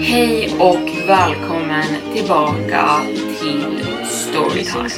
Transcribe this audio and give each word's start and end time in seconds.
Hej 0.00 0.56
och 0.60 1.08
välkommen 1.08 2.12
tillbaka 2.14 3.00
till 3.40 3.86
Storytime. 4.06 4.88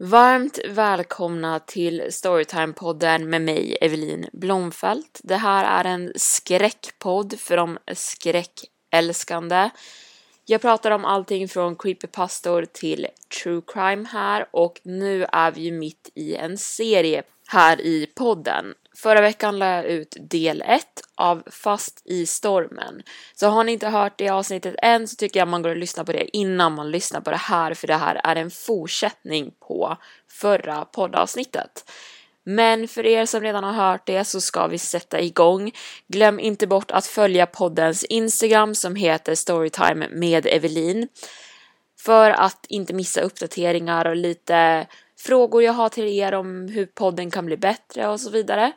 Varmt 0.00 0.58
välkomna 0.68 1.58
till 1.58 2.02
Storytime-podden 2.10 3.24
med 3.24 3.42
mig, 3.42 3.76
Evelin 3.80 4.26
Blomfelt. 4.32 5.20
Det 5.24 5.36
här 5.36 5.84
är 5.84 5.90
en 5.90 6.12
skräckpodd 6.16 7.34
för 7.38 7.56
de 7.56 7.78
skräckälskande. 7.94 9.70
Jag 10.50 10.60
pratar 10.60 10.90
om 10.90 11.04
allting 11.04 11.48
från 11.48 11.76
creepypastor 11.76 12.64
till 12.72 13.06
true 13.42 13.62
crime 13.66 14.08
här 14.12 14.46
och 14.50 14.80
nu 14.82 15.26
är 15.32 15.50
vi 15.50 15.60
ju 15.60 15.72
mitt 15.72 16.10
i 16.14 16.34
en 16.34 16.58
serie 16.58 17.22
här 17.48 17.80
i 17.80 18.06
podden. 18.14 18.74
Förra 18.96 19.20
veckan 19.20 19.58
la 19.58 19.66
jag 19.66 19.84
ut 19.84 20.16
del 20.20 20.62
1 20.62 20.84
av 21.14 21.42
Fast 21.50 22.02
i 22.04 22.26
stormen. 22.26 23.02
Så 23.34 23.48
har 23.48 23.64
ni 23.64 23.72
inte 23.72 23.88
hört 23.88 24.18
det 24.18 24.28
avsnittet 24.28 24.74
än 24.82 25.08
så 25.08 25.16
tycker 25.16 25.40
jag 25.40 25.48
man 25.48 25.62
går 25.62 25.70
och 25.70 25.76
lyssnar 25.76 26.04
på 26.04 26.12
det 26.12 26.36
innan 26.36 26.74
man 26.74 26.90
lyssnar 26.90 27.20
på 27.20 27.30
det 27.30 27.36
här 27.36 27.74
för 27.74 27.86
det 27.86 27.96
här 27.96 28.20
är 28.24 28.36
en 28.36 28.50
fortsättning 28.50 29.54
på 29.60 29.96
förra 30.28 30.84
poddavsnittet. 30.84 31.90
Men 32.50 32.88
för 32.88 33.06
er 33.06 33.26
som 33.26 33.42
redan 33.42 33.64
har 33.64 33.72
hört 33.72 34.06
det 34.06 34.24
så 34.24 34.40
ska 34.40 34.66
vi 34.66 34.78
sätta 34.78 35.20
igång. 35.20 35.72
Glöm 36.06 36.40
inte 36.40 36.66
bort 36.66 36.90
att 36.90 37.06
följa 37.06 37.46
poddens 37.46 38.04
Instagram 38.04 38.74
som 38.74 38.96
heter 38.96 39.34
Storytime 39.34 40.08
med 40.10 40.46
Evelin. 40.46 41.08
För 42.04 42.30
att 42.30 42.66
inte 42.68 42.94
missa 42.94 43.20
uppdateringar 43.20 44.04
och 44.04 44.16
lite 44.16 44.86
frågor 45.18 45.62
jag 45.62 45.72
har 45.72 45.88
till 45.88 46.08
er 46.08 46.34
om 46.34 46.68
hur 46.68 46.86
podden 46.86 47.30
kan 47.30 47.46
bli 47.46 47.56
bättre 47.56 48.08
och 48.08 48.20
så 48.20 48.30
vidare. 48.30 48.72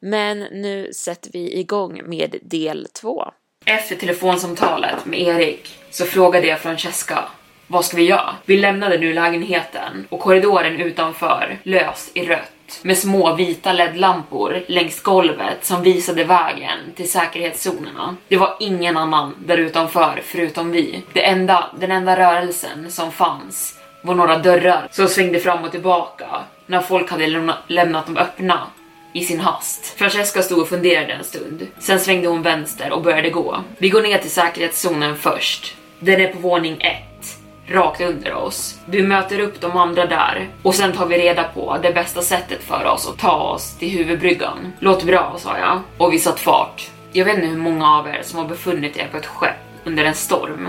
Men 0.00 0.38
nu 0.38 0.92
sätter 0.92 1.30
vi 1.32 1.58
igång 1.58 2.02
med 2.04 2.36
del 2.42 2.88
två. 2.92 3.24
Efter 3.64 3.96
telefonsamtalet 3.96 5.06
med 5.06 5.20
Erik 5.20 5.78
så 5.90 6.04
frågade 6.04 6.46
jag 6.46 6.60
Francesca 6.60 7.28
vad 7.66 7.84
ska 7.84 7.96
vi 7.96 8.04
göra? 8.04 8.34
Vi 8.44 8.56
lämnade 8.56 8.98
nu 8.98 9.12
lägenheten 9.12 10.06
och 10.08 10.20
korridoren 10.20 10.80
utanför 10.80 11.58
lös 11.62 12.10
i 12.14 12.24
rött 12.24 12.52
med 12.82 12.98
små 12.98 13.34
vita 13.34 13.72
LED-lampor 13.72 14.64
längs 14.66 15.02
golvet 15.02 15.64
som 15.64 15.82
visade 15.82 16.24
vägen 16.24 16.78
till 16.96 17.10
säkerhetszonerna. 17.10 18.16
Det 18.28 18.36
var 18.36 18.56
ingen 18.60 18.96
annan 18.96 19.34
där 19.46 19.56
utanför 19.58 20.20
förutom 20.24 20.70
vi. 20.70 21.02
Det 21.12 21.26
enda, 21.26 21.70
den 21.80 21.90
enda 21.90 22.16
rörelsen 22.16 22.90
som 22.90 23.12
fanns 23.12 23.78
var 24.02 24.14
några 24.14 24.38
dörrar 24.38 24.88
som 24.90 25.08
svängde 25.08 25.40
fram 25.40 25.64
och 25.64 25.70
tillbaka 25.70 26.26
när 26.66 26.80
folk 26.80 27.10
hade 27.10 27.26
lämna, 27.26 27.58
lämnat 27.66 28.06
dem 28.06 28.16
öppna 28.16 28.66
i 29.12 29.24
sin 29.24 29.40
hast. 29.40 29.86
Francesca 29.98 30.42
stod 30.42 30.58
och 30.58 30.68
funderade 30.68 31.12
en 31.12 31.24
stund. 31.24 31.66
Sen 31.78 32.00
svängde 32.00 32.28
hon 32.28 32.42
vänster 32.42 32.92
och 32.92 33.02
började 33.02 33.30
gå. 33.30 33.64
Vi 33.78 33.88
går 33.88 34.02
ner 34.02 34.18
till 34.18 34.30
säkerhetszonen 34.30 35.16
först. 35.16 35.76
Den 35.98 36.20
är 36.20 36.32
på 36.32 36.38
våning 36.38 36.80
1 36.80 37.09
rakt 37.70 38.00
under 38.00 38.34
oss. 38.34 38.78
Vi 38.86 39.02
möter 39.02 39.40
upp 39.40 39.60
de 39.60 39.76
andra 39.76 40.06
där 40.06 40.48
och 40.62 40.74
sen 40.74 40.92
tar 40.92 41.06
vi 41.06 41.18
reda 41.18 41.44
på 41.44 41.78
det 41.82 41.92
bästa 41.92 42.22
sättet 42.22 42.62
för 42.62 42.84
oss 42.84 43.08
att 43.08 43.18
ta 43.18 43.32
oss 43.32 43.78
till 43.78 43.90
huvudbryggan. 43.90 44.72
Låter 44.78 45.06
bra, 45.06 45.34
sa 45.38 45.58
jag 45.58 45.80
och 45.98 46.12
vi 46.12 46.18
satt 46.18 46.40
fart. 46.40 46.90
Jag 47.12 47.24
vet 47.24 47.34
inte 47.34 47.46
hur 47.46 47.56
många 47.56 47.98
av 47.98 48.08
er 48.08 48.20
som 48.22 48.38
har 48.38 48.46
befunnit 48.46 48.96
er 48.96 49.08
på 49.10 49.16
ett 49.16 49.26
skepp 49.26 49.56
under 49.84 50.04
en 50.04 50.14
storm, 50.14 50.68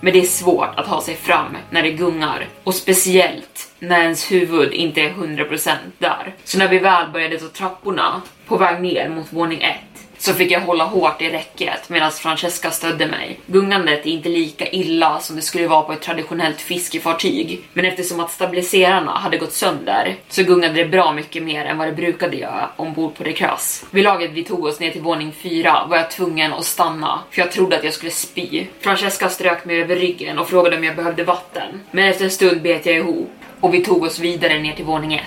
men 0.00 0.12
det 0.12 0.18
är 0.18 0.26
svårt 0.26 0.78
att 0.78 0.86
ta 0.86 1.00
sig 1.00 1.16
fram 1.16 1.56
när 1.70 1.82
det 1.82 1.90
gungar 1.90 2.48
och 2.64 2.74
speciellt 2.74 3.72
när 3.78 4.00
ens 4.00 4.32
huvud 4.32 4.72
inte 4.72 5.00
är 5.00 5.10
100% 5.10 5.70
där. 5.98 6.34
Så 6.44 6.58
när 6.58 6.68
vi 6.68 6.78
väl 6.78 7.10
började 7.12 7.38
ta 7.38 7.48
trapporna 7.48 8.22
på 8.46 8.56
väg 8.56 8.82
ner 8.82 9.08
mot 9.08 9.32
våning 9.32 9.62
1 9.62 9.74
så 10.22 10.34
fick 10.34 10.50
jag 10.50 10.60
hålla 10.60 10.84
hårt 10.84 11.22
i 11.22 11.28
räcket 11.28 11.88
medan 11.88 12.10
Francesca 12.10 12.70
stödde 12.70 13.06
mig. 13.06 13.40
Gungandet 13.46 14.06
är 14.06 14.10
inte 14.10 14.28
lika 14.28 14.68
illa 14.68 15.20
som 15.20 15.36
det 15.36 15.42
skulle 15.42 15.68
vara 15.68 15.82
på 15.82 15.92
ett 15.92 16.00
traditionellt 16.00 16.60
fiskefartyg, 16.60 17.60
men 17.72 17.84
eftersom 17.84 18.20
att 18.20 18.30
stabiliserarna 18.30 19.12
hade 19.12 19.38
gått 19.38 19.52
sönder 19.52 20.16
så 20.28 20.42
gungade 20.42 20.74
det 20.74 20.84
bra 20.84 21.12
mycket 21.12 21.42
mer 21.42 21.64
än 21.64 21.78
vad 21.78 21.88
det 21.88 21.92
brukade 21.92 22.36
göra 22.36 22.70
ombord 22.76 23.14
på 23.14 23.24
Dekras. 23.24 23.84
Vid 23.90 24.04
laget 24.04 24.30
vi 24.32 24.44
tog 24.44 24.64
oss 24.64 24.80
ner 24.80 24.90
till 24.90 25.02
våning 25.02 25.32
4 25.32 25.86
var 25.88 25.96
jag 25.96 26.10
tvungen 26.10 26.52
att 26.52 26.64
stanna 26.64 27.20
för 27.30 27.42
jag 27.42 27.52
trodde 27.52 27.76
att 27.76 27.84
jag 27.84 27.94
skulle 27.94 28.10
spy. 28.10 28.66
Francesca 28.80 29.28
strök 29.28 29.64
mig 29.64 29.80
över 29.80 29.96
ryggen 29.96 30.38
och 30.38 30.48
frågade 30.48 30.76
om 30.76 30.84
jag 30.84 30.96
behövde 30.96 31.24
vatten, 31.24 31.80
men 31.90 32.04
efter 32.04 32.24
en 32.24 32.30
stund 32.30 32.62
bet 32.62 32.86
jag 32.86 32.96
ihop 32.96 33.30
och 33.60 33.74
vi 33.74 33.84
tog 33.84 34.02
oss 34.02 34.18
vidare 34.18 34.58
ner 34.58 34.72
till 34.72 34.84
våning 34.84 35.14
1. 35.14 35.22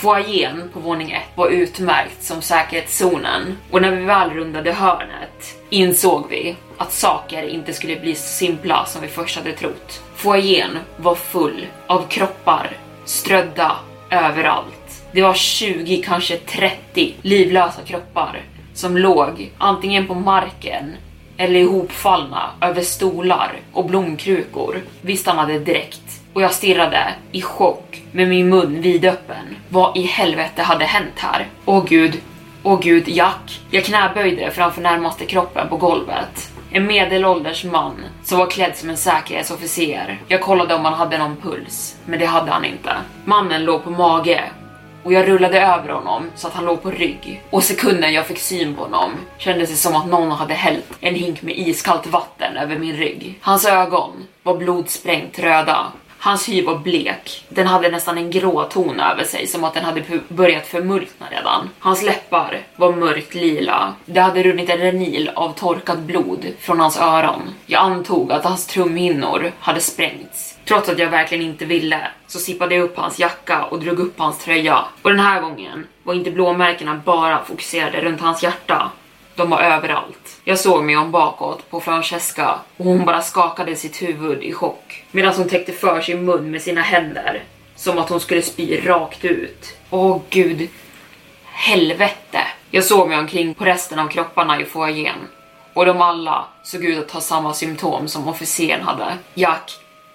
Foajén 0.00 0.70
på 0.72 0.80
våning 0.80 1.12
1 1.12 1.22
var 1.34 1.48
utmärkt 1.48 2.22
som 2.22 2.42
säkerhetszonen 2.42 3.58
och 3.70 3.82
när 3.82 3.90
vi 3.90 4.04
väl 4.04 4.30
rundade 4.30 4.72
hörnet 4.72 5.56
insåg 5.70 6.24
vi 6.30 6.56
att 6.76 6.92
saker 6.92 7.42
inte 7.42 7.72
skulle 7.72 7.96
bli 7.96 8.14
så 8.14 8.22
simpla 8.22 8.86
som 8.86 9.02
vi 9.02 9.08
först 9.08 9.36
hade 9.36 9.52
trott. 9.52 10.02
Foajén 10.14 10.78
var 10.96 11.14
full 11.14 11.66
av 11.86 12.08
kroppar 12.08 12.76
strödda 13.04 13.76
överallt. 14.10 15.04
Det 15.12 15.22
var 15.22 15.34
20, 15.34 16.02
kanske 16.06 16.36
30 16.36 17.14
livlösa 17.22 17.82
kroppar 17.82 18.42
som 18.74 18.96
låg 18.96 19.52
antingen 19.58 20.06
på 20.06 20.14
marken 20.14 20.94
eller 21.36 21.60
ihopfallna 21.60 22.50
över 22.60 22.82
stolar 22.82 23.56
och 23.72 23.86
blomkrukor. 23.86 24.80
Vi 25.00 25.16
stannade 25.16 25.58
direkt 25.58 26.17
och 26.38 26.42
jag 26.42 26.54
stirrade 26.54 27.14
i 27.32 27.42
chock 27.42 28.02
med 28.12 28.28
min 28.28 28.48
mun 28.48 28.80
vidöppen. 28.80 29.56
Vad 29.68 29.96
i 29.96 30.02
helvete 30.02 30.62
hade 30.62 30.84
hänt 30.84 31.14
här? 31.16 31.46
Åh 31.64 31.84
gud, 31.88 32.20
åh 32.62 32.80
gud, 32.80 33.08
Jack. 33.08 33.60
Jag 33.70 33.84
knäböjde 33.84 34.50
framför 34.50 34.80
närmaste 34.80 35.24
kroppen 35.24 35.68
på 35.68 35.76
golvet. 35.76 36.50
En 36.72 36.86
medelålders 36.86 37.64
man 37.64 37.94
som 38.24 38.38
var 38.38 38.50
klädd 38.50 38.76
som 38.76 38.90
en 38.90 38.96
säkerhetsofficer. 38.96 40.18
Jag 40.28 40.40
kollade 40.40 40.74
om 40.74 40.84
han 40.84 40.94
hade 40.94 41.18
någon 41.18 41.36
puls, 41.36 41.96
men 42.06 42.18
det 42.18 42.26
hade 42.26 42.50
han 42.50 42.64
inte. 42.64 42.96
Mannen 43.24 43.64
låg 43.64 43.84
på 43.84 43.90
mage 43.90 44.44
och 45.02 45.12
jag 45.12 45.28
rullade 45.28 45.60
över 45.60 45.88
honom 45.88 46.30
så 46.34 46.46
att 46.46 46.54
han 46.54 46.64
låg 46.64 46.82
på 46.82 46.90
rygg. 46.90 47.42
Och 47.50 47.64
sekunden 47.64 48.12
jag 48.12 48.26
fick 48.26 48.38
syn 48.38 48.74
på 48.74 48.82
honom 48.82 49.10
kändes 49.38 49.70
det 49.70 49.76
som 49.76 49.96
att 49.96 50.06
någon 50.06 50.30
hade 50.30 50.54
hällt 50.54 50.92
en 51.00 51.14
hink 51.14 51.42
med 51.42 51.58
iskallt 51.58 52.06
vatten 52.06 52.56
över 52.56 52.78
min 52.78 52.96
rygg. 52.96 53.38
Hans 53.40 53.66
ögon 53.66 54.26
var 54.42 54.56
blodsprängt 54.56 55.38
röda 55.38 55.86
Hans 56.18 56.48
hy 56.48 56.62
var 56.62 56.78
blek. 56.78 57.44
Den 57.48 57.66
hade 57.66 57.88
nästan 57.88 58.18
en 58.18 58.30
grå 58.30 58.64
ton 58.64 59.00
över 59.00 59.24
sig, 59.24 59.46
som 59.46 59.64
att 59.64 59.74
den 59.74 59.84
hade 59.84 60.02
börjat 60.28 60.66
förmultna 60.66 61.26
redan. 61.30 61.70
Hans 61.78 62.02
läppar 62.02 62.60
var 62.76 62.92
mörkt 62.92 63.34
lila. 63.34 63.94
Det 64.04 64.20
hade 64.20 64.42
runnit 64.42 64.70
en 64.70 64.78
renil 64.78 65.30
av 65.34 65.52
torkat 65.52 65.98
blod 65.98 66.46
från 66.60 66.80
hans 66.80 66.98
öron. 66.98 67.42
Jag 67.66 67.82
antog 67.82 68.32
att 68.32 68.44
hans 68.44 68.66
trumhinnor 68.66 69.52
hade 69.60 69.80
sprängts. 69.80 70.58
Trots 70.64 70.88
att 70.88 70.98
jag 70.98 71.10
verkligen 71.10 71.44
inte 71.44 71.64
ville 71.64 72.08
så 72.26 72.38
sippade 72.38 72.74
jag 72.74 72.84
upp 72.84 72.96
hans 72.96 73.18
jacka 73.18 73.64
och 73.64 73.80
drog 73.80 73.98
upp 73.98 74.18
hans 74.18 74.38
tröja. 74.38 74.84
Och 75.02 75.10
den 75.10 75.20
här 75.20 75.40
gången 75.40 75.86
var 76.02 76.14
inte 76.14 76.30
blåmärkena 76.30 77.00
bara 77.04 77.44
fokuserade 77.44 78.00
runt 78.00 78.20
hans 78.20 78.42
hjärta. 78.42 78.90
De 79.38 79.50
var 79.50 79.60
överallt. 79.60 80.40
Jag 80.44 80.58
såg 80.58 80.84
mig 80.84 80.96
om 80.96 81.10
bakåt 81.10 81.70
på 81.70 81.80
Francesca 81.80 82.58
och 82.76 82.84
hon 82.84 83.04
bara 83.04 83.22
skakade 83.22 83.76
sitt 83.76 84.02
huvud 84.02 84.42
i 84.42 84.52
chock 84.52 85.04
medan 85.10 85.34
hon 85.34 85.48
täckte 85.48 85.72
för 85.72 86.00
sin 86.00 86.24
mun 86.24 86.50
med 86.50 86.62
sina 86.62 86.80
händer 86.80 87.42
som 87.76 87.98
att 87.98 88.08
hon 88.08 88.20
skulle 88.20 88.42
spy 88.42 88.80
rakt 88.86 89.24
ut. 89.24 89.76
Åh 89.90 90.20
gud, 90.30 90.68
helvete. 91.44 92.40
Jag 92.70 92.84
såg 92.84 93.08
mig 93.08 93.18
omkring 93.18 93.54
på 93.54 93.64
resten 93.64 93.98
av 93.98 94.08
kropparna 94.08 94.60
i 94.60 94.64
foajén 94.64 95.28
och 95.74 95.86
de 95.86 96.02
alla 96.02 96.44
såg 96.62 96.84
ut 96.84 97.04
att 97.04 97.10
ha 97.10 97.20
samma 97.20 97.54
symptom 97.54 98.08
som 98.08 98.28
officeren 98.28 98.82
hade. 98.82 99.16
Jack, 99.34 99.72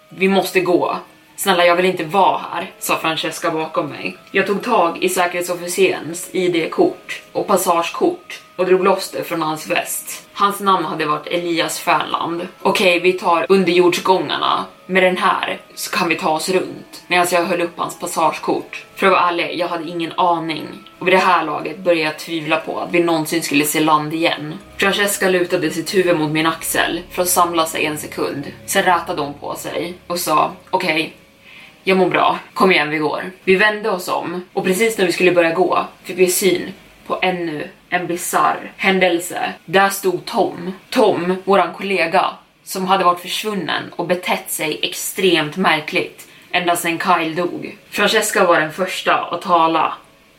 vi 0.10 0.28
måste 0.28 0.60
gå. 0.60 0.98
Snälla, 1.44 1.66
jag 1.66 1.76
vill 1.76 1.86
inte 1.86 2.04
vara 2.04 2.42
här, 2.52 2.72
sa 2.80 2.98
Francesca 2.98 3.52
bakom 3.52 3.90
mig. 3.90 4.18
Jag 4.32 4.48
tog 4.48 4.64
tag 4.64 5.04
i 5.04 5.10
säkerhetsofficerens 5.10 6.30
ID-kort 6.32 7.22
och 7.32 7.48
passagekort 7.48 8.42
och 8.56 8.66
drog 8.66 8.84
loss 8.84 9.12
det 9.12 9.24
från 9.24 9.42
hans 9.42 9.68
väst. 9.68 10.28
Hans 10.34 10.60
namn 10.60 10.86
hade 10.86 11.06
varit 11.06 11.28
Elias 11.28 11.80
Fernland. 11.80 12.48
Okej, 12.62 13.00
vi 13.00 13.14
tar 13.14 13.46
underjordsgångarna. 13.50 14.66
Med 14.86 15.04
den 15.04 15.18
här 15.18 15.62
så 15.76 15.92
kan 15.92 16.10
vi 16.10 16.16
ta 16.16 16.30
oss 16.30 16.50
runt. 16.50 17.04
Medan 17.08 17.28
jag 17.32 17.46
höll 17.46 17.62
upp 17.62 17.78
hans 17.78 18.00
passagekort. 18.00 18.86
För 18.96 19.08
att 19.08 19.14
vara 19.14 19.30
ärlig, 19.30 19.60
jag 19.60 19.68
hade 19.68 19.90
ingen 19.90 20.12
aning. 20.12 20.68
Och 21.00 21.08
vid 21.08 21.14
det 21.14 21.18
här 21.18 21.46
laget 21.46 21.80
började 21.80 22.04
jag 22.04 22.20
tvivla 22.20 22.58
på 22.58 22.80
att 22.80 22.92
vi 22.92 23.00
någonsin 23.00 23.44
skulle 23.44 23.66
se 23.66 23.80
land 23.80 24.14
igen. 24.14 24.58
Francesca 24.78 25.30
lutade 25.30 25.72
sitt 25.72 25.96
huvud 25.96 26.20
mot 26.20 26.32
min 26.32 26.46
axel 26.46 27.02
för 27.12 27.22
att 27.22 27.30
samla 27.30 27.66
sig 27.66 27.86
en 27.86 27.98
sekund. 27.98 28.52
Sen 28.66 28.84
rätade 28.84 29.22
hon 29.22 29.34
på 29.34 29.56
sig 29.56 29.94
och 30.08 30.20
sa 30.20 30.52
okej, 30.70 30.94
okay, 30.94 31.12
jag 31.84 31.98
mår 31.98 32.10
bra, 32.10 32.40
kom 32.54 32.72
igen 32.72 32.90
vi 32.90 32.98
går. 32.98 33.32
Vi 33.44 33.56
vände 33.56 33.90
oss 33.90 34.08
om 34.08 34.42
och 34.54 34.64
precis 34.64 34.98
när 34.98 35.06
vi 35.06 35.12
skulle 35.12 35.32
börja 35.32 35.54
gå 35.54 35.86
fick 36.04 36.18
vi 36.18 36.28
syn 36.28 36.74
på 37.08 37.20
ännu 37.22 37.70
en 37.90 38.08
bizarr 38.08 38.72
händelse. 38.78 39.54
Där 39.66 39.90
stod 39.90 40.26
Tom. 40.26 40.74
Tom, 40.90 41.36
våran 41.44 41.74
kollega, 41.74 42.26
som 42.64 42.86
hade 42.86 43.04
varit 43.04 43.20
försvunnen 43.20 43.84
och 43.96 44.08
betett 44.08 44.52
sig 44.52 44.80
extremt 44.82 45.58
märkligt 45.58 46.28
ända 46.52 46.76
sedan 46.76 47.00
Kyle 47.00 47.36
dog. 47.36 47.78
Francesca 47.90 48.46
var 48.46 48.60
den 48.60 48.72
första 48.72 49.16
att 49.16 49.42
tala 49.42 49.94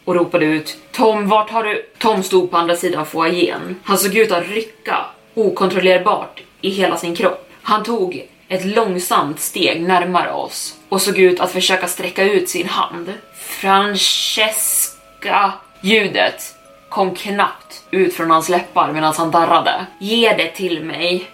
och 0.04 0.14
ropade 0.14 0.44
ut 0.44 0.78
Tom, 0.92 1.28
vart 1.28 1.50
har 1.50 1.64
du? 1.64 1.82
Tom 1.98 2.22
stod 2.22 2.50
på 2.50 2.56
andra 2.56 2.76
sidan 2.76 3.06
foajén. 3.06 3.80
Han 3.84 3.98
såg 3.98 4.16
ut 4.16 4.32
att 4.32 4.48
rycka 4.48 4.96
okontrollerbart 5.34 6.42
i 6.60 6.70
hela 6.70 6.96
sin 6.96 7.14
kropp. 7.14 7.50
Han 7.62 7.82
tog 7.82 8.28
ett 8.48 8.64
långsamt 8.64 9.40
steg 9.40 9.82
närmare 9.82 10.32
oss 10.32 10.76
och 10.94 11.02
såg 11.02 11.18
ut 11.18 11.40
att 11.40 11.52
försöka 11.52 11.88
sträcka 11.88 12.24
ut 12.24 12.48
sin 12.48 12.68
hand. 12.68 13.12
Francesca 13.34 14.92
Ljudet 15.80 16.54
kom 16.88 17.14
knappt 17.14 17.82
ut 17.90 18.14
från 18.14 18.30
hans 18.30 18.48
läppar 18.48 18.92
medan 18.92 19.14
han 19.16 19.30
darrade. 19.30 19.86
Ge 19.98 20.32
det 20.36 20.50
till 20.50 20.84
mig. 20.84 21.30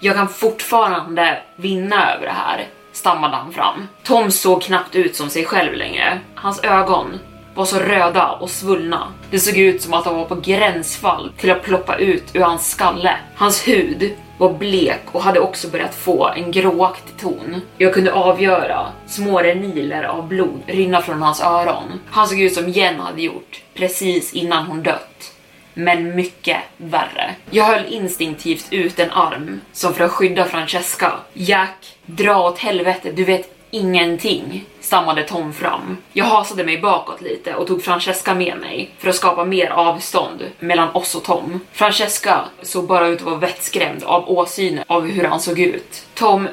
Jag 0.00 0.16
kan 0.16 0.28
fortfarande 0.28 1.42
vinna 1.56 2.14
över 2.14 2.26
det 2.26 2.32
här, 2.32 2.66
stammade 2.92 3.36
han 3.36 3.52
fram. 3.52 3.88
Tom 4.02 4.30
såg 4.30 4.62
knappt 4.62 4.96
ut 4.96 5.16
som 5.16 5.30
sig 5.30 5.44
själv 5.44 5.74
längre. 5.74 6.20
Hans 6.34 6.64
ögon 6.64 7.18
var 7.60 7.66
så 7.66 7.78
röda 7.78 8.28
och 8.28 8.50
svullna. 8.50 9.12
Det 9.30 9.38
såg 9.38 9.56
ut 9.56 9.82
som 9.82 9.94
att 9.94 10.04
de 10.04 10.16
var 10.16 10.24
på 10.24 10.34
gränsfall 10.34 11.32
till 11.36 11.50
att 11.50 11.62
ploppa 11.62 11.96
ut 11.96 12.24
ur 12.32 12.40
hans 12.40 12.70
skalle. 12.70 13.16
Hans 13.34 13.68
hud 13.68 14.16
var 14.38 14.52
blek 14.52 15.00
och 15.12 15.22
hade 15.22 15.40
också 15.40 15.68
börjat 15.68 15.94
få 15.94 16.28
en 16.28 16.52
gråaktig 16.52 17.16
ton. 17.16 17.60
Jag 17.78 17.94
kunde 17.94 18.12
avgöra 18.12 18.86
små 19.06 19.38
reniler 19.38 20.02
av 20.02 20.28
blod 20.28 20.62
rinna 20.66 21.02
från 21.02 21.22
hans 21.22 21.42
öron. 21.42 22.00
Han 22.10 22.28
såg 22.28 22.40
ut 22.40 22.54
som 22.54 22.68
Jen 22.68 23.00
hade 23.00 23.22
gjort 23.22 23.62
precis 23.74 24.32
innan 24.32 24.66
hon 24.66 24.82
dött. 24.82 25.32
Men 25.74 26.16
mycket 26.16 26.58
värre. 26.76 27.34
Jag 27.50 27.64
höll 27.64 27.92
instinktivt 27.92 28.66
ut 28.70 28.98
en 28.98 29.10
arm 29.10 29.60
som 29.72 29.94
för 29.94 30.04
att 30.04 30.10
skydda 30.10 30.44
Francesca. 30.44 31.12
Jack, 31.32 31.96
dra 32.06 32.42
åt 32.48 32.58
helvete, 32.58 33.12
du 33.12 33.24
vet 33.24 33.59
ingenting, 33.70 34.64
stammade 34.80 35.22
Tom 35.22 35.52
fram. 35.52 35.96
Jag 36.12 36.24
hasade 36.24 36.64
mig 36.64 36.80
bakåt 36.80 37.20
lite 37.20 37.54
och 37.54 37.66
tog 37.66 37.82
Francesca 37.82 38.34
med 38.34 38.58
mig 38.58 38.90
för 38.98 39.08
att 39.08 39.16
skapa 39.16 39.44
mer 39.44 39.70
avstånd 39.70 40.50
mellan 40.58 40.88
oss 40.94 41.14
och 41.14 41.24
Tom. 41.24 41.60
Francesca 41.72 42.44
såg 42.62 42.86
bara 42.86 43.06
ut 43.06 43.18
att 43.18 43.26
vara 43.26 43.36
vettskrämd 43.36 44.02
av 44.04 44.30
åsynen 44.30 44.84
av 44.86 45.06
hur 45.06 45.24
han 45.24 45.40
såg 45.40 45.58
ut. 45.58 46.06
Tom, 46.14 46.48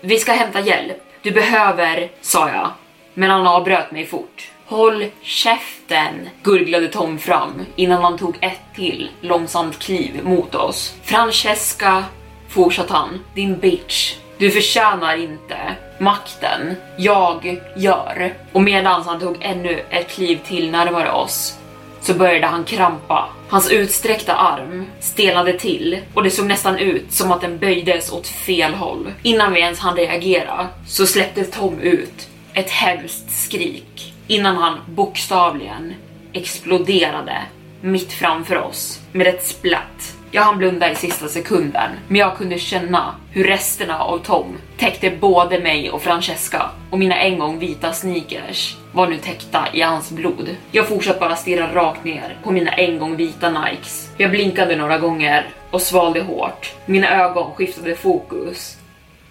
vi 0.00 0.18
ska 0.18 0.32
hämta 0.32 0.60
hjälp. 0.60 1.02
Du 1.22 1.30
behöver, 1.30 2.10
sa 2.20 2.48
jag, 2.48 2.70
men 3.14 3.30
han 3.30 3.46
avbröt 3.46 3.90
mig 3.90 4.06
fort. 4.06 4.50
Håll 4.66 5.06
käften, 5.22 6.28
gurglade 6.42 6.88
Tom 6.88 7.18
fram 7.18 7.64
innan 7.76 8.02
han 8.02 8.18
tog 8.18 8.36
ett 8.40 8.74
till 8.74 9.10
långsamt 9.20 9.78
kliv 9.78 10.20
mot 10.24 10.54
oss. 10.54 10.94
Francesca, 11.02 12.04
fortsatte 12.48 12.92
han, 12.92 13.24
din 13.34 13.58
bitch. 13.58 14.14
Du 14.38 14.50
förtjänar 14.50 15.16
inte 15.16 15.56
makten 15.98 16.76
jag 16.96 17.60
gör. 17.76 18.34
Och 18.52 18.62
medan 18.62 19.02
han 19.02 19.20
tog 19.20 19.36
ännu 19.40 19.82
ett 19.90 20.08
kliv 20.08 20.38
till 20.46 20.70
närmare 20.70 21.12
oss 21.12 21.58
så 22.00 22.14
började 22.14 22.46
han 22.46 22.64
krampa. 22.64 23.28
Hans 23.48 23.70
utsträckta 23.70 24.34
arm 24.34 24.86
stelnade 25.00 25.58
till 25.58 25.98
och 26.14 26.22
det 26.22 26.30
såg 26.30 26.46
nästan 26.46 26.78
ut 26.78 27.12
som 27.12 27.32
att 27.32 27.40
den 27.40 27.58
böjdes 27.58 28.12
åt 28.12 28.26
fel 28.26 28.74
håll. 28.74 29.12
Innan 29.22 29.52
vi 29.52 29.60
ens 29.60 29.78
hann 29.78 29.96
reagera 29.96 30.68
så 30.86 31.06
släppte 31.06 31.44
Tom 31.44 31.80
ut 31.80 32.28
ett 32.54 32.70
hemskt 32.70 33.30
skrik 33.30 34.14
innan 34.26 34.56
han 34.56 34.78
bokstavligen 34.86 35.94
exploderade 36.32 37.42
mitt 37.80 38.12
framför 38.12 38.58
oss 38.58 39.00
med 39.12 39.26
ett 39.26 39.46
splatt 39.46 40.17
jag 40.30 40.42
hann 40.42 40.58
blunda 40.58 40.92
i 40.92 40.94
sista 40.94 41.28
sekunden, 41.28 41.90
men 42.08 42.16
jag 42.16 42.36
kunde 42.36 42.58
känna 42.58 43.14
hur 43.30 43.44
resterna 43.44 43.98
av 43.98 44.18
Tom 44.18 44.56
täckte 44.76 45.10
både 45.10 45.60
mig 45.60 45.90
och 45.90 46.02
Francesca 46.02 46.70
och 46.90 46.98
mina 46.98 47.20
en 47.20 47.38
gång 47.38 47.58
vita 47.58 47.92
sneakers 47.92 48.76
var 48.92 49.06
nu 49.06 49.16
täckta 49.16 49.68
i 49.72 49.80
hans 49.80 50.10
blod. 50.10 50.56
Jag 50.70 50.88
fortsatte 50.88 51.20
bara 51.20 51.36
stirra 51.36 51.74
rakt 51.74 52.04
ner 52.04 52.36
på 52.42 52.50
mina 52.52 52.70
en 52.70 52.98
gång 52.98 53.16
vita 53.16 53.50
Nikes. 53.50 54.10
Jag 54.16 54.30
blinkade 54.30 54.76
några 54.76 54.98
gånger 54.98 55.46
och 55.70 55.82
svalde 55.82 56.20
hårt. 56.20 56.72
Mina 56.86 57.24
ögon 57.24 57.54
skiftade 57.54 57.96
fokus 57.96 58.78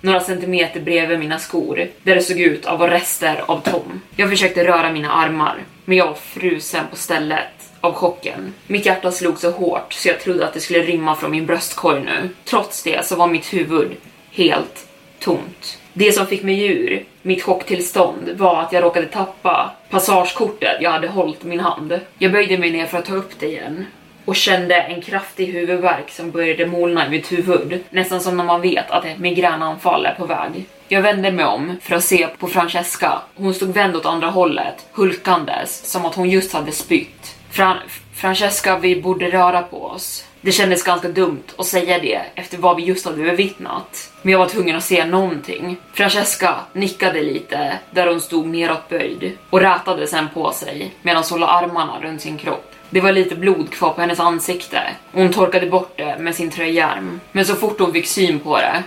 några 0.01 0.19
centimeter 0.19 0.79
bredvid 0.79 1.19
mina 1.19 1.39
skor 1.39 1.87
där 2.03 2.15
det 2.15 2.21
såg 2.21 2.39
ut 2.39 2.65
att 2.65 2.79
vara 2.79 2.93
rester 2.93 3.43
av 3.45 3.59
Tom. 3.59 4.01
Jag 4.15 4.29
försökte 4.29 4.67
röra 4.67 4.91
mina 4.91 5.11
armar, 5.11 5.57
men 5.85 5.97
jag 5.97 6.05
var 6.07 6.13
frusen 6.13 6.83
på 6.89 6.95
stället 6.95 7.56
av 7.81 7.93
chocken. 7.93 8.53
Mitt 8.67 8.85
hjärta 8.85 9.11
slog 9.11 9.37
så 9.37 9.51
hårt 9.51 9.93
så 9.93 10.07
jag 10.07 10.19
trodde 10.19 10.45
att 10.45 10.53
det 10.53 10.59
skulle 10.59 10.79
rymma 10.79 11.15
från 11.15 11.31
min 11.31 11.45
bröstkorg 11.45 12.03
nu. 12.03 12.29
Trots 12.45 12.83
det 12.83 13.05
så 13.05 13.15
var 13.15 13.27
mitt 13.27 13.53
huvud 13.53 13.95
helt 14.31 14.87
tomt. 15.19 15.79
Det 15.93 16.11
som 16.11 16.27
fick 16.27 16.43
mig 16.43 16.65
ur 16.65 17.05
mitt 17.21 17.43
chocktillstånd 17.43 18.29
var 18.35 18.61
att 18.61 18.73
jag 18.73 18.83
råkade 18.83 19.05
tappa 19.05 19.71
passagekortet 19.89 20.81
jag 20.81 20.91
hade 20.91 21.07
hållit 21.07 21.45
i 21.45 21.47
min 21.47 21.59
hand. 21.59 21.99
Jag 22.17 22.31
böjde 22.31 22.57
mig 22.57 22.71
ner 22.71 22.85
för 22.85 22.97
att 22.97 23.05
ta 23.05 23.15
upp 23.15 23.39
det 23.39 23.47
igen 23.47 23.85
och 24.25 24.35
kände 24.35 24.75
en 24.75 25.01
kraftig 25.01 25.45
huvudvärk 25.45 26.09
som 26.11 26.31
började 26.31 26.65
molna 26.65 27.07
i 27.07 27.09
mitt 27.09 27.31
huvud. 27.31 27.83
Nästan 27.89 28.21
som 28.21 28.37
när 28.37 28.43
man 28.43 28.61
vet 28.61 28.91
att 28.91 29.05
ett 29.05 29.19
migränanfall 29.19 30.05
är 30.05 30.13
på 30.13 30.25
väg. 30.25 30.65
Jag 30.87 31.01
vände 31.01 31.31
mig 31.31 31.45
om 31.45 31.77
för 31.81 31.95
att 31.95 32.03
se 32.03 32.27
på 32.27 32.47
Francesca. 32.47 33.21
Hon 33.35 33.53
stod 33.53 33.73
vänd 33.73 33.95
åt 33.95 34.05
andra 34.05 34.27
hållet, 34.27 34.85
hulkandes, 34.91 35.85
som 35.85 36.05
att 36.05 36.15
hon 36.15 36.29
just 36.29 36.53
hade 36.53 36.71
spytt. 36.71 37.36
Fran 37.57 37.77
Francesca, 38.13 38.77
vi 38.77 39.01
borde 39.01 39.29
röra 39.29 39.61
på 39.61 39.85
oss. 39.85 40.25
Det 40.41 40.51
kändes 40.51 40.83
ganska 40.83 41.07
dumt 41.07 41.43
att 41.57 41.65
säga 41.65 41.99
det 41.99 42.21
efter 42.35 42.57
vad 42.57 42.75
vi 42.75 42.83
just 42.83 43.05
hade 43.05 43.23
bevittnat. 43.23 44.11
Men 44.21 44.31
jag 44.31 44.39
var 44.39 44.47
tvungen 44.47 44.75
att 44.75 44.83
säga 44.83 45.05
någonting. 45.05 45.77
Francesca 45.93 46.55
nickade 46.73 47.21
lite 47.21 47.79
där 47.91 48.07
hon 48.07 48.21
stod 48.21 48.47
neråtböjd 48.47 49.37
och 49.49 49.61
rätade 49.61 50.07
sen 50.07 50.27
på 50.33 50.51
sig 50.51 50.91
medan 51.01 51.23
hon 51.29 51.39
la 51.39 51.47
armarna 51.47 51.99
runt 52.01 52.21
sin 52.21 52.37
kropp. 52.37 52.73
Det 52.89 53.01
var 53.01 53.11
lite 53.11 53.35
blod 53.35 53.71
kvar 53.71 53.93
på 53.93 54.01
hennes 54.01 54.19
ansikte 54.19 54.81
och 55.11 55.21
hon 55.21 55.33
torkade 55.33 55.67
bort 55.67 55.93
det 55.95 56.17
med 56.19 56.35
sin 56.35 56.51
tröjärm. 56.51 57.19
Men 57.31 57.45
så 57.45 57.55
fort 57.55 57.79
hon 57.79 57.93
fick 57.93 58.07
syn 58.07 58.39
på 58.39 58.57
det 58.57 58.83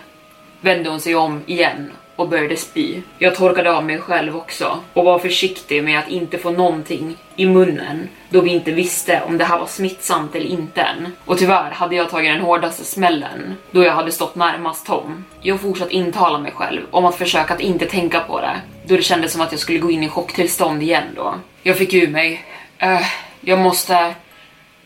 vände 0.61 0.91
hon 0.91 1.01
sig 1.01 1.15
om 1.15 1.43
igen 1.47 1.93
och 2.21 2.29
började 2.29 2.57
spy. 2.57 3.03
Jag 3.19 3.35
torkade 3.35 3.73
av 3.73 3.85
mig 3.85 3.99
själv 3.99 4.37
också 4.37 4.81
och 4.93 5.05
var 5.05 5.19
försiktig 5.19 5.85
med 5.85 5.99
att 5.99 6.09
inte 6.09 6.39
få 6.39 6.51
någonting 6.51 7.17
i 7.37 7.47
munnen 7.47 8.09
då 8.31 8.41
vi 8.41 8.51
inte 8.51 8.73
visste 8.73 9.23
om 9.27 9.39
det 9.39 9.45
här 9.45 9.59
var 9.59 9.67
smittsamt 9.67 10.35
eller 10.35 10.47
inte 10.47 10.81
än. 10.81 11.13
Och 11.25 11.39
tyvärr 11.39 11.71
hade 11.71 11.97
jag 11.97 12.11
tagit 12.11 12.33
den 12.33 12.41
hårdaste 12.41 12.85
smällen 12.85 13.57
då 13.71 13.85
jag 13.85 13.93
hade 13.93 14.13
stått 14.13 14.35
närmast 14.35 14.87
Tom. 14.87 15.25
Jag 15.41 15.61
fortsatte 15.61 15.95
intala 15.95 16.39
mig 16.39 16.53
själv 16.53 16.83
om 16.91 17.05
att 17.05 17.17
försöka 17.17 17.55
att 17.55 17.61
inte 17.61 17.87
tänka 17.87 18.21
på 18.21 18.41
det 18.41 18.61
då 18.87 18.97
det 18.97 19.03
kändes 19.03 19.33
som 19.33 19.41
att 19.41 19.53
jag 19.53 19.61
skulle 19.61 19.79
gå 19.79 19.91
in 19.91 20.03
i 20.03 20.09
chocktillstånd 20.09 20.83
igen 20.83 21.05
då. 21.17 21.35
Jag 21.63 21.79
fick 21.79 21.95
ur 21.95 22.09
mig, 22.09 22.45
uh, 22.83 23.07
jag 23.41 23.59
måste, 23.59 24.15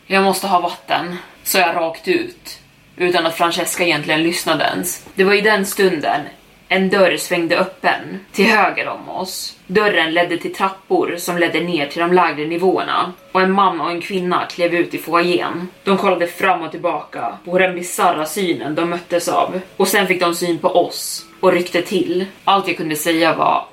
jag 0.07 0.23
måste 0.23 0.47
ha 0.47 0.59
vatten, 0.59 1.15
sa 1.43 1.59
jag 1.59 1.75
rakt 1.75 2.07
ut 2.07 2.59
utan 2.97 3.25
att 3.25 3.35
Francesca 3.35 3.83
egentligen 3.83 4.23
lyssnade 4.23 4.63
ens. 4.63 5.05
Det 5.15 5.23
var 5.23 5.33
i 5.33 5.41
den 5.41 5.65
stunden 5.65 6.21
en 6.67 6.89
dörr 6.89 7.17
svängde 7.17 7.57
öppen 7.57 8.19
till 8.31 8.45
höger 8.45 8.87
om 8.87 9.09
oss. 9.09 9.57
Dörren 9.67 10.13
ledde 10.13 10.37
till 10.37 10.53
trappor 10.53 11.15
som 11.17 11.37
ledde 11.37 11.59
ner 11.59 11.87
till 11.87 12.01
de 12.01 12.13
lägre 12.13 12.45
nivåerna 12.47 13.13
och 13.31 13.41
en 13.41 13.51
man 13.51 13.81
och 13.81 13.91
en 13.91 14.01
kvinna 14.01 14.45
klev 14.45 14.73
ut 14.73 14.93
i 14.93 14.97
foajén. 14.97 15.67
De 15.83 15.97
kollade 15.97 16.27
fram 16.27 16.61
och 16.61 16.71
tillbaka 16.71 17.37
på 17.45 17.59
den 17.59 17.75
bisarra 17.75 18.25
synen 18.25 18.75
de 18.75 18.89
möttes 18.89 19.27
av 19.27 19.61
och 19.77 19.87
sen 19.87 20.07
fick 20.07 20.19
de 20.21 20.35
syn 20.35 20.59
på 20.59 20.67
oss 20.67 21.25
och 21.39 21.51
ryckte 21.51 21.81
till. 21.81 22.25
Allt 22.43 22.67
jag 22.67 22.77
kunde 22.77 22.95
säga 22.95 23.35
var 23.35 23.65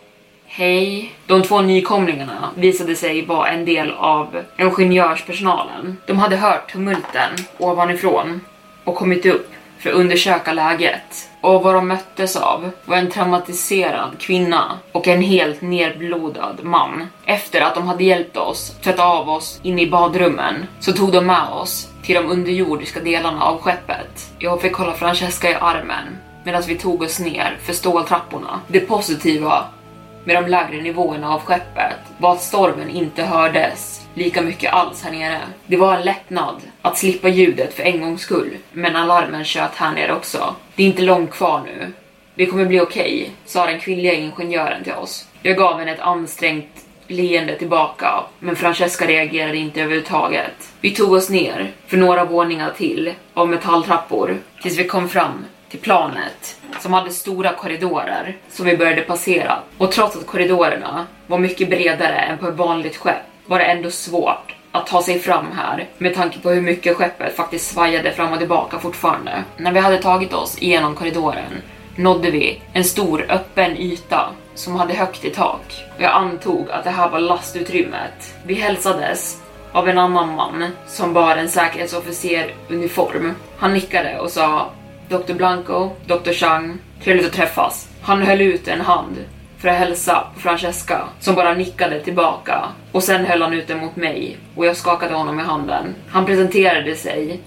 Hej. 0.47 1.15
De 1.27 1.43
två 1.43 1.61
nykomlingarna 1.61 2.51
visade 2.57 2.97
sig 2.97 3.25
vara 3.25 3.49
en 3.49 3.65
del 3.65 3.91
av 3.91 4.43
ingenjörspersonalen. 4.59 5.97
De 6.07 6.19
hade 6.19 6.37
hört 6.37 6.73
tumulten 6.73 7.31
ovanifrån 7.59 8.41
och 8.85 8.95
kommit 8.95 9.27
upp 9.27 9.51
för 9.79 9.91
att 9.91 9.97
undersöka 9.97 10.53
läget. 10.53 11.29
Och 11.43 11.63
vad 11.63 11.75
de 11.75 11.89
möttes 11.89 12.37
av 12.37 12.71
var 12.85 12.97
en 12.97 13.11
traumatiserad 13.11 14.19
kvinna 14.19 14.79
och 14.93 15.09
en 15.09 15.23
helt 15.23 15.63
nerblodad 15.63 16.61
man. 16.63 17.07
Efter 17.25 17.61
att 17.61 17.75
de 17.75 17.87
hade 17.87 18.05
hjälpt 18.05 18.37
oss 18.37 18.77
tvätta 18.83 19.05
av 19.05 19.31
oss 19.31 19.61
inne 19.63 19.83
i 19.83 19.91
badrummen 19.91 20.67
så 20.81 20.93
tog 20.93 21.13
de 21.13 21.27
med 21.27 21.49
oss 21.49 21.89
till 22.03 22.15
de 22.15 22.31
underjordiska 22.31 23.01
delarna 23.01 23.45
av 23.45 23.61
skeppet. 23.61 24.33
Jag 24.39 24.61
fick 24.61 24.75
hålla 24.75 24.93
Francesca 24.93 25.51
i 25.51 25.55
armen 25.55 26.19
medan 26.45 26.63
vi 26.67 26.75
tog 26.75 27.03
oss 27.03 27.21
ner 27.21 27.59
för 27.63 27.73
ståltrapporna. 27.73 28.61
Det 28.69 28.81
positiva 28.81 29.65
med 30.25 30.37
de 30.37 30.51
lägre 30.51 30.83
nivåerna 30.83 31.35
av 31.35 31.41
skeppet 31.41 31.99
var 32.19 32.33
att 32.33 32.43
stormen 32.43 32.91
inte 32.91 33.25
hördes 33.25 34.02
lika 34.15 34.43
mycket 34.43 34.73
alls 34.73 35.03
här 35.03 35.13
nere. 35.13 35.41
Det 35.67 35.77
var 35.77 35.95
en 35.95 36.03
lättnad 36.03 36.63
att 36.83 36.99
slippa 36.99 37.29
ljudet 37.29 37.75
för 37.75 37.83
en 37.83 38.01
gångs 38.01 38.23
skull, 38.23 38.57
men 38.73 38.97
alarmen 38.97 39.45
tjöt 39.45 39.75
här 39.75 39.93
nere 39.93 40.15
också. 40.15 40.55
Det 40.75 40.83
är 40.83 40.87
inte 40.87 41.03
långt 41.03 41.31
kvar 41.31 41.63
nu. 41.65 41.93
Det 42.35 42.47
kommer 42.47 42.65
bli 42.65 42.81
okej, 42.81 43.23
okay, 43.23 43.31
sa 43.45 43.67
den 43.67 43.81
kvinnliga 43.81 44.15
ingenjören 44.15 44.85
till 44.85 44.93
oss. 44.93 45.29
Jag 45.43 45.57
gav 45.57 45.79
henne 45.79 45.93
ett 45.93 46.01
ansträngt 46.01 46.87
leende 47.07 47.59
tillbaka, 47.59 48.25
men 48.39 48.57
Francesca 48.57 49.07
reagerade 49.07 49.57
inte 49.57 49.81
överhuvudtaget. 49.83 50.73
Vi 50.81 50.91
tog 50.91 51.13
oss 51.13 51.31
ner 51.31 51.71
för 51.87 51.97
några 51.97 52.25
våningar 52.25 52.73
till 52.77 53.15
av 53.35 53.49
metalltrappor 53.49 54.39
tills 54.63 54.79
vi 54.79 54.85
kom 54.85 55.09
fram 55.09 55.45
till 55.69 55.81
planet 55.81 56.61
som 56.81 56.93
hade 56.93 57.11
stora 57.11 57.53
korridorer 57.53 58.37
som 58.51 58.67
vi 58.67 58.77
började 58.77 59.03
passera. 59.03 59.59
Och 59.79 59.93
trots 59.93 60.17
att 60.17 60.27
korridorerna 60.27 61.07
var 61.27 61.39
mycket 61.39 61.71
bredare 61.71 62.15
än 62.15 62.39
på 62.39 62.49
ett 62.49 62.55
vanligt 62.55 62.97
skepp 62.97 63.32
var 63.47 63.59
det 63.59 63.65
ändå 63.65 63.91
svårt 63.91 64.55
att 64.73 64.87
ta 64.87 65.03
sig 65.03 65.19
fram 65.19 65.47
här 65.53 65.89
med 65.99 66.15
tanke 66.15 66.39
på 66.39 66.51
hur 66.51 66.61
mycket 66.61 66.97
skeppet 66.97 67.37
faktiskt 67.37 67.75
svajade 67.75 68.13
fram 68.13 68.33
och 68.33 68.39
tillbaka 68.39 68.79
fortfarande. 68.79 69.45
När 69.57 69.73
vi 69.73 69.81
hade 69.81 69.99
tagit 69.99 70.33
oss 70.33 70.63
igenom 70.63 70.95
korridoren 70.95 71.63
nådde 71.97 72.31
vi 72.31 72.63
en 72.73 72.85
stor 72.85 73.27
öppen 73.29 73.77
yta 73.77 74.29
som 74.55 74.77
hade 74.77 74.95
högt 74.95 75.25
i 75.25 75.31
tak. 75.31 75.85
Jag 75.99 76.13
antog 76.13 76.71
att 76.71 76.85
det 76.85 76.91
här 76.91 77.09
var 77.09 77.19
lastutrymmet. 77.19 78.35
Vi 78.47 78.55
hälsades 78.55 79.43
av 79.73 79.89
en 79.89 79.99
annan 79.99 80.35
man 80.35 80.67
som 80.87 81.13
bar 81.13 81.37
en 81.37 81.49
säkerhetsofficeruniform. 81.49 83.35
Han 83.57 83.75
nickade 83.75 84.19
och 84.19 84.31
sa 84.31 84.71
Dr. 85.09 85.33
Blanco, 85.33 85.91
Dr. 86.07 86.33
Chang, 86.33 86.79
trevligt 87.05 87.27
att 87.27 87.33
träffas. 87.33 87.89
Han 88.03 88.23
höll 88.23 88.41
ut 88.41 88.69
en 88.69 88.81
hand 88.81 89.17
för 89.63 89.69
att 89.69 89.79
hälsa 89.79 90.27
på 90.35 90.41
Francesca 90.41 91.09
som 91.21 91.35
bara 91.35 91.55
nickade 91.55 92.01
tillbaka 92.01 92.69
och 92.93 93.03
sen 93.03 93.25
höll 93.27 93.43
han 93.43 93.53
ut 93.53 93.69
den 93.69 93.79
mot 93.79 93.97
mig 93.97 94.37
och 94.57 94.67
jag 94.67 94.77
skakade 94.77 95.15
honom 95.15 95.41
i 95.41 95.43
handen. 95.43 95.95
Han 96.09 96.27
presenterade 96.27 96.97
sig 96.97 97.41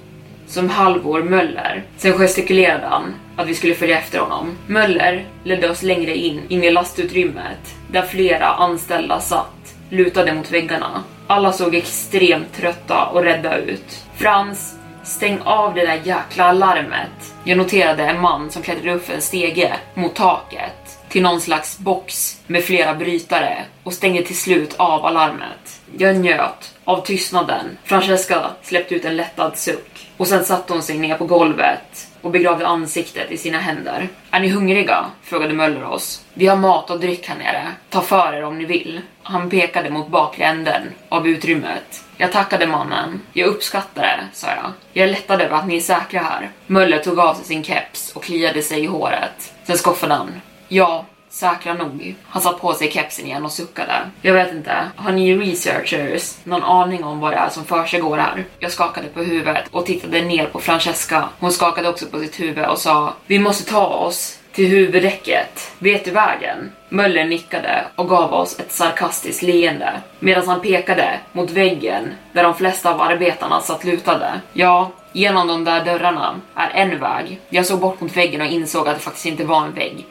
som 0.47 0.69
Halvor 0.69 1.23
Möller. 1.23 1.83
Sen 1.97 2.13
gestikulerade 2.13 2.87
han 2.87 3.13
att 3.35 3.47
vi 3.47 3.55
skulle 3.55 3.75
följa 3.75 3.99
efter 3.99 4.19
honom. 4.19 4.57
Möller 4.67 5.25
ledde 5.43 5.69
oss 5.69 5.83
längre 5.83 6.15
in, 6.15 6.41
in 6.49 6.63
i 6.63 6.71
lastutrymmet 6.71 7.75
där 7.91 8.01
flera 8.01 8.47
anställda 8.47 9.19
satt 9.19 9.75
lutade 9.89 10.33
mot 10.33 10.51
väggarna. 10.51 11.03
Alla 11.27 11.51
såg 11.51 11.75
extremt 11.75 12.53
trötta 12.53 13.05
och 13.05 13.23
rädda 13.23 13.57
ut. 13.57 14.05
Frans 14.15 14.75
Stäng 15.03 15.39
av 15.43 15.73
det 15.73 15.85
där 15.85 16.01
jäkla 16.03 16.51
larmet. 16.51 17.35
Jag 17.43 17.57
noterade 17.57 18.03
en 18.03 18.21
man 18.21 18.51
som 18.51 18.61
klättrade 18.61 18.93
upp 18.93 19.09
en 19.09 19.21
stege 19.21 19.73
mot 19.93 20.15
taket 20.15 20.84
till 21.15 21.23
någon 21.23 21.41
slags 21.41 21.79
box 21.79 22.41
med 22.47 22.63
flera 22.63 22.95
brytare 22.95 23.63
och 23.83 23.93
stängde 23.93 24.23
till 24.23 24.37
slut 24.37 24.75
av 24.77 25.05
alarmet. 25.05 25.81
Jag 25.97 26.15
njöt 26.15 26.73
av 26.83 27.05
tystnaden. 27.05 27.77
Francesca 27.83 28.51
släppte 28.61 28.95
ut 28.95 29.05
en 29.05 29.15
lättad 29.15 29.57
suck 29.57 30.11
och 30.17 30.27
sen 30.27 30.45
satte 30.45 30.73
hon 30.73 30.83
sig 30.83 30.97
ner 30.97 31.17
på 31.17 31.25
golvet 31.25 32.07
och 32.21 32.31
begravde 32.31 32.67
ansiktet 32.67 33.31
i 33.31 33.37
sina 33.37 33.57
händer. 33.57 34.07
Är 34.31 34.39
ni 34.39 34.49
hungriga? 34.49 35.05
frågade 35.23 35.53
Möller 35.53 35.83
oss. 35.83 36.25
Vi 36.33 36.47
har 36.47 36.57
mat 36.57 36.89
och 36.89 36.99
dryck 36.99 37.27
här 37.27 37.37
nere. 37.37 37.67
Ta 37.89 38.01
för 38.01 38.33
er 38.33 38.43
om 38.43 38.57
ni 38.57 38.65
vill. 38.65 39.01
Han 39.23 39.49
pekade 39.49 39.89
mot 39.89 40.07
bakre 40.07 40.45
änden 40.45 40.83
av 41.09 41.27
utrymmet. 41.27 42.03
Jag 42.17 42.31
tackade 42.31 42.67
mannen. 42.67 43.21
Jag 43.33 43.47
uppskattar 43.47 44.01
det, 44.01 44.19
sa 44.33 44.47
jag. 44.47 44.71
Jag 44.93 45.07
är 45.07 45.11
lättad 45.11 45.41
över 45.41 45.55
att 45.55 45.67
ni 45.67 45.77
är 45.77 45.81
säkra 45.81 46.19
här. 46.19 46.49
Möller 46.67 46.99
tog 46.99 47.19
av 47.19 47.33
sig 47.33 47.45
sin 47.45 47.63
keps 47.63 48.11
och 48.15 48.23
kliade 48.23 48.61
sig 48.61 48.83
i 48.83 48.85
håret. 48.85 49.53
Sen 49.63 49.77
skoffade 49.77 50.13
han. 50.13 50.41
Ja, 50.67 51.05
säkra 51.29 51.73
nog. 51.73 52.15
Han 52.23 52.41
satt 52.41 52.61
på 52.61 52.73
sig 52.73 52.91
kepsen 52.91 53.25
igen 53.25 53.45
och 53.45 53.51
suckade. 53.51 53.93
Jag 54.21 54.33
vet 54.33 54.53
inte, 54.53 54.75
har 54.95 55.11
ni 55.11 55.37
researchers 55.37 56.37
någon 56.43 56.63
aning 56.63 57.03
om 57.03 57.19
vad 57.19 57.31
det 57.31 57.37
är 57.37 57.49
som 57.49 57.65
försiggår 57.65 58.17
här? 58.17 58.45
Jag 58.59 58.71
skakade 58.71 59.07
på 59.07 59.23
huvudet 59.23 59.65
och 59.71 59.85
tittade 59.85 60.21
ner 60.21 60.45
på 60.45 60.59
Francesca. 60.59 61.29
Hon 61.39 61.51
skakade 61.51 61.89
också 61.89 62.05
på 62.05 62.19
sitt 62.19 62.39
huvud 62.39 62.65
och 62.65 62.77
sa 62.77 63.13
Vi 63.25 63.39
måste 63.39 63.71
ta 63.71 63.87
oss 63.87 64.39
till 64.51 64.67
huvuddäcket. 64.67 65.71
Vet 65.79 66.05
du 66.05 66.11
vägen? 66.11 66.71
Möller 66.89 67.25
nickade 67.25 67.85
och 67.95 68.09
gav 68.09 68.33
oss 68.33 68.59
ett 68.59 68.71
sarkastiskt 68.71 69.41
leende 69.41 69.93
medan 70.19 70.47
han 70.47 70.61
pekade 70.61 71.19
mot 71.31 71.51
väggen 71.51 72.13
där 72.31 72.43
de 72.43 72.53
flesta 72.55 72.93
av 72.93 73.01
arbetarna 73.01 73.61
satt 73.61 73.83
lutade. 73.83 74.41
Ja, 74.53 74.91
genom 75.11 75.47
de 75.47 75.63
där 75.63 75.85
dörrarna 75.85 76.41
är 76.55 76.69
en 76.69 76.99
väg. 76.99 77.39
Jag 77.49 77.65
såg 77.65 77.79
bort 77.79 78.01
mot 78.01 78.17
väggen 78.17 78.41
och 78.41 78.47
insåg 78.47 78.87
att 78.87 78.95
det 78.95 79.01
faktiskt 79.01 79.25
inte 79.25 79.45
var 79.45 79.61
en 79.61 79.73
vägg. 79.73 80.05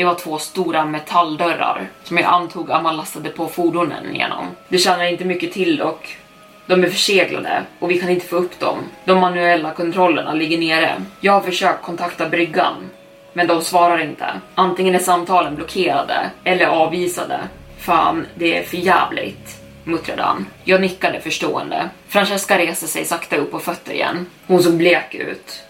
Det 0.00 0.04
var 0.04 0.14
två 0.14 0.38
stora 0.38 0.84
metalldörrar 0.84 1.88
som 2.04 2.16
jag 2.16 2.26
antog 2.26 2.70
att 2.70 2.82
man 2.82 2.96
lastade 2.96 3.28
på 3.28 3.48
fordonen 3.48 4.14
genom. 4.14 4.46
Det 4.68 4.78
tjänar 4.78 5.04
inte 5.04 5.24
mycket 5.24 5.52
till 5.52 5.76
dock. 5.76 6.16
De 6.66 6.84
är 6.84 6.88
förseglade 6.88 7.62
och 7.78 7.90
vi 7.90 8.00
kan 8.00 8.10
inte 8.10 8.26
få 8.26 8.36
upp 8.36 8.60
dem. 8.60 8.78
De 9.04 9.20
manuella 9.20 9.70
kontrollerna 9.72 10.34
ligger 10.34 10.58
nere. 10.58 11.02
Jag 11.20 11.32
har 11.32 11.40
försökt 11.40 11.82
kontakta 11.82 12.28
bryggan 12.28 12.74
men 13.32 13.46
de 13.46 13.62
svarar 13.62 13.98
inte. 13.98 14.26
Antingen 14.54 14.94
är 14.94 14.98
samtalen 14.98 15.54
blockerade 15.56 16.30
eller 16.44 16.66
avvisade. 16.66 17.40
Fan, 17.78 18.26
det 18.34 18.58
är 18.58 18.62
för 18.62 18.76
jävligt 18.76 19.60
muttrade 19.84 20.22
han. 20.22 20.46
Jag 20.64 20.80
nickade 20.80 21.20
förstående. 21.20 21.88
Francesca 22.08 22.58
reste 22.58 22.86
sig 22.86 23.04
sakta 23.04 23.36
upp 23.36 23.50
på 23.50 23.58
fötter 23.58 23.92
igen. 23.92 24.26
Hon 24.46 24.62
såg 24.62 24.76
blek 24.76 25.14
ut. 25.14 25.62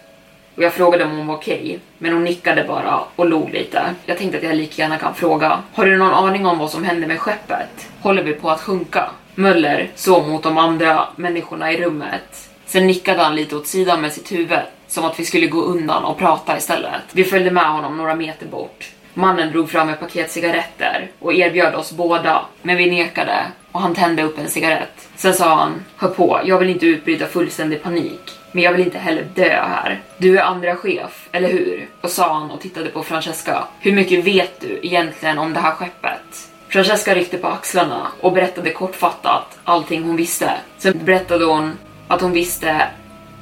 Och 0.55 0.63
jag 0.63 0.73
frågade 0.73 1.03
om 1.03 1.17
hon 1.17 1.27
var 1.27 1.35
okej, 1.35 1.61
okay, 1.61 1.79
men 1.97 2.13
hon 2.13 2.23
nickade 2.23 2.63
bara 2.63 2.99
och 3.15 3.29
log 3.29 3.53
lite. 3.53 3.95
Jag 4.05 4.17
tänkte 4.17 4.37
att 4.37 4.43
jag 4.43 4.55
lika 4.55 4.81
gärna 4.81 4.97
kan 4.97 5.15
fråga. 5.15 5.59
Har 5.73 5.85
du 5.85 5.97
någon 5.97 6.13
aning 6.13 6.45
om 6.45 6.57
vad 6.57 6.69
som 6.69 6.83
hände 6.83 7.07
med 7.07 7.19
skeppet? 7.19 7.87
Håller 8.01 8.23
vi 8.23 8.33
på 8.33 8.49
att 8.49 8.61
sjunka? 8.61 9.09
Möller 9.35 9.89
såg 9.95 10.27
mot 10.27 10.43
de 10.43 10.57
andra 10.57 11.07
människorna 11.15 11.71
i 11.71 11.77
rummet. 11.77 12.49
Sen 12.65 12.87
nickade 12.87 13.23
han 13.23 13.35
lite 13.35 13.55
åt 13.55 13.67
sidan 13.67 14.01
med 14.01 14.13
sitt 14.13 14.31
huvud 14.31 14.59
som 14.87 15.05
att 15.05 15.19
vi 15.19 15.25
skulle 15.25 15.47
gå 15.47 15.61
undan 15.61 16.03
och 16.03 16.17
prata 16.17 16.57
istället. 16.57 17.01
Vi 17.11 17.23
följde 17.23 17.51
med 17.51 17.71
honom 17.71 17.97
några 17.97 18.15
meter 18.15 18.47
bort. 18.47 18.91
Mannen 19.13 19.51
drog 19.51 19.69
fram 19.69 19.89
ett 19.89 19.99
paket 19.99 20.31
cigaretter 20.31 21.11
och 21.19 21.33
erbjöd 21.33 21.75
oss 21.75 21.91
båda, 21.91 22.45
men 22.61 22.77
vi 22.77 22.91
nekade 22.91 23.45
och 23.71 23.81
han 23.81 23.95
tände 23.95 24.23
upp 24.23 24.37
en 24.37 24.49
cigarett. 24.49 25.09
Sen 25.15 25.33
sa 25.33 25.55
han, 25.55 25.85
hör 25.97 26.09
på, 26.09 26.39
jag 26.45 26.57
vill 26.57 26.69
inte 26.69 26.85
utbryta 26.85 27.27
fullständig 27.27 27.83
panik, 27.83 28.39
men 28.51 28.63
jag 28.63 28.71
vill 28.71 28.85
inte 28.85 28.97
heller 28.97 29.27
dö 29.35 29.49
här. 29.49 30.01
Du 30.17 30.37
är 30.37 30.43
andra 30.43 30.75
chef, 30.75 31.29
eller 31.31 31.49
hur? 31.49 31.89
Och 32.01 32.09
sa 32.09 32.33
han 32.33 32.51
och 32.51 32.61
tittade 32.61 32.89
på 32.89 33.03
Francesca. 33.03 33.67
Hur 33.79 33.91
mycket 33.91 34.25
vet 34.25 34.61
du 34.61 34.79
egentligen 34.83 35.37
om 35.37 35.53
det 35.53 35.59
här 35.59 35.71
skeppet? 35.71 36.51
Francesca 36.67 37.15
ryckte 37.15 37.37
på 37.37 37.47
axlarna 37.47 38.07
och 38.19 38.33
berättade 38.33 38.71
kortfattat 38.71 39.59
allting 39.63 40.03
hon 40.03 40.15
visste. 40.15 40.51
Sen 40.77 40.99
berättade 41.05 41.45
hon 41.45 41.71
att 42.07 42.21
hon 42.21 42.31
visste 42.31 42.87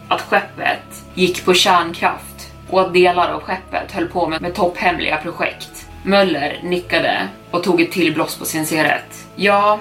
att 0.08 0.22
skeppet 0.22 1.04
gick 1.14 1.46
på 1.46 1.54
kärnkraft 1.54 2.52
och 2.70 2.82
att 2.82 2.94
delar 2.94 3.30
av 3.30 3.42
skeppet 3.42 3.92
höll 3.92 4.08
på 4.08 4.28
med, 4.28 4.42
med 4.42 4.56
topphemliga 4.56 5.18
projekt. 5.18 5.88
Möller 6.04 6.60
nickade 6.64 7.28
och 7.52 7.64
tog 7.64 7.82
ett 7.82 7.92
till 7.92 8.14
bloss 8.14 8.38
på 8.38 8.46
sin 8.46 8.66
cigarett. 8.66 9.28
Ja, 9.36 9.80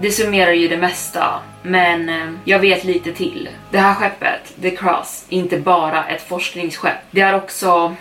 det 0.00 0.10
summerar 0.10 0.52
ju 0.52 0.68
det 0.68 0.76
mesta, 0.76 1.40
men 1.62 2.08
eh, 2.08 2.30
jag 2.44 2.58
vet 2.58 2.84
lite 2.84 3.12
till. 3.12 3.48
Det 3.70 3.78
här 3.78 3.94
skeppet, 3.94 4.54
The 4.62 4.70
Cross, 4.70 5.26
är 5.30 5.38
inte 5.38 5.58
bara 5.58 6.04
ett 6.04 6.28
forskningsskepp. 6.28 6.98
Det 7.10 7.20
är 7.20 7.34
också, 7.34 7.94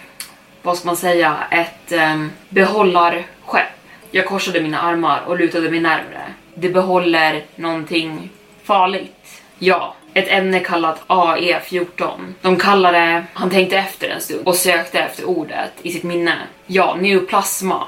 vad 0.61 0.77
ska 0.77 0.85
man 0.85 0.97
säga, 0.97 1.37
ett 1.51 1.91
um, 1.91 2.31
behållarskepp. 2.49 3.67
Jag 4.11 4.25
korsade 4.25 4.61
mina 4.61 4.81
armar 4.81 5.21
och 5.27 5.39
lutade 5.39 5.69
mig 5.69 5.79
närmre. 5.79 6.21
Det 6.55 6.69
behåller 6.69 7.43
någonting 7.55 8.29
farligt. 8.63 9.41
Ja, 9.59 9.95
ett 10.13 10.27
ämne 10.27 10.59
kallat 10.59 11.07
AE14. 11.07 12.33
De 12.41 12.57
kallade, 12.57 13.23
han 13.33 13.49
tänkte 13.49 13.77
efter 13.77 14.09
en 14.09 14.21
stund 14.21 14.47
och 14.47 14.55
sökte 14.55 14.99
efter 14.99 15.25
ordet 15.25 15.71
i 15.81 15.91
sitt 15.91 16.03
minne. 16.03 16.35
Ja, 16.67 16.95
neoplasma. 16.99 17.87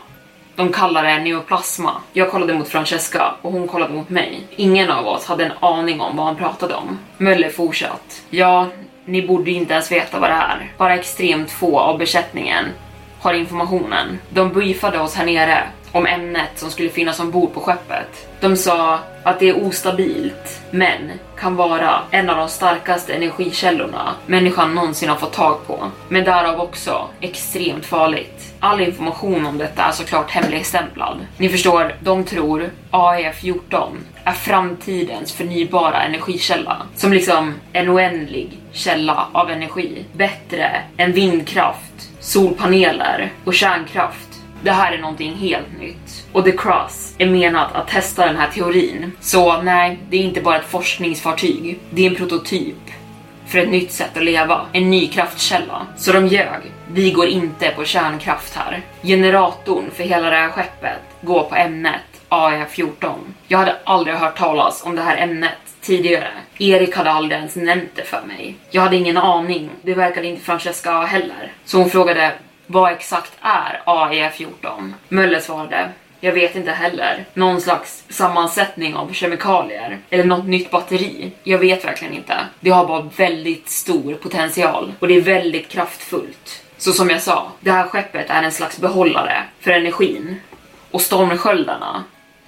De 0.55 0.71
kallar 0.71 1.03
det 1.03 1.19
neoplasma. 1.19 1.91
Jag 2.13 2.31
kollade 2.31 2.53
mot 2.53 2.67
Francesca 2.67 3.35
och 3.41 3.51
hon 3.51 3.67
kollade 3.67 3.93
mot 3.93 4.09
mig. 4.09 4.47
Ingen 4.55 4.91
av 4.91 5.07
oss 5.07 5.25
hade 5.25 5.45
en 5.45 5.51
aning 5.59 6.01
om 6.01 6.17
vad 6.17 6.25
han 6.25 6.35
pratade 6.35 6.74
om. 6.74 7.00
Möller 7.17 7.50
fortsatt. 7.50 8.21
Ja, 8.29 8.67
ni 9.05 9.27
borde 9.27 9.51
inte 9.51 9.74
ens 9.74 9.91
veta 9.91 10.19
vad 10.19 10.29
det 10.29 10.33
är. 10.33 10.71
Bara 10.77 10.95
extremt 10.95 11.51
få 11.51 11.79
av 11.79 11.97
besättningen 11.97 12.65
har 13.19 13.33
informationen. 13.33 14.19
De 14.29 14.50
briefade 14.50 15.00
oss 15.00 15.15
här 15.15 15.25
nere 15.25 15.63
om 15.95 16.05
ämnet 16.05 16.49
som 16.55 16.71
skulle 16.71 16.89
finnas 16.89 17.19
ombord 17.19 17.53
på 17.53 17.59
skeppet. 17.59 18.27
De 18.39 18.57
sa 18.57 18.99
att 19.23 19.39
det 19.39 19.49
är 19.49 19.65
ostabilt, 19.65 20.61
men 20.71 21.11
kan 21.39 21.55
vara 21.55 21.99
en 22.11 22.29
av 22.29 22.37
de 22.37 22.49
starkaste 22.49 23.13
energikällorna 23.13 24.15
människan 24.25 24.75
någonsin 24.75 25.09
har 25.09 25.15
fått 25.15 25.33
tag 25.33 25.67
på. 25.67 25.91
Men 26.09 26.23
därav 26.23 26.59
också 26.59 27.07
extremt 27.21 27.85
farligt. 27.85 28.53
All 28.59 28.81
information 28.81 29.45
om 29.45 29.57
detta 29.57 29.83
är 29.83 29.91
såklart 29.91 30.31
hemligstämplad. 30.31 31.17
Ni 31.37 31.49
förstår, 31.49 31.95
de 31.99 32.23
tror 32.23 32.69
AE14 32.91 33.89
är 34.23 34.31
framtidens 34.31 35.33
förnybara 35.33 36.03
energikälla. 36.03 36.81
Som 36.95 37.13
liksom 37.13 37.53
en 37.73 37.89
oändlig 37.89 38.59
källa 38.71 39.27
av 39.31 39.51
energi. 39.51 40.05
Bättre 40.13 40.81
än 40.97 41.11
vindkraft, 41.11 42.09
solpaneler 42.19 43.31
och 43.45 43.53
kärnkraft. 43.53 44.25
Det 44.63 44.71
här 44.71 44.91
är 44.91 44.97
någonting 44.97 45.35
helt 45.35 45.79
nytt. 45.79 46.27
Och 46.31 46.45
The 46.45 46.51
Cross 46.51 47.15
är 47.17 47.25
menat 47.25 47.75
att 47.75 47.88
testa 47.88 48.25
den 48.25 48.38
här 48.38 48.50
teorin. 48.50 49.12
Så 49.19 49.62
nej, 49.62 50.00
det 50.09 50.17
är 50.17 50.21
inte 50.21 50.41
bara 50.41 50.59
ett 50.59 50.65
forskningsfartyg. 50.65 51.79
Det 51.89 52.05
är 52.05 52.09
en 52.09 52.15
prototyp 52.15 52.75
för 53.47 53.59
ett 53.59 53.69
nytt 53.69 53.91
sätt 53.91 54.17
att 54.17 54.24
leva, 54.24 54.65
en 54.71 54.89
ny 54.89 55.07
kraftkälla. 55.07 55.88
Så 55.97 56.12
de 56.12 56.27
ljög. 56.27 56.62
Vi 56.91 57.12
går 57.12 57.27
inte 57.27 57.69
på 57.69 57.85
kärnkraft 57.85 58.55
här. 58.55 58.81
Generatorn 59.01 59.91
för 59.93 60.03
hela 60.03 60.29
det 60.29 60.35
här 60.35 60.50
skeppet 60.50 61.01
går 61.21 61.43
på 61.43 61.55
ämnet 61.55 62.01
AE14. 62.29 63.13
Jag 63.47 63.57
hade 63.57 63.75
aldrig 63.83 64.15
hört 64.15 64.38
talas 64.38 64.83
om 64.85 64.95
det 64.95 65.01
här 65.01 65.17
ämnet 65.17 65.51
tidigare. 65.81 66.27
Erik 66.57 66.95
hade 66.95 67.12
aldrig 67.12 67.38
ens 67.38 67.55
nämnt 67.55 67.91
det 67.95 68.03
för 68.03 68.21
mig. 68.21 68.55
Jag 68.71 68.81
hade 68.81 68.95
ingen 68.95 69.17
aning. 69.17 69.69
Det 69.81 69.93
verkade 69.93 70.27
inte 70.27 70.41
Francesca 70.43 71.01
heller. 71.01 71.53
Så 71.65 71.77
hon 71.77 71.89
frågade 71.89 72.31
vad 72.67 72.91
exakt 72.91 73.31
är 73.41 73.81
AE14? 73.86 74.93
Möller 75.10 75.39
svarade 75.39 75.91
jag 76.25 76.34
vet 76.34 76.55
inte 76.55 76.72
heller. 76.72 77.25
Någon 77.34 77.62
slags 77.62 78.03
sammansättning 78.10 78.95
av 78.95 79.13
kemikalier. 79.13 80.00
Eller 80.10 80.24
något 80.24 80.45
nytt 80.45 80.72
batteri. 80.72 81.31
Jag 81.43 81.60
vet 81.60 81.86
verkligen 81.86 82.13
inte. 82.13 82.38
Det 82.60 82.69
har 82.69 82.86
bara 82.86 83.10
väldigt 83.15 83.69
stor 83.69 84.13
potential 84.13 84.93
och 85.00 85.07
det 85.07 85.15
är 85.15 85.22
väldigt 85.22 85.69
kraftfullt. 85.69 86.63
Så 86.77 86.93
som 86.93 87.10
jag 87.10 87.22
sa, 87.22 87.51
det 87.60 87.72
här 87.72 87.88
skeppet 87.88 88.29
är 88.29 88.43
en 88.43 88.51
slags 88.51 88.79
behållare 88.79 89.43
för 89.60 89.72
energin. 89.72 90.39
Och 90.91 91.01
stormsköldarna, 91.01 92.03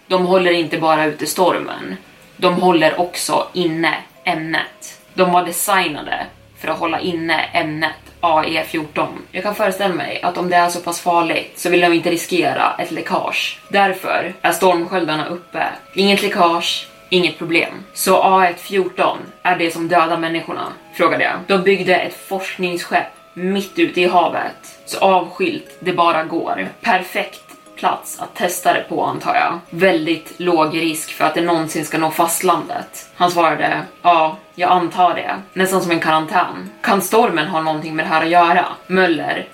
de 0.07 0.25
håller 0.25 0.51
inte 0.51 0.77
bara 0.77 1.05
ute 1.05 1.25
stormen. 1.25 1.95
De 2.37 2.53
håller 2.53 2.99
också 2.99 3.47
inne 3.53 3.97
ämnet. 4.23 5.01
De 5.13 5.31
var 5.31 5.45
designade 5.45 6.25
för 6.59 6.67
att 6.67 6.79
hålla 6.79 6.99
inne 6.99 7.43
ämnet 7.53 7.91
AE14. 8.21 9.07
Jag 9.31 9.43
kan 9.43 9.55
föreställa 9.55 9.93
mig 9.93 10.21
att 10.21 10.37
om 10.37 10.49
det 10.49 10.55
är 10.55 10.69
så 10.69 10.79
pass 10.79 11.01
farligt 11.01 11.51
så 11.55 11.69
vill 11.69 11.81
de 11.81 11.93
inte 11.93 12.11
riskera 12.11 12.75
ett 12.79 12.91
läckage. 12.91 13.59
Därför 13.69 14.33
är 14.41 14.51
stormsköldarna 14.51 15.27
uppe. 15.27 15.63
Inget 15.93 16.21
läckage, 16.21 16.87
inget 17.09 17.37
problem. 17.37 17.73
Så 17.93 18.23
A114 18.23 19.17
är 19.43 19.55
det 19.55 19.71
som 19.71 19.87
dödar 19.87 20.17
människorna? 20.17 20.73
Frågade 20.93 21.23
jag. 21.23 21.33
De 21.47 21.63
byggde 21.63 21.95
ett 21.95 22.27
forskningsskepp 22.27 23.07
mitt 23.37 23.79
ute 23.79 24.01
i 24.01 24.07
havet, 24.07 24.79
så 24.85 24.99
avskilt 24.99 25.77
det 25.79 25.93
bara 25.93 26.23
går. 26.23 26.67
Perfekt 26.81 27.46
plats 27.77 28.19
att 28.19 28.35
testa 28.35 28.73
det 28.73 28.85
på 28.89 29.03
antar 29.03 29.35
jag. 29.35 29.59
Väldigt 29.69 30.39
låg 30.39 30.77
risk 30.77 31.11
för 31.11 31.25
att 31.25 31.35
det 31.35 31.41
någonsin 31.41 31.85
ska 31.85 31.97
nå 31.97 32.11
fastlandet. 32.11 33.09
Han 33.15 33.31
svarade 33.31 33.81
ja, 34.01 34.37
jag 34.55 34.71
antar 34.71 35.15
det. 35.15 35.35
Nästan 35.53 35.81
som 35.81 35.91
en 35.91 35.99
karantän. 35.99 36.69
Kan 36.81 37.01
stormen 37.01 37.47
ha 37.47 37.61
någonting 37.61 37.95
med 37.95 38.05
det 38.05 38.09
här 38.09 38.21
att 38.21 38.29
göra? 38.29 38.65
Möller 38.87 39.47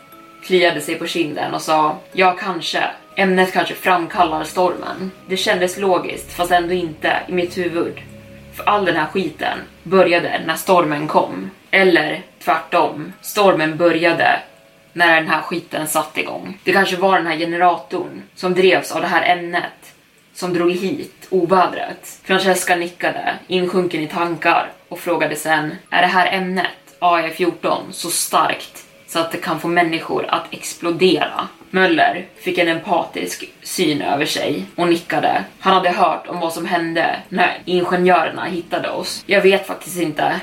kliade 0.43 0.81
sig 0.81 0.95
på 0.95 1.07
kinden 1.07 1.53
och 1.53 1.61
sa 1.61 1.97
ja, 2.11 2.35
kanske. 2.39 2.83
Ämnet 3.15 3.53
kanske 3.53 3.75
framkallar 3.75 4.43
stormen. 4.43 5.11
Det 5.27 5.37
kändes 5.37 5.77
logiskt, 5.77 6.33
fast 6.33 6.51
ändå 6.51 6.73
inte 6.73 7.13
i 7.27 7.31
mitt 7.31 7.57
huvud. 7.57 7.99
För 8.53 8.63
all 8.63 8.85
den 8.85 8.95
här 8.95 9.05
skiten 9.05 9.57
började 9.83 10.41
när 10.45 10.55
stormen 10.55 11.07
kom. 11.07 11.49
Eller 11.71 12.21
tvärtom, 12.43 13.13
stormen 13.21 13.77
började 13.77 14.39
när 14.93 15.15
den 15.15 15.27
här 15.27 15.41
skiten 15.41 15.87
satt 15.87 16.17
igång. 16.17 16.59
Det 16.63 16.71
kanske 16.71 16.95
var 16.95 17.17
den 17.17 17.27
här 17.27 17.37
generatorn 17.37 18.21
som 18.35 18.53
drevs 18.53 18.91
av 18.91 19.01
det 19.01 19.07
här 19.07 19.37
ämnet 19.37 19.93
som 20.33 20.53
drog 20.53 20.71
hit 20.71 21.27
ovädret. 21.29 22.19
Francesca 22.23 22.75
nickade, 22.75 23.35
insjunken 23.47 24.01
i 24.01 24.07
tankar 24.07 24.71
och 24.89 24.99
frågade 24.99 25.35
sen, 25.35 25.75
är 25.89 26.01
det 26.01 26.07
här 26.07 26.31
ämnet, 26.31 26.95
AE14, 26.99 27.79
så 27.91 28.09
starkt 28.09 28.85
så 29.07 29.19
att 29.19 29.31
det 29.31 29.37
kan 29.37 29.59
få 29.59 29.67
människor 29.67 30.25
att 30.29 30.53
explodera? 30.53 31.47
Möller 31.69 32.25
fick 32.35 32.57
en 32.57 32.67
empatisk 32.67 33.51
syn 33.61 34.01
över 34.01 34.25
sig 34.25 34.65
och 34.75 34.87
nickade. 34.87 35.43
Han 35.59 35.73
hade 35.73 35.89
hört 35.89 36.27
om 36.27 36.39
vad 36.39 36.53
som 36.53 36.65
hände 36.65 37.15
när 37.29 37.57
ingenjörerna 37.65 38.45
hittade 38.45 38.89
oss. 38.89 39.23
Jag 39.25 39.41
vet 39.41 39.67
faktiskt 39.67 40.01
inte 40.01 40.41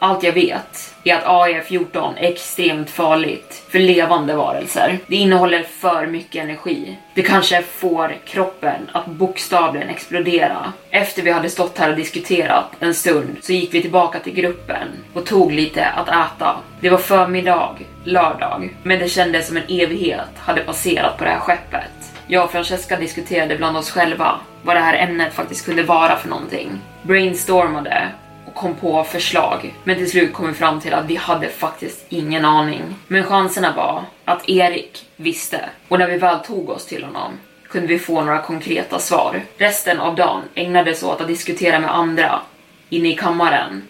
allt 0.00 0.22
jag 0.22 0.32
vet 0.32 0.94
är 1.04 1.14
att 1.14 1.24
AE14 1.24 2.18
är 2.18 2.32
extremt 2.32 2.90
farligt 2.90 3.62
för 3.68 3.78
levande 3.78 4.34
varelser. 4.34 4.98
Det 5.06 5.16
innehåller 5.16 5.62
för 5.62 6.06
mycket 6.06 6.44
energi. 6.44 6.96
Det 7.14 7.22
kanske 7.22 7.62
får 7.62 8.16
kroppen 8.24 8.90
att 8.92 9.06
bokstavligen 9.06 9.88
explodera. 9.88 10.72
Efter 10.90 11.22
vi 11.22 11.30
hade 11.30 11.50
stått 11.50 11.78
här 11.78 11.90
och 11.90 11.96
diskuterat 11.96 12.66
en 12.80 12.94
stund 12.94 13.36
så 13.42 13.52
gick 13.52 13.74
vi 13.74 13.82
tillbaka 13.82 14.18
till 14.18 14.34
gruppen 14.34 14.88
och 15.14 15.26
tog 15.26 15.52
lite 15.52 15.86
att 15.86 16.08
äta. 16.08 16.56
Det 16.80 16.90
var 16.90 16.98
förmiddag, 16.98 17.76
lördag, 18.04 18.76
men 18.82 18.98
det 18.98 19.08
kändes 19.08 19.46
som 19.46 19.56
en 19.56 19.62
evighet 19.68 20.38
hade 20.38 20.60
passerat 20.60 21.18
på 21.18 21.24
det 21.24 21.30
här 21.30 21.40
skeppet. 21.40 22.12
Jag 22.26 22.44
och 22.44 22.50
Francesca 22.50 22.96
diskuterade 22.96 23.56
bland 23.56 23.76
oss 23.76 23.90
själva 23.90 24.40
vad 24.62 24.76
det 24.76 24.80
här 24.80 25.08
ämnet 25.08 25.34
faktiskt 25.34 25.66
kunde 25.66 25.82
vara 25.82 26.16
för 26.16 26.28
någonting. 26.28 26.70
Brainstormade 27.02 28.08
och 28.46 28.54
kom 28.54 28.74
på 28.74 29.04
förslag. 29.04 29.74
Men 29.84 29.96
till 29.96 30.10
slut 30.10 30.32
kom 30.32 30.46
vi 30.46 30.54
fram 30.54 30.80
till 30.80 30.94
att 30.94 31.06
vi 31.06 31.16
hade 31.16 31.48
faktiskt 31.48 32.06
ingen 32.08 32.44
aning. 32.44 32.82
Men 33.06 33.24
chanserna 33.24 33.72
var 33.76 34.04
att 34.24 34.48
Erik 34.48 35.06
visste 35.16 35.68
och 35.88 35.98
när 35.98 36.08
vi 36.08 36.16
väl 36.16 36.38
tog 36.38 36.70
oss 36.70 36.86
till 36.86 37.04
honom 37.04 37.32
kunde 37.68 37.86
vi 37.86 37.98
få 37.98 38.22
några 38.22 38.42
konkreta 38.42 38.98
svar. 38.98 39.42
Resten 39.56 40.00
av 40.00 40.16
dagen 40.16 40.42
ägnades 40.54 41.02
åt 41.02 41.20
att 41.20 41.28
diskutera 41.28 41.80
med 41.80 41.94
andra 41.94 42.40
inne 42.88 43.08
i 43.08 43.16
kammaren 43.16 43.82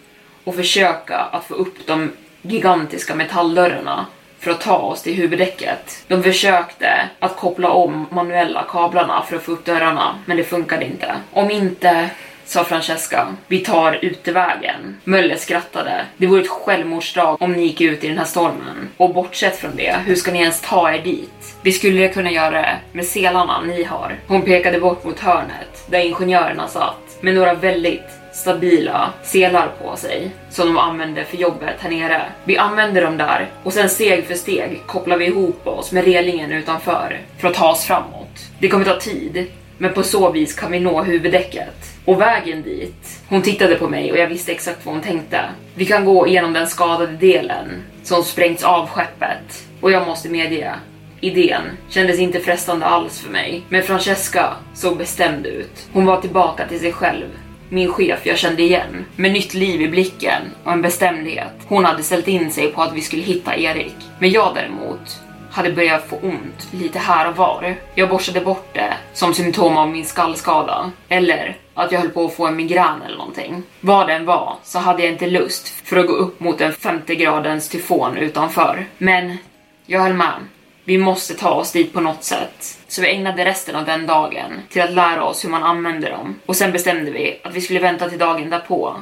och 0.43 0.55
försöka 0.55 1.17
att 1.17 1.43
få 1.43 1.53
upp 1.53 1.87
de 1.87 2.11
gigantiska 2.41 3.15
metalldörrarna 3.15 4.05
för 4.39 4.51
att 4.51 4.61
ta 4.61 4.77
oss 4.77 5.01
till 5.01 5.13
huvuddäcket. 5.13 6.03
De 6.07 6.23
försökte 6.23 7.09
att 7.19 7.35
koppla 7.35 7.69
om 7.69 8.07
manuella 8.11 8.65
kablarna 8.69 9.21
för 9.21 9.35
att 9.35 9.43
få 9.43 9.51
upp 9.51 9.65
dörrarna, 9.65 10.15
men 10.25 10.37
det 10.37 10.43
funkade 10.43 10.85
inte. 10.85 11.15
Om 11.31 11.51
inte 11.51 12.09
sa 12.45 12.63
Francesca. 12.63 13.35
Vi 13.47 13.59
tar 13.59 13.99
utevägen. 14.01 14.97
Möller 15.03 15.35
skrattade. 15.35 16.05
Det 16.17 16.27
vore 16.27 16.41
ett 16.41 16.49
självmordsdrag 16.49 17.41
om 17.41 17.53
ni 17.53 17.63
gick 17.63 17.81
ut 17.81 18.03
i 18.03 18.07
den 18.07 18.17
här 18.17 18.25
stormen. 18.25 18.89
Och 18.97 19.13
bortsett 19.13 19.57
från 19.57 19.75
det, 19.75 19.95
hur 20.05 20.15
ska 20.15 20.31
ni 20.31 20.39
ens 20.39 20.61
ta 20.61 20.93
er 20.93 21.01
dit? 21.01 21.55
Vi 21.61 21.71
skulle 21.71 22.07
kunna 22.07 22.31
göra 22.31 22.51
det 22.51 22.75
med 22.91 23.05
selarna 23.05 23.61
ni 23.61 23.83
har. 23.83 24.15
Hon 24.27 24.41
pekade 24.41 24.79
bort 24.79 25.03
mot 25.03 25.19
hörnet 25.19 25.85
där 25.89 25.99
ingenjörerna 25.99 26.67
satt 26.67 27.17
med 27.21 27.35
några 27.35 27.53
väldigt 27.53 28.21
stabila 28.33 29.13
selar 29.23 29.71
på 29.81 29.95
sig 29.95 30.31
som 30.49 30.67
de 30.67 30.77
använde 30.77 31.25
för 31.25 31.37
jobbet 31.37 31.75
här 31.79 31.89
nere. 31.89 32.21
Vi 32.43 32.57
använder 32.57 33.01
dem 33.01 33.17
där 33.17 33.49
och 33.63 33.73
sen 33.73 33.89
steg 33.89 34.25
för 34.25 34.35
steg 34.35 34.81
kopplar 34.85 35.17
vi 35.17 35.25
ihop 35.25 35.67
oss 35.67 35.91
med 35.91 36.05
relingen 36.05 36.51
utanför 36.51 37.19
för 37.37 37.47
att 37.47 37.53
ta 37.53 37.71
oss 37.71 37.85
framåt. 37.85 38.49
Det 38.59 38.69
kommer 38.69 38.85
ta 38.85 38.99
tid, 38.99 39.51
men 39.77 39.93
på 39.93 40.03
så 40.03 40.31
vis 40.31 40.53
kan 40.53 40.71
vi 40.71 40.79
nå 40.79 41.03
huvuddäcket. 41.03 41.90
Och 42.05 42.21
vägen 42.21 42.61
dit, 42.61 43.21
hon 43.27 43.41
tittade 43.41 43.75
på 43.75 43.89
mig 43.89 44.11
och 44.11 44.17
jag 44.17 44.27
visste 44.27 44.51
exakt 44.51 44.85
vad 44.85 44.95
hon 44.95 45.03
tänkte. 45.03 45.41
Vi 45.75 45.85
kan 45.85 46.05
gå 46.05 46.27
igenom 46.27 46.53
den 46.53 46.67
skadade 46.67 47.11
delen 47.11 47.83
som 48.03 48.23
sprängts 48.23 48.63
av 48.63 48.87
skeppet. 48.87 49.67
Och 49.81 49.91
jag 49.91 50.07
måste 50.07 50.29
medge, 50.29 50.75
idén 51.19 51.61
kändes 51.89 52.19
inte 52.19 52.39
frestande 52.39 52.85
alls 52.85 53.19
för 53.19 53.31
mig. 53.31 53.61
Men 53.69 53.83
Francesca 53.83 54.55
såg 54.73 54.97
bestämd 54.97 55.45
ut. 55.45 55.87
Hon 55.93 56.05
var 56.05 56.21
tillbaka 56.21 56.67
till 56.67 56.79
sig 56.79 56.93
själv. 56.93 57.27
Min 57.69 57.91
chef 57.93 58.25
jag 58.25 58.37
kände 58.37 58.63
igen, 58.63 59.05
med 59.15 59.31
nytt 59.31 59.53
liv 59.53 59.81
i 59.81 59.87
blicken 59.87 60.41
och 60.63 60.71
en 60.71 60.81
bestämdhet. 60.81 61.53
Hon 61.67 61.85
hade 61.85 62.03
ställt 62.03 62.27
in 62.27 62.51
sig 62.51 62.71
på 62.71 62.81
att 62.81 62.93
vi 62.93 63.01
skulle 63.01 63.23
hitta 63.23 63.57
Erik. 63.57 63.95
Men 64.19 64.31
jag 64.31 64.55
däremot 64.55 65.19
hade 65.51 65.71
börjat 65.71 66.07
få 66.07 66.15
ont 66.15 66.67
lite 66.71 66.99
här 66.99 67.29
och 67.29 67.35
var. 67.35 67.75
Jag 67.95 68.09
borstade 68.09 68.41
bort 68.41 68.69
det 68.73 68.93
som 69.13 69.33
symptom 69.33 69.77
av 69.77 69.89
min 69.89 70.05
skallskada. 70.05 70.91
Eller 71.09 71.57
att 71.73 71.91
jag 71.91 71.99
höll 71.99 72.09
på 72.09 72.25
att 72.25 72.33
få 72.33 72.47
en 72.47 72.55
migrän 72.55 73.01
eller 73.01 73.17
någonting. 73.17 73.63
Vad 73.79 74.07
den 74.07 74.25
var 74.25 74.55
så 74.63 74.79
hade 74.79 75.03
jag 75.03 75.11
inte 75.11 75.27
lust 75.27 75.67
för 75.67 75.97
att 75.97 76.07
gå 76.07 76.13
upp 76.13 76.39
mot 76.39 76.61
en 76.61 76.73
50 76.73 77.15
gradens 77.15 77.69
tyfon 77.69 78.17
utanför. 78.17 78.85
Men 78.97 79.37
jag 79.85 80.01
höll 80.01 80.13
med. 80.13 80.35
Vi 80.83 80.97
måste 80.97 81.33
ta 81.33 81.49
oss 81.49 81.71
dit 81.71 81.93
på 81.93 82.01
något 82.01 82.23
sätt. 82.23 82.79
Så 82.87 83.01
vi 83.01 83.11
ägnade 83.11 83.45
resten 83.45 83.75
av 83.75 83.85
den 83.85 84.05
dagen 84.05 84.51
till 84.69 84.81
att 84.81 84.93
lära 84.93 85.23
oss 85.23 85.45
hur 85.45 85.49
man 85.49 85.63
använder 85.63 86.11
dem. 86.11 86.35
Och 86.45 86.55
sen 86.55 86.71
bestämde 86.71 87.11
vi 87.11 87.39
att 87.43 87.53
vi 87.53 87.61
skulle 87.61 87.79
vänta 87.79 88.09
till 88.09 88.19
dagen 88.19 88.49
därpå 88.49 88.95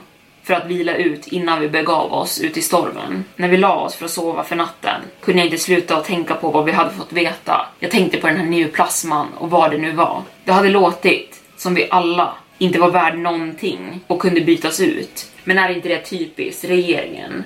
för 0.44 0.54
att 0.54 0.66
vila 0.66 0.96
ut 0.96 1.28
innan 1.28 1.60
vi 1.60 1.70
begav 1.70 2.14
oss 2.14 2.42
ut 2.42 2.58
i 2.58 2.62
stormen. 2.62 3.26
När 3.36 3.48
vi 3.48 3.58
la 3.58 3.76
oss 3.76 3.96
för 3.96 4.06
att 4.06 4.12
sova 4.12 4.44
för 4.44 4.56
natten 4.56 5.02
kunde 5.22 5.40
jag 5.40 5.48
inte 5.48 5.58
sluta 5.58 5.98
att 5.98 6.06
tänka 6.06 6.36
på 6.36 6.50
vad 6.50 6.66
vi 6.66 6.72
hade 6.72 6.92
fått 6.92 7.14
veta. 7.14 7.66
Jag 7.80 7.92
tänkte 7.92 8.18
på 8.18 8.28
den 8.28 8.38
här 8.38 8.46
neoplasman 8.46 9.28
och 9.38 9.50
vad 9.50 9.72
det 9.72 9.78
nu 9.78 9.92
var. 9.92 10.22
Det 10.44 10.52
hade 10.52 10.70
låtit 10.70 11.44
som 11.58 11.76
vi 11.76 11.88
alla 11.92 12.34
inte 12.60 12.80
var 12.80 12.92
värd 12.92 13.18
någonting 13.18 14.00
och 14.08 14.22
kunde 14.22 14.42
bytas 14.42 14.80
ut. 14.80 15.32
Men 15.44 15.58
är 15.58 15.70
inte 15.70 15.90
det 15.90 16.02
typiskt 16.02 16.64
regeringen? 16.64 17.44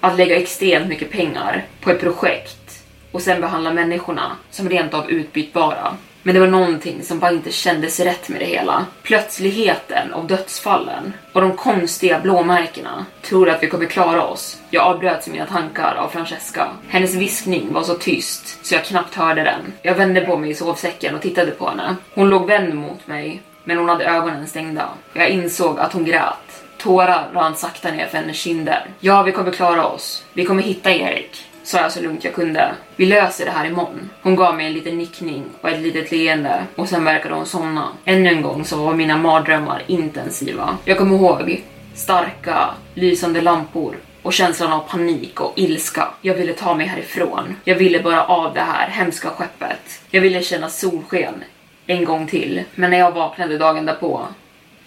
Att 0.00 0.16
lägga 0.16 0.36
extremt 0.36 0.88
mycket 0.88 1.10
pengar 1.10 1.64
på 1.80 1.90
ett 1.90 2.00
projekt 2.00 2.84
och 3.12 3.22
sen 3.22 3.40
behandla 3.40 3.72
människorna 3.72 4.36
som 4.50 4.68
rent 4.68 4.94
av 4.94 5.10
utbytbara. 5.10 5.96
Men 6.22 6.34
det 6.34 6.40
var 6.40 6.46
någonting 6.46 7.02
som 7.02 7.18
bara 7.18 7.30
inte 7.30 7.52
kändes 7.52 8.00
rätt 8.00 8.28
med 8.28 8.40
det 8.40 8.46
hela. 8.46 8.86
Plötsligheten 9.02 10.12
av 10.12 10.26
dödsfallen 10.26 11.12
och 11.32 11.40
de 11.40 11.56
konstiga 11.56 12.20
blåmärkena. 12.20 13.06
Tror 13.22 13.50
att 13.50 13.62
vi 13.62 13.66
kommer 13.66 13.86
klara 13.86 14.26
oss? 14.26 14.60
Jag 14.70 14.86
avbröt 14.86 15.28
mina 15.28 15.46
tankar 15.46 15.94
av 15.94 16.08
Francesca. 16.08 16.68
Hennes 16.88 17.14
viskning 17.14 17.72
var 17.72 17.82
så 17.82 17.94
tyst 17.94 18.66
så 18.66 18.74
jag 18.74 18.84
knappt 18.84 19.14
hörde 19.14 19.42
den. 19.42 19.72
Jag 19.82 19.94
vände 19.94 20.20
på 20.20 20.36
mig 20.36 20.50
i 20.50 20.54
sovsäcken 20.54 21.14
och 21.14 21.22
tittade 21.22 21.50
på 21.50 21.68
henne. 21.68 21.96
Hon 22.14 22.28
låg 22.28 22.46
vänd 22.46 22.74
mot 22.74 23.06
mig, 23.06 23.42
men 23.70 23.78
hon 23.78 23.88
hade 23.88 24.04
ögonen 24.04 24.46
stängda. 24.46 24.88
Jag 25.12 25.30
insåg 25.30 25.78
att 25.78 25.92
hon 25.92 26.04
grät. 26.04 26.62
Tårar 26.78 27.28
rann 27.34 27.56
sakta 27.56 27.90
ner 27.90 28.06
för 28.06 28.18
hennes 28.18 28.36
kinder. 28.36 28.86
Ja, 29.00 29.22
vi 29.22 29.32
kommer 29.32 29.50
klara 29.50 29.86
oss. 29.86 30.24
Vi 30.32 30.44
kommer 30.44 30.62
hitta 30.62 30.90
Erik 30.90 31.46
sa 31.62 31.78
jag 31.78 31.92
så 31.92 32.00
lugnt 32.00 32.24
jag 32.24 32.34
kunde. 32.34 32.74
Vi 32.96 33.06
löser 33.06 33.44
det 33.44 33.50
här 33.50 33.66
imorgon. 33.66 34.10
Hon 34.22 34.36
gav 34.36 34.56
mig 34.56 34.66
en 34.66 34.72
liten 34.72 34.98
nickning 34.98 35.44
och 35.60 35.68
ett 35.68 35.80
litet 35.80 36.10
leende 36.10 36.64
och 36.76 36.88
sen 36.88 37.04
verkade 37.04 37.34
hon 37.34 37.46
somna. 37.46 37.88
Ännu 38.04 38.28
en 38.28 38.42
gång 38.42 38.64
så 38.64 38.84
var 38.84 38.94
mina 38.94 39.16
mardrömmar 39.16 39.82
intensiva. 39.86 40.78
Jag 40.84 40.98
kommer 40.98 41.16
ihåg 41.16 41.64
starka, 41.94 42.68
lysande 42.94 43.40
lampor 43.40 43.96
och 44.22 44.32
känslan 44.32 44.72
av 44.72 44.80
panik 44.80 45.40
och 45.40 45.52
ilska. 45.56 46.08
Jag 46.20 46.34
ville 46.34 46.52
ta 46.52 46.74
mig 46.74 46.86
härifrån. 46.86 47.56
Jag 47.64 47.74
ville 47.74 48.02
bara 48.02 48.24
av 48.24 48.54
det 48.54 48.60
här 48.60 48.88
hemska 48.88 49.30
skeppet. 49.30 50.02
Jag 50.10 50.20
ville 50.20 50.42
känna 50.42 50.68
solsken 50.68 51.44
en 51.90 52.04
gång 52.04 52.26
till. 52.26 52.64
Men 52.74 52.90
när 52.90 52.98
jag 52.98 53.12
vaknade 53.12 53.58
dagen 53.58 53.86
därpå 53.86 54.26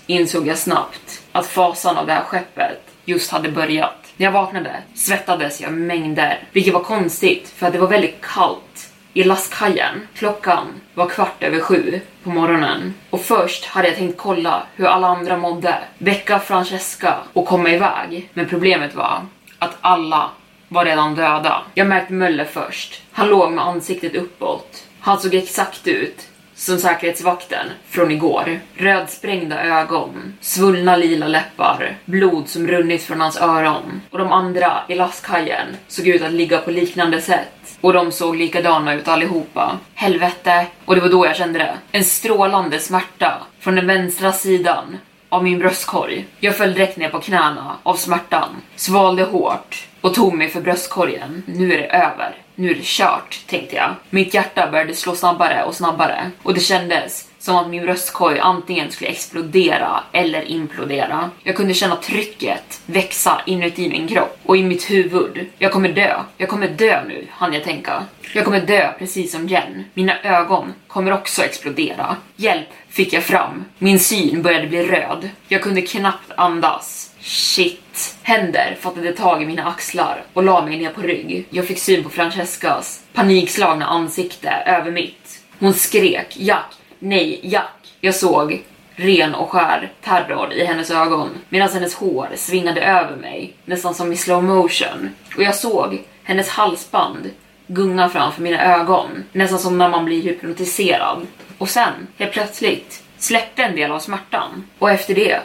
insåg 0.07 0.47
jag 0.47 0.57
snabbt 0.57 1.23
att 1.31 1.47
fasan 1.47 1.97
av 1.97 2.05
det 2.05 2.13
här 2.13 2.23
skeppet 2.23 2.81
just 3.05 3.31
hade 3.31 3.49
börjat. 3.49 4.13
När 4.17 4.25
jag 4.25 4.31
vaknade 4.31 4.75
svettades 4.95 5.61
jag 5.61 5.73
mängder, 5.73 6.43
vilket 6.51 6.73
var 6.73 6.83
konstigt 6.83 7.49
för 7.49 7.67
att 7.67 7.73
det 7.73 7.79
var 7.79 7.87
väldigt 7.87 8.21
kallt 8.21 8.93
i 9.13 9.23
lastkajen. 9.23 10.07
Klockan 10.15 10.67
var 10.93 11.09
kvart 11.09 11.43
över 11.43 11.59
sju 11.59 11.99
på 12.23 12.29
morgonen 12.29 12.93
och 13.09 13.21
först 13.21 13.65
hade 13.65 13.87
jag 13.87 13.97
tänkt 13.97 14.17
kolla 14.17 14.63
hur 14.75 14.85
alla 14.85 15.07
andra 15.07 15.37
mådde, 15.37 15.75
väcka 15.97 16.39
Francesca 16.39 17.17
och 17.33 17.47
komma 17.47 17.69
iväg. 17.69 18.29
Men 18.33 18.47
problemet 18.47 18.95
var 18.95 19.21
att 19.59 19.77
alla 19.81 20.29
var 20.67 20.85
redan 20.85 21.15
döda. 21.15 21.61
Jag 21.73 21.87
märkte 21.87 22.13
Möller 22.13 22.45
först. 22.45 23.01
Han 23.11 23.27
låg 23.27 23.51
med 23.51 23.65
ansiktet 23.65 24.15
uppåt. 24.15 24.87
Han 24.99 25.19
såg 25.19 25.33
exakt 25.33 25.87
ut 25.87 26.27
som 26.55 26.77
säkerhetsvakten 26.77 27.67
från 27.89 28.11
igår. 28.11 28.59
Rödsprängda 28.75 29.63
ögon, 29.63 30.33
svullna 30.41 30.95
lila 30.95 31.27
läppar, 31.27 31.97
blod 32.05 32.49
som 32.49 32.67
runnit 32.67 33.03
från 33.03 33.21
hans 33.21 33.41
öron. 33.41 34.01
Och 34.09 34.19
de 34.19 34.31
andra 34.31 34.83
i 34.87 34.95
lastkajen 34.95 35.67
såg 35.87 36.07
ut 36.07 36.21
att 36.21 36.31
ligga 36.31 36.57
på 36.57 36.71
liknande 36.71 37.21
sätt. 37.21 37.77
Och 37.81 37.93
de 37.93 38.11
såg 38.11 38.35
likadana 38.35 38.93
ut 38.93 39.07
allihopa. 39.07 39.79
Helvete! 39.93 40.65
Och 40.85 40.95
det 40.95 41.01
var 41.01 41.09
då 41.09 41.25
jag 41.25 41.35
kände 41.35 41.59
det. 41.59 41.73
En 41.91 42.03
strålande 42.03 42.79
smärta 42.79 43.33
från 43.59 43.75
den 43.75 43.87
vänstra 43.87 44.31
sidan 44.31 44.97
av 45.29 45.43
min 45.43 45.59
bröstkorg. 45.59 46.25
Jag 46.39 46.57
föll 46.57 46.73
direkt 46.73 46.97
ner 46.97 47.09
på 47.09 47.19
knäna 47.19 47.75
av 47.83 47.95
smärtan, 47.95 48.49
svalde 48.75 49.23
hårt 49.23 49.87
och 50.01 50.13
tog 50.13 50.33
mig 50.33 50.49
för 50.49 50.61
bröstkorgen. 50.61 51.43
Nu 51.45 51.73
är 51.73 51.77
det 51.77 51.87
över. 51.87 52.35
Nu 52.55 52.71
är 52.71 52.75
det 52.75 52.83
kört, 52.83 53.39
tänkte 53.47 53.75
jag. 53.75 53.95
Mitt 54.09 54.33
hjärta 54.33 54.71
började 54.71 54.95
slå 54.95 55.15
snabbare 55.15 55.63
och 55.63 55.75
snabbare 55.75 56.31
och 56.43 56.53
det 56.53 56.59
kändes 56.59 57.29
som 57.39 57.55
att 57.55 57.69
min 57.69 57.83
bröstkorg 57.83 58.39
antingen 58.39 58.91
skulle 58.91 59.09
explodera 59.09 60.03
eller 60.11 60.51
implodera. 60.51 61.29
Jag 61.43 61.55
kunde 61.55 61.73
känna 61.73 61.95
trycket 61.95 62.81
växa 62.85 63.41
inuti 63.45 63.89
min 63.89 64.07
kropp 64.07 64.39
och 64.43 64.57
i 64.57 64.63
mitt 64.63 64.91
huvud. 64.91 65.45
Jag 65.57 65.71
kommer 65.71 65.89
dö. 65.89 66.19
Jag 66.37 66.49
kommer 66.49 66.67
dö 66.67 67.03
nu, 67.07 67.27
hann 67.31 67.53
jag 67.53 67.63
tänka. 67.63 68.05
Jag 68.33 68.45
kommer 68.45 68.61
dö 68.61 68.91
precis 68.99 69.31
som 69.31 69.47
Jen. 69.47 69.83
Mina 69.93 70.21
ögon 70.21 70.73
kommer 70.87 71.13
också 71.13 71.43
explodera. 71.43 72.15
Hjälp, 72.35 72.67
fick 72.89 73.13
jag 73.13 73.23
fram. 73.23 73.65
Min 73.77 73.99
syn 73.99 74.41
började 74.41 74.67
bli 74.67 74.83
röd. 74.83 75.29
Jag 75.47 75.61
kunde 75.61 75.81
knappt 75.81 76.31
andas. 76.35 77.02
Shit. 77.23 78.17
Händer 78.23 78.77
fattade 78.79 79.13
tag 79.13 79.43
i 79.43 79.45
mina 79.45 79.65
axlar 79.65 80.23
och 80.33 80.43
la 80.43 80.65
mig 80.65 80.77
ner 80.77 80.89
på 80.89 81.01
rygg. 81.01 81.47
Jag 81.49 81.67
fick 81.67 81.79
syn 81.79 82.03
på 82.03 82.09
Francescas 82.09 83.03
panikslagna 83.13 83.85
ansikte 83.85 84.49
över 84.49 84.91
mitt. 84.91 85.43
Hon 85.59 85.73
skrek 85.73 86.37
Jack, 86.37 86.75
nej, 86.99 87.39
Jack. 87.43 87.93
Jag 88.01 88.15
såg 88.15 88.63
ren 88.95 89.35
och 89.35 89.51
skär 89.51 89.91
terror 90.01 90.53
i 90.53 90.65
hennes 90.65 90.91
ögon 90.91 91.29
medan 91.49 91.69
hennes 91.69 91.95
hår 91.95 92.29
svingade 92.35 92.81
över 92.81 93.15
mig 93.15 93.53
nästan 93.65 93.93
som 93.93 94.11
i 94.11 94.17
slow 94.17 94.43
motion 94.43 95.09
och 95.37 95.43
jag 95.43 95.55
såg 95.55 96.01
hennes 96.23 96.49
halsband 96.49 97.29
gunga 97.67 98.09
framför 98.09 98.41
mina 98.41 98.75
ögon 98.75 99.23
nästan 99.31 99.59
som 99.59 99.77
när 99.77 99.89
man 99.89 100.05
blir 100.05 100.21
hypnotiserad 100.21 101.27
och 101.57 101.69
sen 101.69 102.07
helt 102.17 102.33
plötsligt 102.33 103.03
släppte 103.17 103.63
en 103.63 103.75
del 103.75 103.91
av 103.91 103.99
smärtan 103.99 104.67
och 104.79 104.91
efter 104.91 105.15
det 105.15 105.39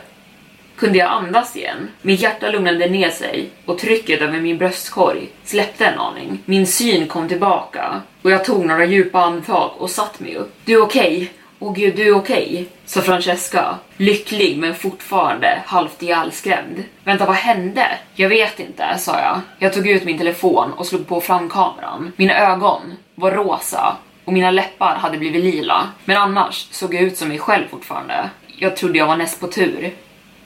kunde 0.79 0.99
jag 0.99 1.11
andas 1.11 1.57
igen. 1.57 1.89
Mitt 2.03 2.21
hjärta 2.21 2.51
lugnade 2.51 2.89
ner 2.89 3.11
sig 3.11 3.51
och 3.65 3.79
trycket 3.79 4.21
över 4.21 4.41
min 4.41 4.59
bröstkorg 4.59 5.29
släppte 5.45 5.87
en 5.87 5.99
aning. 5.99 6.39
Min 6.45 6.67
syn 6.67 7.09
kom 7.09 7.29
tillbaka 7.29 8.03
och 8.23 8.31
jag 8.31 8.45
tog 8.45 8.67
några 8.67 8.85
djupa 8.85 9.21
andetag 9.21 9.71
och 9.79 9.91
satt 9.91 10.21
mig 10.21 10.37
upp. 10.37 10.55
Du 10.65 10.73
är 10.73 10.83
okej? 10.83 11.17
Okay? 11.17 11.29
Åh 11.61 11.75
gud, 11.75 11.97
du 11.97 12.09
är 12.09 12.15
okej? 12.15 12.49
Okay? 12.51 12.67
sa 12.85 13.01
Francesca, 13.01 13.79
lycklig 13.97 14.59
men 14.59 14.75
fortfarande 14.75 15.63
halvt 15.67 16.03
ihjälskrämd. 16.03 16.85
Vänta, 17.05 17.27
vad 17.27 17.37
hände? 17.37 17.87
Jag 18.15 18.29
vet 18.29 18.61
inte, 18.61 18.99
sa 18.99 19.21
jag. 19.21 19.41
Jag 19.59 19.73
tog 19.73 19.89
ut 19.89 20.05
min 20.05 20.19
telefon 20.19 20.73
och 20.73 20.87
slog 20.87 21.07
på 21.07 21.21
framkameran. 21.21 22.13
Mina 22.17 22.39
ögon 22.39 22.81
var 23.15 23.31
rosa 23.31 23.97
och 24.25 24.33
mina 24.33 24.51
läppar 24.51 24.95
hade 24.95 25.19
blivit 25.19 25.45
lila. 25.45 25.89
Men 26.05 26.17
annars 26.17 26.69
såg 26.71 26.95
jag 26.95 27.03
ut 27.03 27.17
som 27.17 27.29
mig 27.29 27.39
själv 27.39 27.65
fortfarande. 27.71 28.31
Jag 28.47 28.77
trodde 28.77 28.99
jag 28.99 29.07
var 29.07 29.17
näst 29.17 29.41
på 29.41 29.47
tur 29.47 29.93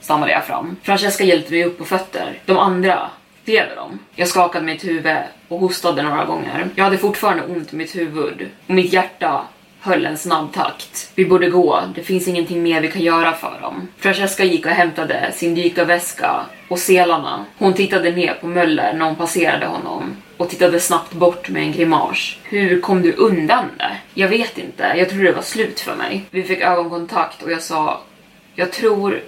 stammade 0.02 0.32
jag 0.32 0.44
fram. 0.44 0.76
Francesca 0.82 1.24
hjälpte 1.24 1.52
mig 1.52 1.64
upp 1.64 1.78
på 1.78 1.84
fötter. 1.84 2.38
De 2.46 2.58
andra, 2.58 3.10
lever 3.44 3.76
de? 3.76 3.98
Jag 4.14 4.28
skakade 4.28 4.64
mitt 4.64 4.84
huvud 4.84 5.16
och 5.48 5.58
hostade 5.58 6.02
några 6.02 6.24
gånger. 6.24 6.68
Jag 6.74 6.84
hade 6.84 6.98
fortfarande 6.98 7.42
ont 7.42 7.72
i 7.72 7.76
mitt 7.76 7.96
huvud 7.96 8.48
och 8.66 8.74
mitt 8.74 8.92
hjärta 8.92 9.44
höll 9.80 10.06
en 10.06 10.18
snabb 10.18 10.52
takt. 10.52 11.10
Vi 11.14 11.24
borde 11.24 11.50
gå, 11.50 11.80
det 11.94 12.02
finns 12.02 12.28
ingenting 12.28 12.62
mer 12.62 12.80
vi 12.80 12.90
kan 12.90 13.02
göra 13.02 13.32
för 13.32 13.58
dem. 13.60 13.88
Francesca 13.98 14.44
gick 14.44 14.66
och 14.66 14.72
hämtade 14.72 15.32
sin 15.32 15.54
dykarväska 15.54 16.40
och 16.68 16.78
selarna. 16.78 17.44
Hon 17.58 17.74
tittade 17.74 18.10
ner 18.10 18.34
på 18.34 18.46
Möller 18.46 18.92
när 18.92 19.06
hon 19.06 19.16
passerade 19.16 19.66
honom 19.66 20.16
och 20.36 20.50
tittade 20.50 20.80
snabbt 20.80 21.12
bort 21.12 21.48
med 21.48 21.62
en 21.62 21.72
grimas. 21.72 22.36
Hur 22.42 22.80
kom 22.80 23.02
du 23.02 23.12
undan 23.12 23.64
det? 23.78 23.96
Jag 24.14 24.28
vet 24.28 24.58
inte, 24.58 24.94
jag 24.96 25.08
trodde 25.08 25.24
det 25.24 25.32
var 25.32 25.42
slut 25.42 25.80
för 25.80 25.96
mig. 25.96 26.24
Vi 26.30 26.42
fick 26.42 26.60
ögonkontakt 26.60 27.42
och 27.42 27.52
jag 27.52 27.62
sa 27.62 28.00
jag 28.54 28.72
tror 28.72 29.20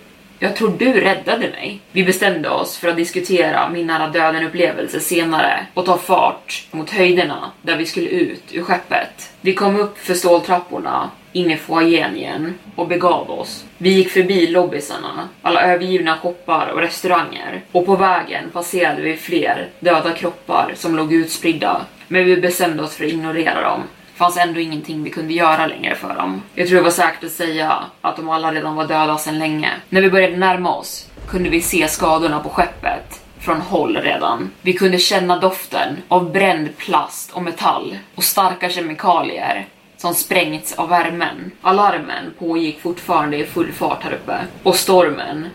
jag 0.44 0.56
tror 0.56 0.74
du 0.78 1.00
räddade 1.00 1.50
mig. 1.50 1.80
Vi 1.92 2.04
bestämde 2.04 2.48
oss 2.48 2.78
för 2.78 2.88
att 2.88 2.96
diskutera 2.96 3.70
min 3.70 3.86
nära 3.86 4.08
döden 4.08 4.46
upplevelse 4.46 5.00
senare 5.00 5.66
och 5.74 5.86
ta 5.86 5.98
fart 5.98 6.66
mot 6.70 6.90
höjderna 6.90 7.50
där 7.62 7.76
vi 7.76 7.86
skulle 7.86 8.08
ut 8.08 8.42
ur 8.52 8.62
skeppet. 8.62 9.30
Vi 9.40 9.54
kom 9.54 9.76
upp 9.76 9.98
för 9.98 10.14
ståltrapporna 10.14 11.10
in 11.32 11.50
i 11.50 11.56
foajén 11.56 12.16
igen 12.16 12.54
och 12.76 12.88
begav 12.88 13.30
oss. 13.30 13.64
Vi 13.78 13.90
gick 13.90 14.10
förbi 14.10 14.46
lobbysarna, 14.46 15.28
alla 15.42 15.62
övergivna 15.62 16.18
shoppar 16.18 16.66
och 16.66 16.80
restauranger 16.80 17.62
och 17.72 17.86
på 17.86 17.96
vägen 17.96 18.50
passerade 18.52 19.02
vi 19.02 19.16
fler 19.16 19.68
döda 19.80 20.12
kroppar 20.12 20.72
som 20.74 20.96
låg 20.96 21.12
utspridda. 21.12 21.80
Men 22.08 22.24
vi 22.24 22.36
bestämde 22.36 22.82
oss 22.82 22.96
för 22.96 23.04
att 23.04 23.10
ignorera 23.10 23.62
dem 23.62 23.82
fanns 24.16 24.36
ändå 24.36 24.60
ingenting 24.60 25.02
vi 25.02 25.10
kunde 25.10 25.34
göra 25.34 25.66
längre 25.66 25.94
för 25.94 26.14
dem. 26.14 26.42
Jag 26.54 26.68
tror 26.68 26.76
det 26.76 26.82
var 26.84 26.90
säkert 26.90 27.24
att 27.24 27.32
säga 27.32 27.84
att 28.00 28.16
de 28.16 28.28
alla 28.30 28.52
redan 28.52 28.76
var 28.76 28.86
döda 28.86 29.18
sedan 29.18 29.38
länge. 29.38 29.70
När 29.88 30.02
vi 30.02 30.10
började 30.10 30.36
närma 30.36 30.76
oss 30.76 31.10
kunde 31.28 31.48
vi 31.48 31.60
se 31.60 31.88
skadorna 31.88 32.40
på 32.40 32.48
skeppet 32.48 33.20
från 33.38 33.60
håll 33.60 33.96
redan. 33.96 34.50
Vi 34.62 34.72
kunde 34.72 34.98
känna 34.98 35.38
doften 35.38 35.96
av 36.08 36.32
bränd 36.32 36.76
plast 36.76 37.30
och 37.30 37.42
metall 37.42 37.98
och 38.14 38.24
starka 38.24 38.70
kemikalier 38.70 39.66
som 39.96 40.14
sprängts 40.14 40.72
av 40.72 40.88
värmen. 40.88 41.50
Alarmen 41.60 42.34
pågick 42.38 42.80
fortfarande 42.80 43.36
i 43.36 43.44
full 43.44 43.72
fart 43.72 44.02
här 44.02 44.12
uppe 44.12 44.36
och 44.62 44.74
stormen 44.74 45.46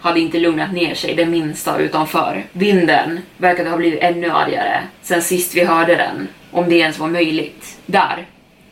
hade 0.00 0.20
inte 0.20 0.38
lugnat 0.38 0.72
ner 0.72 0.94
sig 0.94 1.14
det 1.14 1.26
minsta 1.26 1.78
utanför. 1.78 2.44
Vinden 2.52 3.20
verkade 3.36 3.70
ha 3.70 3.76
blivit 3.76 4.02
ännu 4.02 4.30
argare 4.30 4.82
sen 5.02 5.22
sist 5.22 5.54
vi 5.54 5.64
hörde 5.64 5.94
den, 5.96 6.28
om 6.50 6.68
det 6.68 6.76
ens 6.76 6.98
var 6.98 7.08
möjligt. 7.08 7.78
Där, 7.86 8.26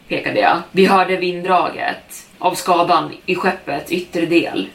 pekade 0.09 0.41
jag. 0.41 0.59
Vi 0.73 0.87
hörde 0.87 1.17
vinddraget 1.17 2.27
av 2.39 2.55
skadan 2.55 3.12
i 3.27 3.35
skeppets 3.35 3.93
yttre 3.93 4.27
del 4.27 4.69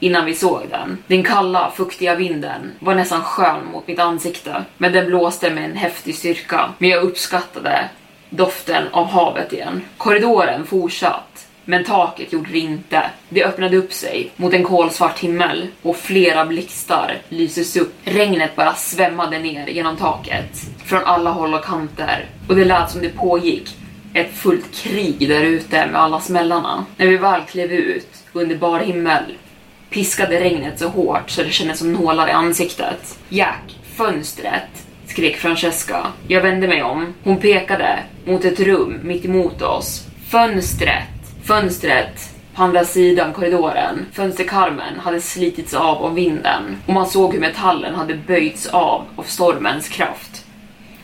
innan 0.00 0.24
vi 0.24 0.34
såg 0.34 0.62
den. 0.70 0.98
Den 1.06 1.22
kalla, 1.22 1.72
fuktiga 1.76 2.14
vinden 2.14 2.72
var 2.78 2.94
nästan 2.94 3.22
skön 3.22 3.64
mot 3.72 3.86
mitt 3.86 3.98
ansikte, 3.98 4.64
men 4.78 4.92
den 4.92 5.06
blåste 5.06 5.50
med 5.50 5.64
en 5.64 5.76
häftig 5.76 6.14
styrka. 6.14 6.70
Men 6.78 6.90
jag 6.90 7.02
uppskattade 7.02 7.88
doften 8.30 8.84
av 8.92 9.06
havet 9.06 9.52
igen. 9.52 9.82
Korridoren 9.96 10.66
fortsatt, 10.66 11.27
men 11.68 11.84
taket 11.84 12.32
gjorde 12.32 12.50
det 12.50 12.58
inte. 12.58 13.10
Det 13.28 13.44
öppnade 13.44 13.76
upp 13.76 13.92
sig 13.92 14.30
mot 14.36 14.54
en 14.54 14.64
kolsvart 14.64 15.18
himmel 15.18 15.66
och 15.82 15.96
flera 15.96 16.44
blixtar 16.46 17.18
lyses 17.28 17.76
upp. 17.76 17.94
Regnet 18.04 18.56
bara 18.56 18.74
svämmade 18.74 19.38
ner 19.38 19.66
genom 19.66 19.96
taket 19.96 20.60
från 20.84 21.04
alla 21.04 21.30
håll 21.30 21.54
och 21.54 21.64
kanter 21.64 22.26
och 22.48 22.56
det 22.56 22.64
lät 22.64 22.90
som 22.90 23.00
det 23.00 23.08
pågick 23.08 23.76
ett 24.14 24.34
fullt 24.34 24.74
krig 24.74 25.28
där 25.28 25.42
ute 25.42 25.86
med 25.86 26.00
alla 26.00 26.20
smällarna. 26.20 26.84
När 26.96 27.06
vi 27.06 27.16
väl 27.16 27.40
klev 27.42 27.72
ut 27.72 28.24
under 28.32 28.56
bar 28.56 28.80
himmel 28.80 29.22
piskade 29.90 30.40
regnet 30.40 30.78
så 30.78 30.88
hårt 30.88 31.30
så 31.30 31.42
det 31.42 31.50
kändes 31.50 31.78
som 31.78 31.92
nålar 31.92 32.28
i 32.28 32.32
ansiktet. 32.32 33.18
Jack, 33.28 33.78
fönstret, 33.96 34.86
skrek 35.06 35.36
Francesca. 35.36 36.06
Jag 36.28 36.40
vände 36.40 36.68
mig 36.68 36.82
om. 36.82 37.14
Hon 37.24 37.36
pekade 37.36 37.98
mot 38.24 38.44
ett 38.44 38.60
rum 38.60 39.00
mitt 39.02 39.24
emot 39.24 39.62
oss. 39.62 40.06
Fönstret, 40.30 41.17
fönstret 41.48 42.34
på 42.54 42.62
andra 42.62 42.84
sidan 42.84 43.32
korridoren. 43.32 44.06
Fönsterkarmen 44.12 44.98
hade 45.00 45.20
slitits 45.20 45.74
av 45.74 46.04
av 46.04 46.14
vinden 46.14 46.82
och 46.86 46.94
man 46.94 47.06
såg 47.06 47.32
hur 47.32 47.40
metallen 47.40 47.94
hade 47.94 48.14
böjts 48.14 48.66
av 48.66 49.04
av 49.16 49.22
stormens 49.22 49.88
kraft. 49.88 50.44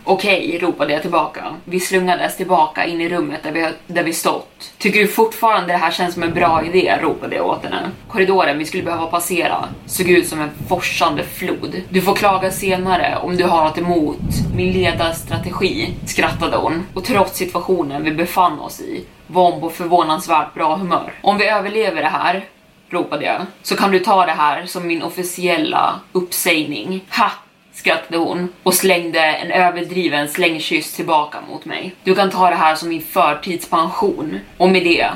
Okej, 0.04 0.58
ropade 0.62 0.92
jag 0.92 1.02
tillbaka. 1.02 1.44
Vi 1.64 1.80
slungades 1.80 2.36
tillbaka 2.36 2.84
in 2.84 3.00
i 3.00 3.08
rummet 3.08 3.42
där 3.42 3.52
vi, 3.52 3.68
där 3.86 4.02
vi 4.02 4.12
stått. 4.12 4.72
Tycker 4.78 5.00
du 5.00 5.06
fortfarande 5.06 5.72
det 5.72 5.76
här 5.76 5.90
känns 5.90 6.14
som 6.14 6.22
en 6.22 6.34
bra 6.34 6.64
idé? 6.64 6.98
ropade 7.02 7.36
jag 7.36 7.46
åt 7.46 7.64
henne. 7.64 7.90
Korridoren 8.08 8.58
vi 8.58 8.64
skulle 8.64 8.82
behöva 8.82 9.06
passera 9.06 9.68
såg 9.86 10.08
ut 10.10 10.28
som 10.28 10.40
en 10.40 10.50
forsande 10.68 11.22
flod. 11.24 11.82
Du 11.88 12.00
får 12.00 12.14
klaga 12.14 12.50
senare 12.50 13.18
om 13.22 13.36
du 13.36 13.44
har 13.44 13.64
något 13.64 13.78
emot 13.78 14.20
min 14.54 14.72
ledarstrategi, 14.72 15.94
skrattade 16.06 16.56
hon. 16.56 16.86
Och 16.94 17.04
trots 17.04 17.36
situationen 17.36 18.04
vi 18.04 18.10
befann 18.10 18.60
oss 18.60 18.80
i 18.80 19.04
var 19.26 19.50
hon 19.50 19.60
på 19.60 19.70
förvånansvärt 19.70 20.54
bra 20.54 20.76
humör. 20.76 21.12
Om 21.22 21.38
vi 21.38 21.48
överlever 21.48 22.02
det 22.02 22.08
här, 22.08 22.44
ropade 22.90 23.24
jag, 23.24 23.46
så 23.62 23.76
kan 23.76 23.90
du 23.90 23.98
ta 23.98 24.26
det 24.26 24.32
här 24.32 24.66
som 24.66 24.86
min 24.86 25.02
officiella 25.02 26.00
uppsägning. 26.12 27.04
Ha! 27.10 27.30
skrattade 27.74 28.18
hon 28.18 28.48
och 28.62 28.74
slängde 28.74 29.20
en 29.20 29.50
överdriven 29.50 30.28
slängkyss 30.28 30.92
tillbaka 30.92 31.38
mot 31.50 31.64
mig. 31.64 31.94
Du 32.04 32.14
kan 32.14 32.30
ta 32.30 32.50
det 32.50 32.56
här 32.56 32.74
som 32.74 32.88
min 32.88 33.02
förtidspension. 33.02 34.40
Och 34.56 34.68
med 34.68 34.84
det 34.84 35.10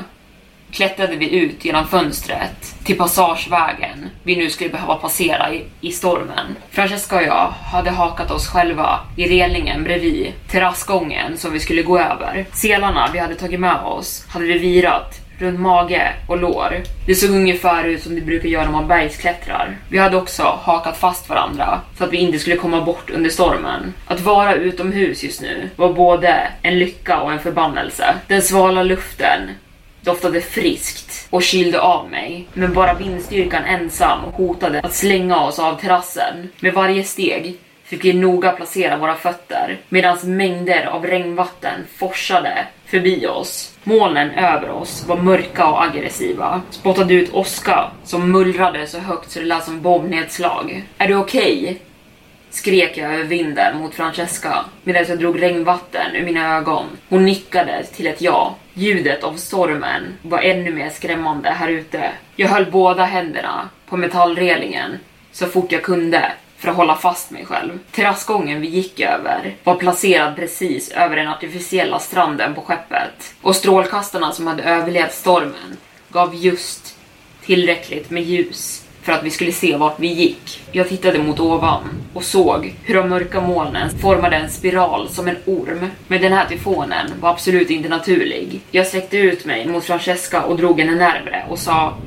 klättrade 0.71 1.15
vi 1.15 1.35
ut 1.35 1.65
genom 1.65 1.87
fönstret 1.87 2.75
till 2.83 2.97
passagevägen 2.97 4.09
vi 4.23 4.35
nu 4.35 4.49
skulle 4.49 4.69
behöva 4.69 4.95
passera 4.95 5.53
i, 5.53 5.63
i 5.81 5.91
stormen. 5.91 6.55
Francesca 6.71 7.15
och 7.15 7.23
jag 7.23 7.53
hade 7.71 7.89
hakat 7.89 8.31
oss 8.31 8.47
själva 8.47 8.99
i 9.15 9.27
relingen 9.27 9.83
bredvid 9.83 10.33
terrassgången 10.47 11.37
som 11.37 11.53
vi 11.53 11.59
skulle 11.59 11.83
gå 11.83 11.99
över. 11.99 12.45
Selarna 12.53 13.09
vi 13.13 13.19
hade 13.19 13.35
tagit 13.35 13.59
med 13.59 13.81
oss 13.81 14.25
hade 14.29 14.45
vi 14.45 14.57
virat 14.57 15.21
runt 15.39 15.59
mage 15.59 16.13
och 16.27 16.37
lår. 16.37 16.81
Det 17.05 17.15
såg 17.15 17.29
ungefär 17.29 17.83
ut 17.83 18.03
som 18.03 18.15
det 18.15 18.21
brukar 18.21 18.49
göra 18.49 18.63
när 18.63 18.71
man 18.71 18.87
bergsklättrar. 18.87 19.77
Vi 19.89 19.97
hade 19.97 20.17
också 20.17 20.59
hakat 20.63 20.97
fast 20.97 21.29
varandra 21.29 21.81
så 21.97 22.03
att 22.03 22.13
vi 22.13 22.17
inte 22.17 22.39
skulle 22.39 22.55
komma 22.55 22.81
bort 22.81 23.09
under 23.09 23.29
stormen. 23.29 23.93
Att 24.07 24.21
vara 24.21 24.53
utomhus 24.53 25.23
just 25.23 25.41
nu 25.41 25.69
var 25.75 25.93
både 25.93 26.47
en 26.61 26.79
lycka 26.79 27.19
och 27.19 27.31
en 27.31 27.39
förbannelse. 27.39 28.15
Den 28.27 28.41
svala 28.41 28.83
luften 28.83 29.39
doftade 30.01 30.41
friskt 30.41 31.27
och 31.29 31.43
kylde 31.43 31.81
av 31.81 32.09
mig. 32.09 32.47
Men 32.53 32.73
bara 32.73 32.93
vindstyrkan 32.93 33.63
ensam 33.63 34.19
hotade 34.19 34.79
att 34.79 34.93
slänga 34.93 35.39
oss 35.39 35.59
av 35.59 35.75
terrassen. 35.75 36.49
Med 36.59 36.73
varje 36.73 37.03
steg 37.03 37.57
fick 37.83 38.05
vi 38.05 38.13
noga 38.13 38.51
placera 38.51 38.97
våra 38.97 39.15
fötter 39.15 39.77
medan 39.89 40.17
mängder 40.23 40.85
av 40.85 41.05
regnvatten 41.05 41.81
forsade 41.97 42.67
förbi 42.85 43.27
oss. 43.27 43.75
Molnen 43.83 44.31
över 44.31 44.69
oss 44.69 45.05
var 45.07 45.17
mörka 45.17 45.67
och 45.67 45.83
aggressiva, 45.83 46.61
spottade 46.69 47.13
ut 47.13 47.33
åska 47.33 47.91
som 48.03 48.31
mullrade 48.31 48.87
så 48.87 48.99
högt 48.99 49.31
så 49.31 49.39
det 49.39 49.45
lät 49.45 49.63
som 49.63 49.81
bombnedslag. 49.81 50.83
Är 50.97 51.07
du 51.07 51.15
okej? 51.15 51.61
Okay? 51.63 51.77
Skrek 52.49 52.97
jag 52.97 53.13
över 53.13 53.23
vinden 53.23 53.77
mot 53.77 53.95
Francesca 53.95 54.65
medan 54.83 55.05
jag 55.07 55.19
drog 55.19 55.41
regnvatten 55.41 56.15
ur 56.15 56.25
mina 56.25 56.57
ögon. 56.57 56.85
Hon 57.09 57.25
nickade 57.25 57.83
till 57.83 58.07
ett 58.07 58.21
ja. 58.21 58.55
Ljudet 58.73 59.23
av 59.23 59.33
stormen 59.33 60.17
var 60.21 60.39
ännu 60.39 60.71
mer 60.71 60.89
skrämmande 60.89 61.49
här 61.49 61.67
ute. 61.67 62.11
Jag 62.35 62.47
höll 62.47 62.71
båda 62.71 63.05
händerna 63.05 63.69
på 63.85 63.97
metallrelingen 63.97 64.99
så 65.31 65.45
fort 65.45 65.71
jag 65.71 65.83
kunde 65.83 66.31
för 66.57 66.69
att 66.69 66.75
hålla 66.75 66.95
fast 66.95 67.31
mig 67.31 67.45
själv. 67.45 67.79
Terrassgången 67.91 68.61
vi 68.61 68.67
gick 68.67 68.99
över 68.99 69.55
var 69.63 69.75
placerad 69.75 70.35
precis 70.35 70.91
över 70.91 71.15
den 71.15 71.27
artificiella 71.27 71.99
stranden 71.99 72.55
på 72.55 72.61
skeppet 72.61 73.33
och 73.41 73.55
strålkastarna 73.55 74.31
som 74.31 74.47
hade 74.47 74.63
överlevt 74.63 75.13
stormen 75.13 75.77
gav 76.09 76.35
just 76.35 76.97
tillräckligt 77.41 78.09
med 78.09 78.23
ljus 78.23 78.85
för 79.09 79.15
att 79.15 79.23
vi 79.23 79.29
skulle 79.29 79.51
se 79.51 79.77
vart 79.77 79.99
vi 79.99 80.07
gick. 80.07 80.61
Jag 80.71 80.89
tittade 80.89 81.19
mot 81.19 81.39
ovan 81.39 81.83
och 82.13 82.23
såg 82.23 82.75
hur 82.83 82.95
de 82.95 83.09
mörka 83.09 83.41
molnen 83.41 83.89
formade 83.89 84.35
en 84.35 84.49
spiral 84.49 85.09
som 85.09 85.27
en 85.27 85.35
orm. 85.45 85.85
Men 86.07 86.21
den 86.21 86.33
här 86.33 86.45
tyfonen 86.45 87.11
var 87.21 87.29
absolut 87.29 87.69
inte 87.69 87.89
naturlig. 87.89 88.61
Jag 88.71 88.87
sträckte 88.87 89.17
ut 89.17 89.45
mig 89.45 89.67
mot 89.67 89.83
Francesca 89.83 90.41
och 90.41 90.57
drog 90.57 90.79
henne 90.79 90.95
närmre 90.95 91.45
och 91.49 91.59
sa 91.59 91.97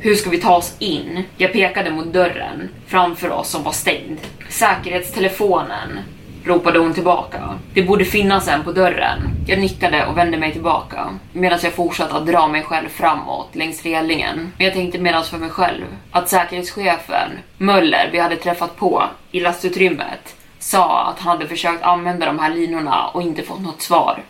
hur 0.00 0.14
ska 0.14 0.30
vi 0.30 0.40
ta 0.40 0.56
oss 0.56 0.76
in? 0.78 1.22
Jag 1.36 1.52
pekade 1.52 1.90
mot 1.90 2.12
dörren 2.12 2.68
framför 2.86 3.30
oss 3.30 3.50
som 3.50 3.62
var 3.62 3.72
stängd. 3.72 4.18
Säkerhetstelefonen, 4.48 5.98
ropade 6.44 6.78
hon 6.78 6.94
tillbaka. 6.94 7.58
Det 7.74 7.82
borde 7.82 8.04
finnas 8.04 8.48
en 8.48 8.64
på 8.64 8.72
dörren. 8.72 9.18
Jag 9.46 9.58
nickade 9.58 10.06
och 10.06 10.18
vände 10.18 10.36
mig 10.36 10.52
tillbaka 10.52 11.18
medan 11.32 11.58
jag 11.62 11.72
fortsatte 11.72 12.14
att 12.14 12.26
dra 12.26 12.48
mig 12.48 12.62
själv 12.62 12.88
framåt 12.88 13.48
längs 13.52 13.82
relingen. 13.82 14.52
Men 14.56 14.64
jag 14.64 14.74
tänkte 14.74 14.98
medan 14.98 15.24
för 15.24 15.38
mig 15.38 15.50
själv 15.50 15.84
att 16.10 16.28
säkerhetschefen 16.28 17.30
Möller 17.58 18.08
vi 18.12 18.18
hade 18.18 18.36
träffat 18.36 18.76
på 18.76 19.04
i 19.30 19.40
lastutrymmet 19.40 20.36
sa 20.58 21.06
att 21.06 21.18
han 21.18 21.36
hade 21.36 21.48
försökt 21.48 21.82
använda 21.82 22.26
de 22.26 22.38
här 22.38 22.54
linorna 22.54 23.06
och 23.06 23.22
inte 23.22 23.42
fått 23.42 23.60
något 23.60 23.82
svar. 23.82 24.22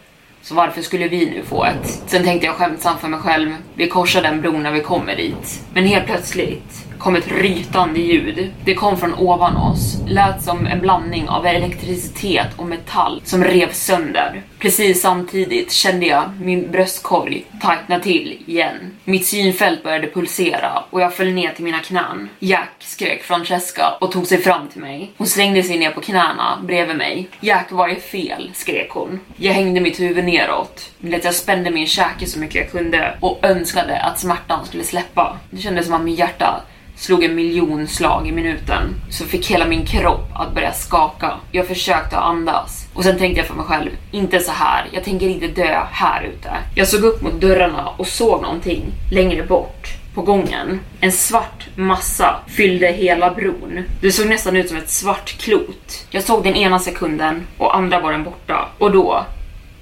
Så 0.42 0.54
varför 0.54 0.82
skulle 0.82 1.08
vi 1.08 1.26
nu 1.26 1.42
få 1.42 1.64
ett? 1.64 2.02
Sen 2.06 2.24
tänkte 2.24 2.46
jag 2.46 2.54
skämtsamt 2.54 3.00
för 3.00 3.08
mig 3.08 3.20
själv, 3.20 3.56
vi 3.74 3.88
korsar 3.88 4.22
den 4.22 4.40
bron 4.40 4.62
när 4.62 4.72
vi 4.72 4.80
kommer 4.80 5.16
dit. 5.16 5.62
Men 5.74 5.84
helt 5.84 6.06
plötsligt 6.06 6.86
kom 6.98 7.16
ett 7.16 7.32
rytande 7.32 8.00
ljud. 8.00 8.52
Det 8.64 8.74
kom 8.74 8.96
från 8.96 9.14
ovan 9.14 9.56
oss, 9.56 9.96
lät 10.06 10.42
som 10.42 10.66
en 10.66 10.80
blandning 10.80 11.28
av 11.28 11.46
elektricitet 11.46 12.48
och 12.56 12.66
metall 12.66 13.20
som 13.24 13.44
rev 13.44 13.72
sönder. 13.72 14.42
Precis 14.64 15.00
samtidigt 15.00 15.72
kände 15.72 16.06
jag 16.06 16.30
min 16.40 16.70
bröstkorg 16.70 17.44
tajtna 17.60 18.00
till 18.00 18.42
igen. 18.46 18.96
Mitt 19.04 19.26
synfält 19.26 19.82
började 19.82 20.10
pulsera 20.10 20.84
och 20.90 21.00
jag 21.00 21.14
föll 21.14 21.32
ner 21.32 21.52
till 21.52 21.64
mina 21.64 21.78
knän. 21.78 22.28
Jack 22.38 22.70
skrek 22.78 23.22
Francesca 23.22 23.96
och 24.00 24.12
tog 24.12 24.26
sig 24.26 24.38
fram 24.38 24.68
till 24.68 24.80
mig. 24.80 25.10
Hon 25.16 25.26
slängde 25.26 25.62
sig 25.62 25.78
ner 25.78 25.90
på 25.90 26.00
knäna 26.00 26.58
bredvid 26.62 26.96
mig. 26.96 27.28
Jack, 27.40 27.66
vad 27.70 27.90
är 27.90 27.94
fel? 27.94 28.50
skrek 28.54 28.90
hon. 28.90 29.20
Jag 29.36 29.52
hängde 29.52 29.80
mitt 29.80 30.00
huvud 30.00 30.24
neråt, 30.24 30.90
med 30.98 31.14
att 31.14 31.24
jag 31.24 31.34
spände 31.34 31.70
min 31.70 31.86
käke 31.86 32.26
så 32.26 32.38
mycket 32.38 32.54
jag 32.54 32.70
kunde 32.70 33.18
och 33.20 33.38
önskade 33.42 34.00
att 34.00 34.18
smärtan 34.18 34.66
skulle 34.66 34.84
släppa. 34.84 35.38
Det 35.50 35.60
kändes 35.60 35.86
som 35.86 35.94
att 35.94 36.02
mitt 36.02 36.18
hjärta 36.18 36.60
slog 36.96 37.24
en 37.24 37.34
miljon 37.34 37.86
slag 37.86 38.28
i 38.28 38.32
minuten 38.32 38.94
så 39.10 39.24
fick 39.24 39.50
hela 39.50 39.66
min 39.66 39.86
kropp 39.86 40.28
att 40.34 40.54
börja 40.54 40.72
skaka. 40.72 41.32
Jag 41.52 41.66
försökte 41.66 42.18
andas 42.18 42.86
och 42.94 43.04
sen 43.04 43.18
tänkte 43.18 43.40
jag 43.40 43.46
för 43.46 43.54
mig 43.54 43.64
själv, 43.64 43.90
inte 44.10 44.40
så 44.40 44.52
här. 44.52 44.86
jag 44.92 45.04
tänker 45.04 45.28
inte 45.28 45.46
dö 45.46 45.82
här 45.90 46.22
ute. 46.22 46.50
Jag 46.74 46.88
såg 46.88 47.02
upp 47.04 47.22
mot 47.22 47.40
dörrarna 47.40 47.88
och 47.96 48.06
såg 48.06 48.42
någonting 48.42 48.84
längre 49.10 49.42
bort 49.42 49.88
på 50.14 50.22
gången. 50.22 50.80
En 51.00 51.12
svart 51.12 51.66
massa 51.76 52.40
fyllde 52.46 52.86
hela 52.86 53.30
bron. 53.30 53.84
Det 54.00 54.12
såg 54.12 54.26
nästan 54.26 54.56
ut 54.56 54.68
som 54.68 54.76
ett 54.76 54.90
svart 54.90 55.38
klot. 55.38 56.06
Jag 56.10 56.22
såg 56.22 56.44
den 56.44 56.54
ena 56.54 56.78
sekunden 56.78 57.46
och 57.58 57.76
andra 57.76 58.00
var 58.00 58.12
den 58.12 58.24
borta 58.24 58.68
och 58.78 58.92
då 58.92 59.26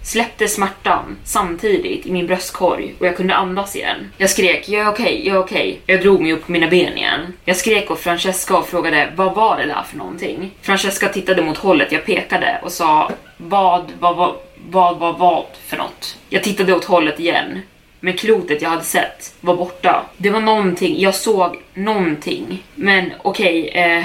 släppte 0.03 0.49
smärtan 0.49 1.17
samtidigt 1.25 2.07
i 2.07 2.13
min 2.13 2.27
bröstkorg 2.27 2.95
och 2.99 3.07
jag 3.07 3.17
kunde 3.17 3.35
andas 3.35 3.77
igen. 3.77 4.13
Jag 4.19 4.31
skrek 4.31 4.69
jag 4.69 4.87
är 4.87 4.91
okej, 4.91 5.27
jag 5.27 5.37
är 5.37 5.41
okej. 5.41 5.81
Jag 5.87 6.03
drog 6.03 6.21
mig 6.21 6.33
upp 6.33 6.47
på 6.47 6.53
mina 6.53 6.69
ben 6.69 6.97
igen. 6.99 7.21
Jag 7.45 7.57
skrek 7.57 7.91
åt 7.91 8.01
Francesca 8.01 8.57
och 8.57 8.69
frågade 8.69 9.13
vad 9.17 9.35
var 9.35 9.57
det 9.57 9.67
där 9.67 9.83
för 9.91 9.97
någonting? 9.97 10.51
Francesca 10.63 11.09
tittade 11.09 11.43
mot 11.43 11.59
hållet 11.59 11.93
jag 11.93 12.05
pekade 12.05 12.61
och 12.63 12.73
sa 12.73 13.11
vad, 13.37 13.93
vad, 13.99 14.17
vad, 14.17 14.35
vad, 14.71 14.99
vad, 14.99 15.19
vad 15.19 15.45
för 15.67 15.77
något? 15.77 16.17
Jag 16.29 16.43
tittade 16.43 16.75
åt 16.75 16.85
hållet 16.85 17.21
igen. 17.21 17.61
Men 18.01 18.17
klotet 18.17 18.63
jag 18.63 18.71
hade 18.71 18.85
sett 18.85 19.35
var 19.41 19.57
borta. 19.57 20.05
Det 20.17 20.31
var 20.31 20.41
någonting, 20.41 21.01
jag 21.01 21.15
såg 21.15 21.57
någonting. 21.75 22.63
Men 22.75 23.13
okej, 23.23 23.69
okay, 23.69 23.83
eh, 23.83 24.05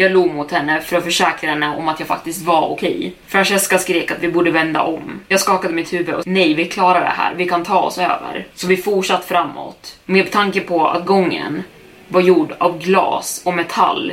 jag 0.00 0.12
log 0.12 0.34
mot 0.34 0.50
henne 0.50 0.80
för 0.80 0.96
att 0.96 1.04
försäkra 1.04 1.50
henne 1.50 1.76
om 1.76 1.88
att 1.88 2.00
jag 2.00 2.08
faktiskt 2.08 2.44
var 2.44 2.68
okej. 2.68 2.96
Okay. 2.96 3.12
Francesca 3.26 3.78
skrek 3.78 4.10
att 4.10 4.18
vi 4.20 4.28
borde 4.28 4.50
vända 4.50 4.82
om. 4.82 5.20
Jag 5.28 5.40
skakade 5.40 5.74
mitt 5.74 5.92
huvud 5.92 6.14
och 6.14 6.26
nej, 6.26 6.54
vi 6.54 6.64
klarar 6.64 7.00
det 7.00 7.06
här, 7.06 7.34
vi 7.34 7.46
kan 7.46 7.64
ta 7.64 7.80
oss 7.80 7.98
över. 7.98 8.46
Så 8.54 8.66
vi 8.66 8.76
fortsatte 8.76 9.26
framåt. 9.26 9.98
Med 10.04 10.30
tanke 10.30 10.60
på 10.60 10.86
att 10.88 11.06
gången 11.06 11.62
var 12.08 12.20
gjord 12.20 12.52
av 12.58 12.78
glas 12.78 13.42
och 13.44 13.54
metall 13.54 14.12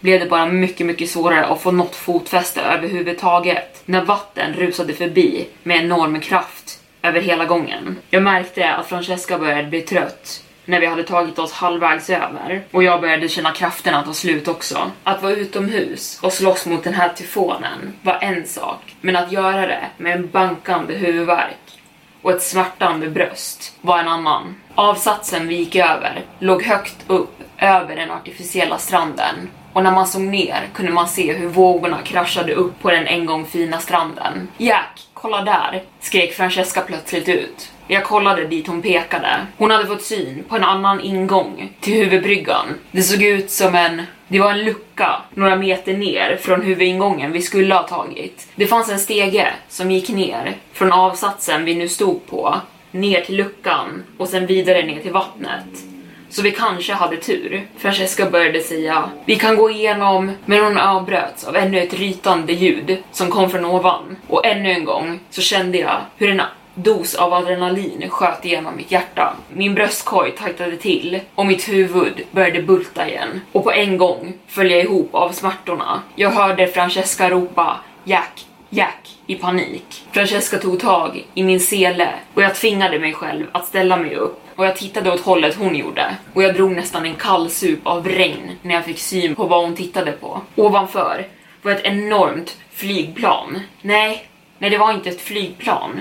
blev 0.00 0.20
det 0.20 0.26
bara 0.26 0.46
mycket, 0.46 0.86
mycket 0.86 1.10
svårare 1.10 1.46
att 1.46 1.62
få 1.62 1.70
något 1.70 1.96
fotfäste 1.96 2.60
överhuvudtaget 2.60 3.82
när 3.84 4.04
vatten 4.04 4.54
rusade 4.54 4.92
förbi 4.92 5.46
med 5.62 5.84
enorm 5.84 6.20
kraft 6.20 6.80
över 7.02 7.20
hela 7.20 7.44
gången. 7.44 7.96
Jag 8.10 8.22
märkte 8.22 8.70
att 8.70 8.86
Francesca 8.86 9.38
började 9.38 9.68
bli 9.68 9.80
trött 9.80 10.43
när 10.64 10.80
vi 10.80 10.86
hade 10.86 11.04
tagit 11.04 11.38
oss 11.38 11.52
halvvägs 11.52 12.10
över 12.10 12.64
och 12.70 12.82
jag 12.84 13.00
började 13.00 13.28
känna 13.28 13.52
krafterna 13.52 14.02
ta 14.02 14.12
slut 14.12 14.48
också. 14.48 14.90
Att 15.04 15.22
vara 15.22 15.32
utomhus 15.32 16.18
och 16.22 16.32
slåss 16.32 16.66
mot 16.66 16.84
den 16.84 16.94
här 16.94 17.08
tyfonen 17.08 17.92
var 18.02 18.18
en 18.20 18.46
sak, 18.46 18.96
men 19.00 19.16
att 19.16 19.32
göra 19.32 19.66
det 19.66 19.84
med 19.96 20.12
en 20.12 20.30
bankande 20.30 20.94
huvudvärk 20.94 21.80
och 22.22 22.30
ett 22.30 22.42
smärtande 22.42 23.10
bröst 23.10 23.74
var 23.80 23.98
en 23.98 24.08
annan. 24.08 24.54
Avsatsen 24.74 25.48
vi 25.48 25.54
gick 25.54 25.76
över 25.76 26.22
låg 26.38 26.62
högt 26.62 26.96
upp 27.06 27.40
över 27.58 27.96
den 27.96 28.10
artificiella 28.10 28.78
stranden 28.78 29.50
och 29.72 29.82
när 29.82 29.90
man 29.90 30.06
såg 30.06 30.22
ner 30.22 30.68
kunde 30.74 30.92
man 30.92 31.08
se 31.08 31.32
hur 31.32 31.48
vågorna 31.48 32.02
kraschade 32.02 32.54
upp 32.54 32.82
på 32.82 32.90
den 32.90 33.06
en 33.06 33.26
gång 33.26 33.46
fina 33.46 33.78
stranden. 33.78 34.48
Jack, 34.58 35.00
kolla 35.14 35.42
där! 35.42 35.82
skrek 36.00 36.32
Francesca 36.32 36.80
plötsligt 36.80 37.28
ut. 37.28 37.70
Jag 37.88 38.04
kollade 38.04 38.46
dit 38.46 38.66
hon 38.66 38.82
pekade. 38.82 39.46
Hon 39.56 39.70
hade 39.70 39.86
fått 39.86 40.02
syn 40.02 40.44
på 40.48 40.56
en 40.56 40.64
annan 40.64 41.00
ingång 41.00 41.72
till 41.80 41.94
huvudbryggan. 41.94 42.66
Det 42.90 43.02
såg 43.02 43.22
ut 43.22 43.50
som 43.50 43.74
en... 43.74 44.02
Det 44.28 44.40
var 44.40 44.50
en 44.50 44.64
lucka 44.64 45.22
några 45.34 45.56
meter 45.56 45.94
ner 45.96 46.36
från 46.36 46.62
huvudingången 46.62 47.32
vi 47.32 47.42
skulle 47.42 47.74
ha 47.74 47.82
tagit. 47.82 48.48
Det 48.54 48.66
fanns 48.66 48.90
en 48.90 48.98
stege 48.98 49.52
som 49.68 49.90
gick 49.90 50.08
ner 50.08 50.56
från 50.72 50.92
avsatsen 50.92 51.64
vi 51.64 51.74
nu 51.74 51.88
stod 51.88 52.26
på, 52.26 52.54
ner 52.90 53.20
till 53.20 53.36
luckan 53.36 54.02
och 54.18 54.28
sen 54.28 54.46
vidare 54.46 54.86
ner 54.86 55.00
till 55.00 55.12
vattnet. 55.12 55.84
Så 56.28 56.42
vi 56.42 56.50
kanske 56.50 56.92
hade 56.92 57.16
tur. 57.16 57.66
Francesca 57.78 58.30
började 58.30 58.60
säga 58.60 59.10
vi 59.24 59.36
kan 59.36 59.56
gå 59.56 59.70
igenom, 59.70 60.32
men 60.44 60.64
hon 60.64 60.78
avbröts 60.78 61.44
av 61.44 61.56
ännu 61.56 61.80
ett 61.80 61.94
rytande 61.94 62.52
ljud 62.52 63.02
som 63.12 63.30
kom 63.30 63.50
från 63.50 63.64
ovan. 63.64 64.16
Och 64.28 64.46
ännu 64.46 64.70
en 64.70 64.84
gång 64.84 65.20
så 65.30 65.40
kände 65.40 65.78
jag 65.78 66.00
hur 66.16 66.30
en 66.30 66.40
dos 66.74 67.14
av 67.14 67.32
adrenalin 67.32 68.10
sköt 68.10 68.44
igenom 68.44 68.76
mitt 68.76 68.92
hjärta. 68.92 69.36
Min 69.52 69.74
bröstkorg 69.74 70.30
tajtade 70.32 70.76
till 70.76 71.20
och 71.34 71.46
mitt 71.46 71.68
huvud 71.68 72.22
började 72.30 72.62
bulta 72.62 73.08
igen. 73.08 73.40
Och 73.52 73.64
på 73.64 73.72
en 73.72 73.98
gång 73.98 74.34
föll 74.46 74.70
jag 74.70 74.80
ihop 74.80 75.14
av 75.14 75.32
smärtorna. 75.32 76.02
Jag 76.14 76.30
hörde 76.30 76.66
Francesca 76.66 77.30
ropa 77.30 77.80
Jack, 78.04 78.46
Jack 78.70 79.16
i 79.26 79.34
panik. 79.34 80.04
Francesca 80.12 80.58
tog 80.58 80.80
tag 80.80 81.24
i 81.34 81.42
min 81.42 81.60
sele 81.60 82.08
och 82.34 82.42
jag 82.42 82.54
tvingade 82.54 82.98
mig 82.98 83.12
själv 83.12 83.46
att 83.52 83.66
ställa 83.66 83.96
mig 83.96 84.14
upp 84.14 84.40
och 84.56 84.66
jag 84.66 84.76
tittade 84.76 85.12
åt 85.12 85.20
hållet 85.20 85.56
hon 85.56 85.76
gjorde 85.76 86.16
och 86.34 86.42
jag 86.42 86.54
drog 86.54 86.72
nästan 86.72 87.06
en 87.06 87.14
kall 87.14 87.50
sup 87.50 87.86
av 87.86 88.08
regn 88.08 88.50
när 88.62 88.74
jag 88.74 88.84
fick 88.84 88.98
syn 88.98 89.34
på 89.34 89.46
vad 89.46 89.64
hon 89.64 89.76
tittade 89.76 90.12
på. 90.12 90.40
Ovanför 90.56 91.26
var 91.62 91.72
ett 91.72 91.84
enormt 91.84 92.56
flygplan. 92.70 93.60
Nej, 93.82 94.26
nej 94.58 94.70
det 94.70 94.78
var 94.78 94.92
inte 94.92 95.08
ett 95.08 95.20
flygplan. 95.20 96.00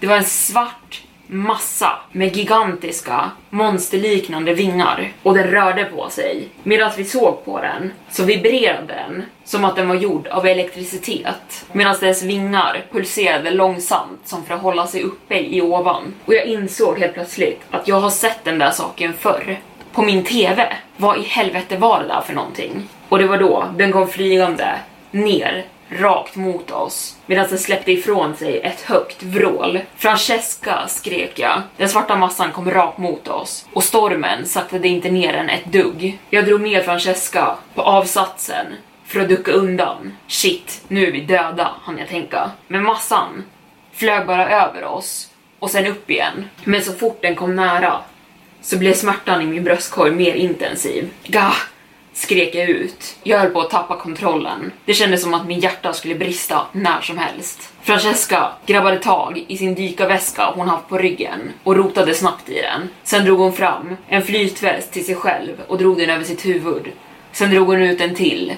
Det 0.00 0.06
var 0.06 0.16
en 0.16 0.24
svart 0.24 1.02
massa 1.26 1.92
med 2.12 2.36
gigantiska 2.36 3.30
monsterliknande 3.50 4.54
vingar 4.54 5.12
och 5.22 5.34
den 5.34 5.46
rörde 5.46 5.84
på 5.84 6.10
sig. 6.10 6.48
Medan 6.62 6.90
vi 6.96 7.04
såg 7.04 7.44
på 7.44 7.60
den 7.60 7.92
så 8.10 8.24
vibrerade 8.24 8.86
den 8.86 9.22
som 9.44 9.64
att 9.64 9.76
den 9.76 9.88
var 9.88 9.94
gjord 9.94 10.26
av 10.26 10.46
elektricitet 10.46 11.66
medan 11.72 11.96
dess 12.00 12.22
vingar 12.22 12.84
pulserade 12.92 13.50
långsamt 13.50 14.20
som 14.24 14.44
för 14.44 14.54
att 14.54 14.62
hålla 14.62 14.86
sig 14.86 15.02
uppe 15.02 15.38
i 15.38 15.62
ovan. 15.62 16.14
Och 16.24 16.34
jag 16.34 16.44
insåg 16.44 16.98
helt 16.98 17.14
plötsligt 17.14 17.60
att 17.70 17.88
jag 17.88 18.00
har 18.00 18.10
sett 18.10 18.44
den 18.44 18.58
där 18.58 18.70
saken 18.70 19.12
förr. 19.12 19.60
På 19.92 20.02
min 20.02 20.24
TV. 20.24 20.72
Vad 20.96 21.18
i 21.18 21.22
helvete 21.22 21.76
var 21.76 22.00
det 22.00 22.08
där 22.08 22.20
för 22.20 22.34
någonting? 22.34 22.88
Och 23.08 23.18
det 23.18 23.26
var 23.26 23.38
då 23.38 23.64
den 23.76 23.92
kom 23.92 24.08
flygande 24.08 24.78
ner 25.10 25.64
rakt 25.90 26.36
mot 26.36 26.70
oss 26.70 27.16
medan 27.26 27.48
den 27.48 27.58
släppte 27.58 27.92
ifrån 27.92 28.36
sig 28.36 28.60
ett 28.60 28.80
högt 28.80 29.22
vrål. 29.22 29.80
Francesca 29.96 30.88
skrek 30.88 31.38
jag. 31.38 31.62
Den 31.76 31.88
svarta 31.88 32.16
massan 32.16 32.52
kom 32.52 32.70
rakt 32.70 32.98
mot 32.98 33.28
oss 33.28 33.66
och 33.72 33.84
stormen 33.84 34.46
saktade 34.46 34.88
inte 34.88 35.10
ner 35.10 35.32
den 35.32 35.50
ett 35.50 35.64
dugg. 35.64 36.18
Jag 36.30 36.44
drog 36.44 36.60
med 36.60 36.84
Francesca 36.84 37.56
på 37.74 37.82
avsatsen 37.82 38.66
för 39.06 39.20
att 39.20 39.28
ducka 39.28 39.52
undan. 39.52 40.16
Shit, 40.26 40.84
nu 40.88 41.06
är 41.06 41.12
vi 41.12 41.20
döda, 41.20 41.74
hann 41.82 41.98
jag 41.98 42.08
tänka. 42.08 42.50
Men 42.66 42.82
massan 42.82 43.44
flög 43.92 44.26
bara 44.26 44.50
över 44.50 44.84
oss 44.84 45.30
och 45.58 45.70
sen 45.70 45.86
upp 45.86 46.10
igen. 46.10 46.48
Men 46.64 46.82
så 46.82 46.92
fort 46.92 47.22
den 47.22 47.34
kom 47.34 47.56
nära 47.56 48.00
så 48.62 48.78
blev 48.78 48.94
smärtan 48.94 49.42
i 49.42 49.46
min 49.46 49.64
bröstkorg 49.64 50.10
mer 50.10 50.34
intensiv. 50.34 51.10
Gah! 51.24 51.56
Skrek 52.20 52.54
jag 52.54 52.68
ut. 52.68 53.16
Jag 53.22 53.38
höll 53.38 53.50
på 53.50 53.60
att 53.60 53.70
tappa 53.70 53.96
kontrollen. 53.96 54.72
Det 54.84 54.94
kändes 54.94 55.22
som 55.22 55.34
att 55.34 55.46
min 55.46 55.60
hjärta 55.60 55.92
skulle 55.92 56.14
brista 56.14 56.66
när 56.72 57.00
som 57.00 57.18
helst. 57.18 57.72
Francesca 57.82 58.52
grabbade 58.66 58.98
tag 58.98 59.44
i 59.48 59.56
sin 59.56 59.74
dykarväska 59.74 60.52
hon 60.54 60.68
haft 60.68 60.88
på 60.88 60.98
ryggen 60.98 61.40
och 61.64 61.76
rotade 61.76 62.14
snabbt 62.14 62.48
i 62.48 62.62
den. 62.62 62.88
Sen 63.02 63.24
drog 63.24 63.38
hon 63.38 63.52
fram 63.52 63.96
en 64.08 64.22
flytväst 64.22 64.92
till 64.92 65.04
sig 65.04 65.14
själv 65.14 65.52
och 65.66 65.78
drog 65.78 65.98
den 65.98 66.10
över 66.10 66.24
sitt 66.24 66.46
huvud. 66.46 66.92
Sen 67.32 67.50
drog 67.50 67.66
hon 67.66 67.82
ut 67.82 68.00
en 68.00 68.14
till 68.14 68.52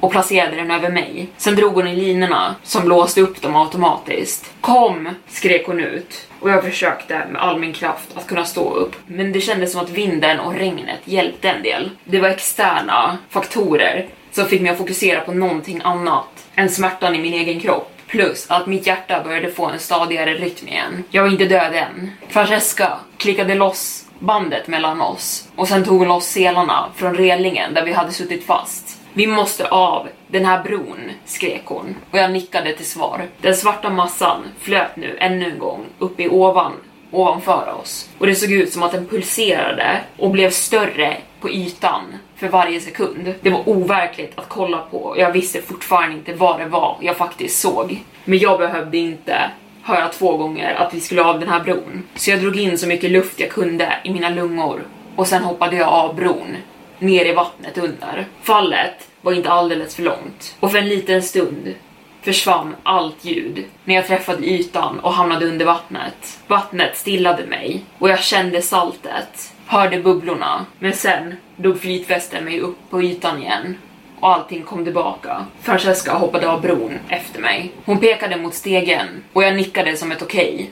och 0.00 0.10
placerade 0.10 0.56
den 0.56 0.70
över 0.70 0.90
mig. 0.90 1.28
Sen 1.36 1.56
drog 1.56 1.74
hon 1.74 1.88
i 1.88 1.96
linorna 1.96 2.54
som 2.62 2.88
låste 2.88 3.20
upp 3.20 3.42
dem 3.42 3.56
automatiskt. 3.56 4.52
Kom! 4.60 5.08
skrek 5.28 5.66
hon 5.66 5.80
ut 5.80 6.28
och 6.40 6.50
jag 6.50 6.64
försökte 6.64 7.26
med 7.30 7.42
all 7.42 7.58
min 7.58 7.72
kraft 7.72 8.08
att 8.14 8.26
kunna 8.26 8.44
stå 8.44 8.70
upp. 8.70 8.96
Men 9.06 9.32
det 9.32 9.40
kändes 9.40 9.72
som 9.72 9.80
att 9.80 9.90
vinden 9.90 10.40
och 10.40 10.54
regnet 10.54 11.00
hjälpte 11.04 11.48
en 11.50 11.62
del. 11.62 11.90
Det 12.04 12.20
var 12.20 12.28
externa 12.28 13.18
faktorer 13.30 14.06
som 14.32 14.46
fick 14.46 14.60
mig 14.60 14.70
att 14.70 14.78
fokusera 14.78 15.20
på 15.20 15.32
någonting 15.32 15.80
annat 15.84 16.46
än 16.54 16.68
smärtan 16.68 17.14
i 17.14 17.18
min 17.18 17.34
egen 17.34 17.60
kropp. 17.60 17.92
Plus 18.06 18.46
att 18.50 18.66
mitt 18.66 18.86
hjärta 18.86 19.22
började 19.24 19.50
få 19.50 19.66
en 19.66 19.78
stadigare 19.78 20.34
rytm 20.34 20.68
igen. 20.68 21.04
Jag 21.10 21.22
var 21.22 21.30
inte 21.30 21.44
död 21.44 21.74
än. 21.74 22.10
Francesca 22.28 22.98
klickade 23.16 23.54
loss 23.54 24.04
bandet 24.18 24.68
mellan 24.68 25.00
oss 25.00 25.48
och 25.56 25.68
sen 25.68 25.84
tog 25.84 25.98
hon 25.98 26.08
loss 26.08 26.26
selarna 26.26 26.88
från 26.96 27.14
relingen 27.14 27.74
där 27.74 27.84
vi 27.84 27.92
hade 27.92 28.12
suttit 28.12 28.46
fast. 28.46 28.87
Vi 29.12 29.26
måste 29.26 29.68
av 29.68 30.08
den 30.28 30.44
här 30.44 30.62
bron, 30.62 31.10
skrek 31.24 31.62
hon 31.64 31.96
och 32.10 32.18
jag 32.18 32.32
nickade 32.32 32.72
till 32.72 32.86
svar. 32.86 33.26
Den 33.40 33.56
svarta 33.56 33.90
massan 33.90 34.42
flöt 34.60 34.96
nu 34.96 35.16
ännu 35.20 35.50
en 35.50 35.58
gång 35.58 35.84
upp 35.98 36.20
i 36.20 36.28
ovan 36.28 36.72
ovanför 37.10 37.74
oss 37.80 38.10
och 38.18 38.26
det 38.26 38.34
såg 38.34 38.52
ut 38.52 38.72
som 38.72 38.82
att 38.82 38.92
den 38.92 39.06
pulserade 39.06 40.00
och 40.18 40.30
blev 40.30 40.50
större 40.50 41.16
på 41.40 41.50
ytan 41.50 42.02
för 42.36 42.48
varje 42.48 42.80
sekund. 42.80 43.34
Det 43.40 43.50
var 43.50 43.68
overkligt 43.68 44.32
att 44.38 44.48
kolla 44.48 44.78
på 44.78 44.98
och 44.98 45.18
jag 45.18 45.32
visste 45.32 45.62
fortfarande 45.62 46.16
inte 46.16 46.32
vad 46.32 46.60
det 46.60 46.66
var 46.66 46.96
jag 47.00 47.16
faktiskt 47.16 47.60
såg. 47.60 48.04
Men 48.24 48.38
jag 48.38 48.58
behövde 48.58 48.98
inte 48.98 49.50
höra 49.82 50.08
två 50.08 50.36
gånger 50.36 50.74
att 50.74 50.94
vi 50.94 51.00
skulle 51.00 51.24
av 51.24 51.40
den 51.40 51.48
här 51.48 51.60
bron. 51.60 52.02
Så 52.14 52.30
jag 52.30 52.40
drog 52.40 52.56
in 52.56 52.78
så 52.78 52.86
mycket 52.86 53.10
luft 53.10 53.40
jag 53.40 53.50
kunde 53.50 53.92
i 54.04 54.10
mina 54.10 54.30
lungor 54.30 54.82
och 55.16 55.26
sen 55.26 55.44
hoppade 55.44 55.76
jag 55.76 55.88
av 55.88 56.14
bron 56.14 56.56
ner 56.98 57.24
i 57.24 57.32
vattnet 57.32 57.78
under. 57.78 58.26
Fallet 58.42 59.08
var 59.20 59.32
inte 59.32 59.50
alldeles 59.50 59.96
för 59.96 60.02
långt 60.02 60.56
och 60.60 60.70
för 60.70 60.78
en 60.78 60.88
liten 60.88 61.22
stund 61.22 61.74
försvann 62.22 62.76
allt 62.82 63.24
ljud 63.24 63.64
när 63.84 63.94
jag 63.94 64.06
träffade 64.06 64.46
ytan 64.46 65.00
och 65.00 65.12
hamnade 65.12 65.46
under 65.46 65.66
vattnet. 65.66 66.38
Vattnet 66.46 66.96
stillade 66.96 67.46
mig 67.46 67.84
och 67.98 68.08
jag 68.08 68.20
kände 68.20 68.62
saltet, 68.62 69.52
hörde 69.66 70.00
bubblorna, 70.00 70.66
men 70.78 70.92
sen 70.92 71.34
drog 71.56 71.80
flytvästen 71.80 72.44
mig 72.44 72.60
upp 72.60 72.78
på 72.90 73.02
ytan 73.02 73.42
igen 73.42 73.76
och 74.20 74.28
allting 74.34 74.62
kom 74.62 74.84
tillbaka. 74.84 75.46
Francesca 75.62 76.12
hoppade 76.12 76.50
av 76.50 76.60
bron 76.60 76.98
efter 77.08 77.40
mig. 77.40 77.72
Hon 77.84 77.98
pekade 77.98 78.36
mot 78.36 78.54
stegen 78.54 79.24
och 79.32 79.42
jag 79.42 79.56
nickade 79.56 79.96
som 79.96 80.12
ett 80.12 80.22
okej. 80.22 80.54
Okay. 80.54 80.66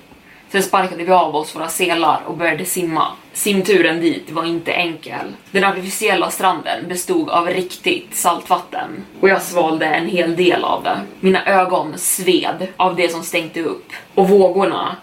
Sen 0.49 0.63
sparkade 0.63 1.05
vi 1.05 1.13
av 1.13 1.37
oss 1.37 1.57
våra 1.57 1.69
selar 1.69 2.21
och 2.27 2.37
började 2.37 2.65
simma. 2.65 3.07
Simturen 3.33 4.01
dit 4.01 4.31
var 4.31 4.45
inte 4.45 4.73
enkel. 4.73 5.33
Den 5.51 5.65
artificiella 5.65 6.31
stranden 6.31 6.89
bestod 6.89 7.31
av 7.31 7.47
riktigt 7.47 8.17
saltvatten 8.17 9.05
och 9.21 9.29
jag 9.29 9.43
svalde 9.43 9.87
en 9.87 10.07
hel 10.09 10.37
del 10.37 10.65
av 10.65 10.83
det. 10.83 11.01
Mina 11.21 11.47
ögon 11.47 11.99
sved 11.99 12.67
av 12.77 12.97
det 12.97 13.09
som 13.09 13.23
stänkte 13.23 13.63
upp 13.63 13.93
och 14.15 14.29
vågorna 14.29 14.97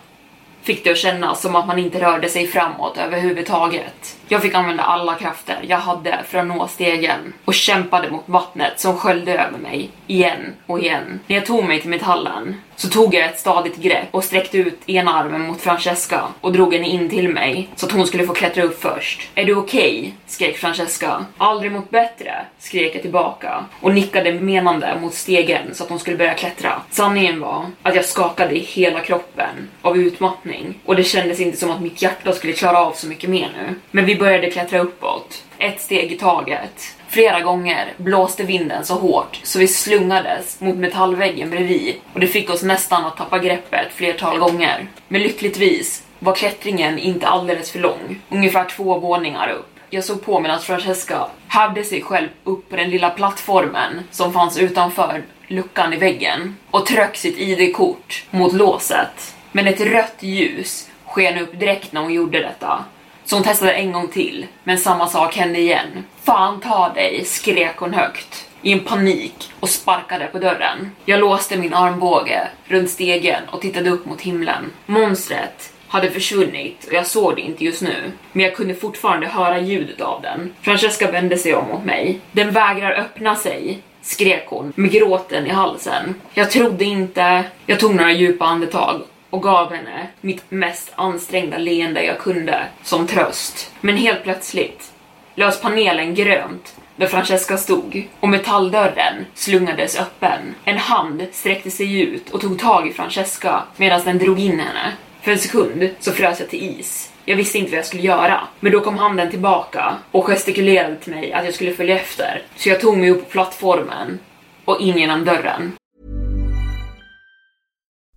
fick 0.62 0.84
det 0.84 0.92
att 0.92 0.98
kännas 0.98 1.42
som 1.42 1.56
att 1.56 1.68
man 1.68 1.80
inte 1.80 2.02
rörde 2.02 2.30
sig 2.30 2.48
framåt 2.48 2.98
överhuvudtaget. 2.98 4.18
Jag 4.34 4.42
fick 4.42 4.54
använda 4.54 4.84
alla 4.84 5.16
krafter 5.16 5.60
jag 5.68 5.78
hade 5.78 6.24
för 6.28 6.38
att 6.38 6.48
nå 6.48 6.68
stegen 6.68 7.34
och 7.46 7.54
kämpade 7.54 8.12
mot 8.12 8.24
vattnet 8.26 8.80
som 8.80 8.98
sköljde 8.98 9.34
över 9.34 9.58
mig 9.58 9.90
igen 10.08 10.54
och 10.66 10.80
igen. 10.80 11.20
När 11.28 11.36
jag 11.36 11.46
tog 11.46 11.64
mig 11.64 11.82
till 11.82 11.90
metallen 11.90 12.62
så 12.76 12.90
tog 12.90 13.14
jag 13.14 13.26
ett 13.26 13.40
stadigt 13.40 13.78
grepp 13.78 14.08
och 14.12 14.24
sträckte 14.24 14.58
ut 14.58 14.90
ena 14.90 15.14
armen 15.14 15.42
mot 15.42 15.62
Francesca 15.62 16.22
och 16.42 16.52
drog 16.52 16.74
henne 16.74 16.88
in 16.88 17.10
till 17.10 17.30
mig 17.30 17.70
så 17.76 17.86
att 17.86 17.92
hon 17.92 18.08
skulle 18.08 18.28
få 18.28 18.34
klättra 18.34 18.64
upp 18.64 18.82
först. 18.82 19.30
Är 19.36 19.46
du 19.46 19.56
okej? 19.56 20.00
Okay? 20.00 20.12
skrek 20.26 20.58
Francesca. 20.58 21.26
Aldrig 21.38 21.72
mått 21.72 21.90
bättre, 21.90 22.46
skrek 22.60 22.96
jag 22.96 23.02
tillbaka 23.02 23.66
och 23.82 23.94
nickade 23.94 24.34
menande 24.34 24.98
mot 25.02 25.14
stegen 25.14 25.76
så 25.76 25.84
att 25.84 25.90
hon 25.90 26.00
skulle 26.00 26.18
börja 26.18 26.34
klättra. 26.34 26.82
Sanningen 26.90 27.40
var 27.40 27.66
att 27.84 27.96
jag 27.96 28.06
skakade 28.06 28.56
i 28.56 28.60
hela 28.60 29.00
kroppen 29.00 29.70
av 29.82 29.98
utmattning 29.98 30.80
och 30.86 30.96
det 30.96 31.04
kändes 31.04 31.40
inte 31.40 31.58
som 31.58 31.72
att 31.72 31.82
mitt 31.82 32.02
hjärta 32.02 32.32
skulle 32.32 32.54
klara 32.54 32.78
av 32.78 32.94
så 32.94 33.08
mycket 33.08 33.30
mer 33.30 33.50
nu. 33.58 33.76
Men 33.92 34.06
vi 34.06 34.16
började 34.24 34.52
klättra 34.52 34.80
uppåt, 34.80 35.44
ett 35.58 35.82
steg 35.82 36.12
i 36.12 36.18
taget. 36.18 36.96
Flera 37.08 37.42
gånger 37.42 37.94
blåste 37.98 38.44
vinden 38.44 38.86
så 38.86 38.94
hårt 38.94 39.40
så 39.44 39.60
vi 39.60 39.68
slungades 39.68 40.62
mot 40.62 40.76
metallväggen 40.76 41.50
bredvid 41.50 41.96
och 42.14 42.20
det 42.20 42.28
fick 42.28 42.50
oss 42.50 42.64
nästan 42.64 43.06
att 43.06 43.18
tappa 43.18 43.40
greppet 43.40 43.94
flertal 43.94 44.40
gånger. 44.40 44.88
Men 45.08 45.22
lyckligtvis 45.22 46.04
var 46.20 46.36
klättringen 46.36 47.00
inte 47.00 47.28
alldeles 47.28 47.72
för 47.72 47.80
lång, 47.80 48.22
ungefär 48.30 48.66
två 48.66 49.00
våningar 49.00 49.50
upp. 49.50 49.80
Jag 49.90 50.04
såg 50.04 50.26
på 50.26 50.40
medan 50.40 50.60
Francesca 50.60 51.28
hävde 51.48 51.84
sig 51.84 52.02
själv 52.02 52.28
upp 52.44 52.70
på 52.70 52.76
den 52.76 52.90
lilla 52.90 53.10
plattformen 53.10 54.00
som 54.12 54.34
fanns 54.34 54.58
utanför 54.58 55.24
luckan 55.48 55.94
i 55.94 55.98
väggen 55.98 56.58
och 56.72 56.86
tryckte 56.86 57.20
sitt 57.20 57.38
ID-kort 57.38 58.26
mot 58.30 58.54
låset. 58.54 59.36
Men 59.52 59.68
ett 59.68 59.82
rött 59.82 60.18
ljus 60.20 60.90
sken 61.06 61.38
upp 61.38 61.60
direkt 61.60 61.94
när 61.94 62.02
hon 62.02 62.14
gjorde 62.14 62.40
detta 62.40 62.86
så 63.26 63.36
hon 63.36 63.44
testade 63.44 63.74
en 63.74 63.92
gång 63.92 64.08
till, 64.08 64.48
men 64.64 64.78
samma 64.78 65.08
sak 65.08 65.36
hände 65.36 65.60
igen. 65.60 66.04
Fan 66.24 66.60
ta 66.60 66.90
dig, 66.90 67.26
skrek 67.26 67.78
hon 67.78 67.94
högt 67.94 68.46
i 68.62 68.72
en 68.72 68.80
panik 68.80 69.52
och 69.60 69.70
sparkade 69.70 70.28
på 70.28 70.40
dörren. 70.40 70.92
Jag 71.06 71.20
låste 71.20 71.58
min 71.58 71.74
armbåge 71.74 72.48
runt 72.66 72.90
stegen 72.90 73.44
och 73.52 73.62
tittade 73.62 73.90
upp 73.90 74.06
mot 74.06 74.22
himlen. 74.22 74.72
Monstret 74.86 75.74
hade 75.88 76.12
försvunnit 76.12 76.86
och 76.88 76.94
jag 76.94 77.08
såg 77.08 77.36
det 77.36 77.42
inte 77.42 77.66
just 77.66 77.82
nu, 77.82 78.12
men 78.32 78.46
jag 78.46 78.56
kunde 78.56 78.76
fortfarande 78.76 79.28
höra 79.28 79.60
ljudet 79.60 80.02
av 80.02 80.22
den. 80.22 80.54
Francesca 80.62 81.12
vände 81.12 81.38
sig 81.38 81.56
om 81.56 81.68
mot 81.68 81.86
mig. 81.86 82.20
Den 82.32 82.52
vägrar 82.52 82.92
öppna 82.92 83.36
sig, 83.36 83.80
skrek 84.02 84.46
hon 84.48 84.74
med 84.76 84.92
gråten 84.92 85.48
i 85.48 85.50
halsen. 85.50 86.16
Jag 86.34 86.52
trodde 86.52 86.86
inte... 86.86 87.44
Jag 87.66 87.80
tog 87.80 87.96
några 87.96 88.12
djupa 88.12 88.46
andetag 88.46 89.02
och 89.34 89.44
gav 89.44 89.74
henne 89.74 90.08
mitt 90.22 90.52
mest 90.52 90.92
ansträngda 90.96 91.58
leende 91.58 92.04
jag 92.04 92.20
kunde 92.20 92.68
som 92.84 93.08
tröst. 93.08 93.72
Men 93.82 93.98
helt 93.98 94.24
plötsligt 94.24 94.92
lös 95.36 95.62
panelen 95.62 96.16
grönt 96.16 96.76
där 96.96 97.08
Francesca 97.08 97.58
stod 97.58 98.08
och 98.20 98.30
metalldörren 98.30 99.26
slungades 99.34 100.00
öppen. 100.00 100.56
En 100.66 100.78
hand 100.78 101.28
sträckte 101.32 101.72
sig 101.72 102.02
ut 102.02 102.30
och 102.30 102.42
tog 102.42 102.60
tag 102.60 102.88
i 102.88 102.94
Francesca 102.94 103.64
medan 103.78 104.02
den 104.06 104.18
drog 104.18 104.40
in 104.40 104.60
henne. 104.60 104.94
För 105.22 105.32
en 105.32 105.40
sekund 105.40 105.90
så 106.00 106.12
frös 106.12 106.40
jag 106.40 106.50
till 106.50 106.80
is. 106.80 107.12
Jag 107.26 107.36
visste 107.36 107.58
inte 107.58 107.72
vad 107.72 107.78
jag 107.78 107.86
skulle 107.86 108.04
göra, 108.04 108.42
men 108.60 108.72
då 108.72 108.80
kom 108.80 108.98
handen 108.98 109.30
tillbaka 109.30 109.96
och 110.12 110.26
gestikulerade 110.26 110.96
till 110.96 111.16
mig 111.16 111.34
att 111.34 111.46
jag 111.46 111.54
skulle 111.54 111.74
följa 111.74 112.00
efter. 112.00 112.42
Så 112.56 112.70
jag 112.70 112.82
tog 112.82 112.98
mig 112.98 113.10
upp 113.10 113.24
på 113.24 113.30
plattformen 113.30 114.20
och 114.66 114.82
in 114.82 114.98
genom 114.98 115.26
dörren. 115.26 115.74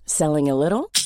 Selling 0.09 0.51
a 0.51 0.55
little 0.55 1.06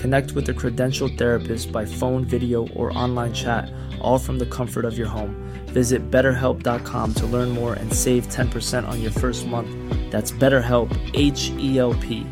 Connect 0.00 0.32
with 0.32 0.48
a 0.48 0.54
credentialed 0.54 1.18
therapist 1.18 1.70
by 1.70 1.84
phone, 1.84 2.24
video, 2.24 2.66
or 2.68 2.96
online 2.96 3.34
chat, 3.34 3.70
all 4.00 4.18
from 4.18 4.38
the 4.38 4.46
comfort 4.46 4.86
of 4.86 4.96
your 4.96 5.08
home. 5.08 5.34
Visit 5.66 6.10
betterhelp.com 6.10 7.14
to 7.14 7.26
learn 7.26 7.50
more 7.50 7.74
and 7.74 7.92
save 7.92 8.26
10% 8.28 8.88
on 8.88 9.02
your 9.02 9.10
first 9.10 9.46
month. 9.46 9.68
That's 10.10 10.32
BetterHelp, 10.32 10.90
H 11.14 11.50
E 11.58 11.78
L 11.78 11.92
P. 11.94 12.26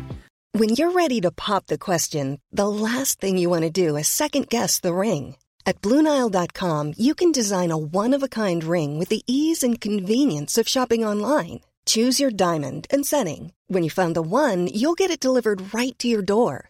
When 0.53 0.69
you're 0.69 0.93
ready 0.93 1.21
to 1.21 1.29
pop 1.29 1.67
the 1.67 1.77
question, 1.77 2.41
the 2.51 2.67
last 2.67 3.21
thing 3.21 3.37
you 3.37 3.51
want 3.51 3.65
to 3.65 3.69
do 3.69 3.95
is 3.97 4.07
second 4.07 4.49
guess 4.49 4.79
the 4.79 4.93
ring. 4.93 5.35
At 5.63 5.79
Bluenile.com, 5.83 6.93
you 6.97 7.13
can 7.13 7.31
design 7.31 7.69
a 7.69 7.77
one 7.77 8.15
of 8.15 8.23
a 8.23 8.27
kind 8.27 8.63
ring 8.63 8.97
with 8.97 9.09
the 9.09 9.21
ease 9.27 9.61
and 9.61 9.79
convenience 9.79 10.57
of 10.57 10.67
shopping 10.67 11.05
online. 11.05 11.59
Choose 11.85 12.19
your 12.19 12.31
diamond 12.31 12.87
and 12.89 13.05
setting. 13.05 13.53
When 13.67 13.83
you 13.83 13.91
find 13.91 14.15
the 14.15 14.23
one, 14.23 14.67
you'll 14.73 14.97
get 14.97 15.11
it 15.11 15.19
delivered 15.19 15.71
right 15.71 15.97
to 15.99 16.07
your 16.07 16.23
door. 16.23 16.69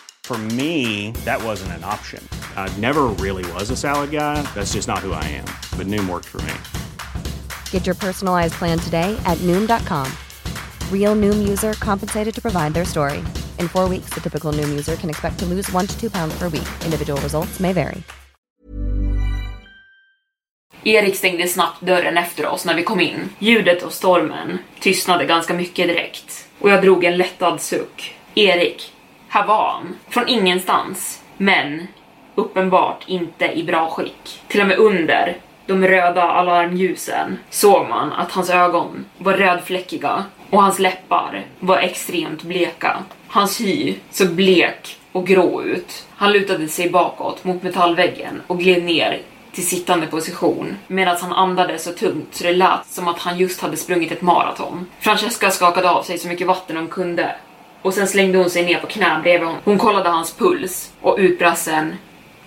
For 0.23 0.37
me, 0.37 1.11
that 1.25 1.43
wasn't 1.43 1.73
an 1.73 1.83
option. 1.83 2.25
I 2.55 2.69
never 2.79 3.07
really 3.19 3.43
was 3.51 3.69
a 3.69 3.75
salad 3.75 4.11
guy. 4.11 4.41
That's 4.55 4.71
just 4.71 4.87
not 4.87 4.99
who 4.99 5.11
I 5.11 5.23
am. 5.25 5.45
But 5.77 5.87
Noom 5.87 6.07
worked 6.09 6.27
for 6.27 6.41
me. 6.43 6.53
Get 7.71 7.85
your 7.85 7.95
personalized 7.95 8.53
plan 8.53 8.79
today 8.79 9.19
at 9.25 9.37
Noom.com. 9.39 10.07
Real 10.89 11.15
Noom 11.17 11.49
user 11.49 11.73
compensated 11.73 12.33
to 12.33 12.41
provide 12.41 12.73
their 12.73 12.85
story. 12.85 13.17
In 13.59 13.67
four 13.67 13.89
weeks, 13.89 14.11
the 14.13 14.21
typical 14.21 14.53
Noom 14.53 14.69
user 14.69 14.95
can 14.95 15.09
expect 15.09 15.39
to 15.39 15.45
lose 15.45 15.69
one 15.73 15.87
to 15.87 15.99
two 15.99 16.09
pounds 16.09 16.33
per 16.39 16.47
week. 16.47 16.67
Individual 16.85 17.19
results 17.21 17.59
may 17.59 17.73
vary. 17.73 18.03
Erik 20.83 21.15
stängde 21.15 21.47
snabbt 21.47 21.81
dörren 21.81 22.17
efter 22.17 22.45
oss 22.45 22.65
när 22.65 22.75
vi 22.75 22.83
kom 22.83 22.99
in. 22.99 23.29
Ljudet 23.39 23.83
och 23.83 23.93
stormen 23.93 24.57
tystnade 24.79 25.25
ganska 25.25 25.53
mycket 25.53 25.87
direkt. 25.87 26.47
Och 26.59 26.69
jag 26.69 26.81
drog 26.81 27.03
en 27.03 27.17
lättad 27.17 27.61
suck. 27.61 28.15
Erik, 28.35 28.93
här 29.31 29.47
var 29.47 29.71
han. 29.71 29.95
Från 30.09 30.27
ingenstans. 30.27 31.21
Men 31.37 31.87
uppenbart 32.35 33.03
inte 33.07 33.51
i 33.51 33.63
bra 33.63 33.89
skick. 33.89 34.41
Till 34.47 34.61
och 34.61 34.67
med 34.67 34.77
under 34.77 35.37
de 35.65 35.87
röda 35.87 36.23
alarmljusen 36.23 37.39
såg 37.49 37.89
man 37.89 38.13
att 38.13 38.31
hans 38.31 38.49
ögon 38.49 39.05
var 39.17 39.33
rödfläckiga 39.33 40.25
och 40.49 40.61
hans 40.61 40.79
läppar 40.79 41.45
var 41.59 41.77
extremt 41.77 42.43
bleka. 42.43 43.03
Hans 43.27 43.61
hy 43.61 43.95
såg 44.09 44.29
blek 44.29 44.97
och 45.11 45.27
grå 45.27 45.63
ut. 45.63 46.07
Han 46.15 46.31
lutade 46.31 46.67
sig 46.67 46.89
bakåt 46.89 47.43
mot 47.43 47.63
metallväggen 47.63 48.41
och 48.47 48.59
gled 48.59 48.83
ner 48.83 49.21
till 49.51 49.67
sittande 49.67 50.07
position 50.07 50.77
medan 50.87 51.17
han 51.21 51.33
andades 51.33 51.83
så 51.83 51.91
tungt 51.91 52.35
så 52.35 52.43
det 52.43 52.53
lät 52.53 52.85
som 52.85 53.07
att 53.07 53.19
han 53.19 53.37
just 53.37 53.61
hade 53.61 53.77
sprungit 53.77 54.11
ett 54.11 54.21
maraton. 54.21 54.85
Francesca 54.99 55.51
skakade 55.51 55.89
av 55.89 56.03
sig 56.03 56.17
så 56.17 56.27
mycket 56.27 56.47
vatten 56.47 56.77
hon 56.77 56.87
kunde 56.87 57.35
och 57.81 57.93
sen 57.93 58.07
slängde 58.07 58.37
hon 58.37 58.49
sig 58.49 58.65
ner 58.65 58.79
på 58.79 58.87
knä 58.87 59.19
bredvid 59.23 59.47
honom. 59.47 59.61
Hon 59.65 59.77
kollade 59.77 60.09
hans 60.09 60.33
puls 60.33 60.93
och 61.01 61.15
utbrast 61.19 61.65
sen 61.65 61.95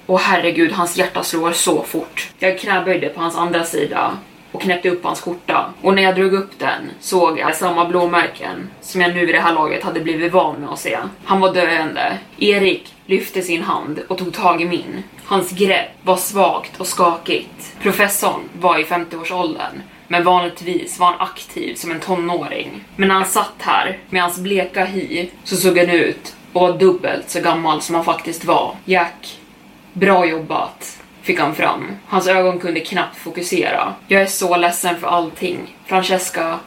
Åh 0.07 0.20
herregud, 0.20 0.72
hans 0.72 0.97
hjärta 0.97 1.22
slår 1.22 1.53
så 1.53 1.82
fort. 1.82 2.30
Jag 2.39 2.59
knäböjde 2.59 3.09
på 3.09 3.20
hans 3.20 3.37
andra 3.37 3.64
sida 3.64 4.18
och 4.53 4.61
knäppte 4.61 4.91
upp 4.91 5.05
hans 5.05 5.20
skjorta. 5.20 5.72
Och 5.82 5.95
när 5.95 6.03
jag 6.03 6.14
drog 6.14 6.32
upp 6.32 6.59
den 6.59 6.91
såg 7.01 7.39
jag 7.39 7.57
samma 7.57 7.85
blåmärken 7.85 8.70
som 8.80 9.01
jag 9.01 9.14
nu 9.14 9.26
vid 9.26 9.35
det 9.35 9.41
här 9.41 9.55
laget 9.55 9.85
hade 9.85 10.01
blivit 10.01 10.32
van 10.32 10.61
med 10.61 10.70
att 10.70 10.78
se. 10.78 10.99
Han 11.24 11.41
var 11.41 11.55
döende. 11.55 12.18
Erik 12.39 12.95
lyfte 13.07 13.43
sin 13.43 13.62
hand 13.62 14.01
och 14.09 14.18
tog 14.18 14.32
tag 14.32 14.62
i 14.62 14.64
min. 14.64 15.03
Hans 15.24 15.51
grepp 15.51 15.91
var 16.03 16.16
svagt 16.16 16.80
och 16.80 16.87
skakigt. 16.87 17.76
Professorn 17.82 18.41
var 18.61 18.78
i 18.78 18.85
50-årsåldern 18.85 19.82
men 20.09 20.24
vanligtvis 20.24 20.98
var 20.98 21.07
han 21.07 21.20
aktiv 21.28 21.74
som 21.74 21.90
en 21.90 22.00
tonåring. 22.00 22.84
Men 22.96 23.09
när 23.09 23.14
han 23.14 23.24
satt 23.24 23.55
här 23.59 23.98
med 24.11 24.22
hans 24.22 24.38
bleka 24.38 24.84
hy 24.84 25.28
så 25.44 25.57
såg 25.57 25.78
han 25.78 25.90
ut 25.90 26.36
och 26.52 26.61
var 26.61 26.78
dubbelt 26.78 27.30
så 27.30 27.40
gammal 27.40 27.82
som 27.82 27.94
han 27.94 28.05
faktiskt 28.05 28.44
var. 28.44 28.76
Jack, 28.84 29.38
bra 29.92 30.26
jobbat 30.26 30.98
fick 31.22 31.40
han 31.40 31.55
fram. 31.55 31.90
Hans 32.07 32.28
ögon 32.28 32.59
kunde 32.59 32.80
knappt 32.80 33.16
fokusera. 33.16 33.94
Jag 34.09 34.22
är 34.22 34.26
så 34.26 34.57
ledsen 34.57 35.00
för 35.00 35.07
allting. 35.07 35.76
Francesca, 35.86 36.59